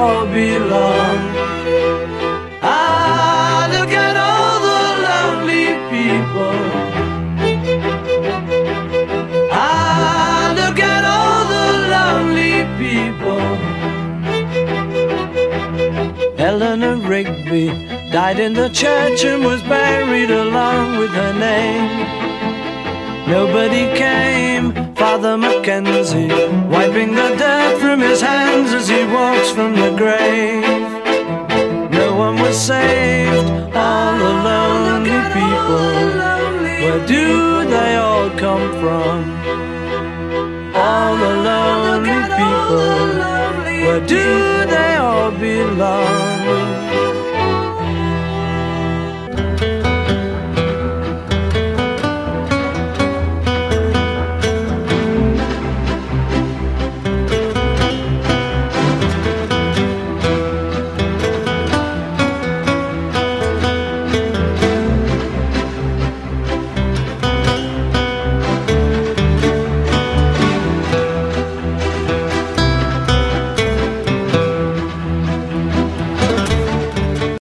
all 0.00 0.24
belong? 0.26 1.20
Ah, 2.62 3.68
look 3.74 3.92
at 4.06 4.16
all 4.28 4.54
the 4.68 4.82
lonely 5.06 5.66
people. 5.92 6.58
Ah, 9.52 10.54
look 10.60 10.78
at 10.94 11.04
all 11.16 11.40
the 11.54 11.66
lonely 11.94 12.56
people. 12.80 13.46
Eleanor 16.48 16.96
Rigby 17.12 17.66
died 18.10 18.38
in 18.40 18.52
the 18.54 18.70
church 18.70 19.24
and 19.24 19.44
was 19.44 19.62
buried 19.64 20.30
along 20.30 20.98
with 20.98 21.10
her 21.10 21.34
name. 21.48 21.88
Nobody 23.28 23.84
came, 24.04 24.64
Father 25.00 25.38
Mackenzie, 25.38 26.28
wiping 26.68 27.14
the 27.14 27.34
dirt 27.38 27.78
from 27.80 28.00
his 28.00 28.20
hands 28.20 28.74
as 28.74 28.86
he 28.86 29.02
walks 29.04 29.50
from 29.50 29.72
the 29.74 29.96
grave. 29.96 30.60
No 31.90 32.14
one 32.14 32.38
was 32.38 32.54
saved, 32.60 33.48
all 33.74 34.12
the 34.18 34.32
lonely 34.48 35.20
people. 35.32 35.88
Where 36.84 37.06
do 37.06 37.64
they 37.64 37.96
all 37.96 38.28
come 38.44 38.70
from? 38.78 39.16
All 40.76 41.16
the 41.16 41.34
lonely 41.48 42.20
people. 42.38 42.90
Where 43.86 44.06
do 44.06 44.66
they 44.66 44.96
all 44.96 45.30
belong? 45.30 46.89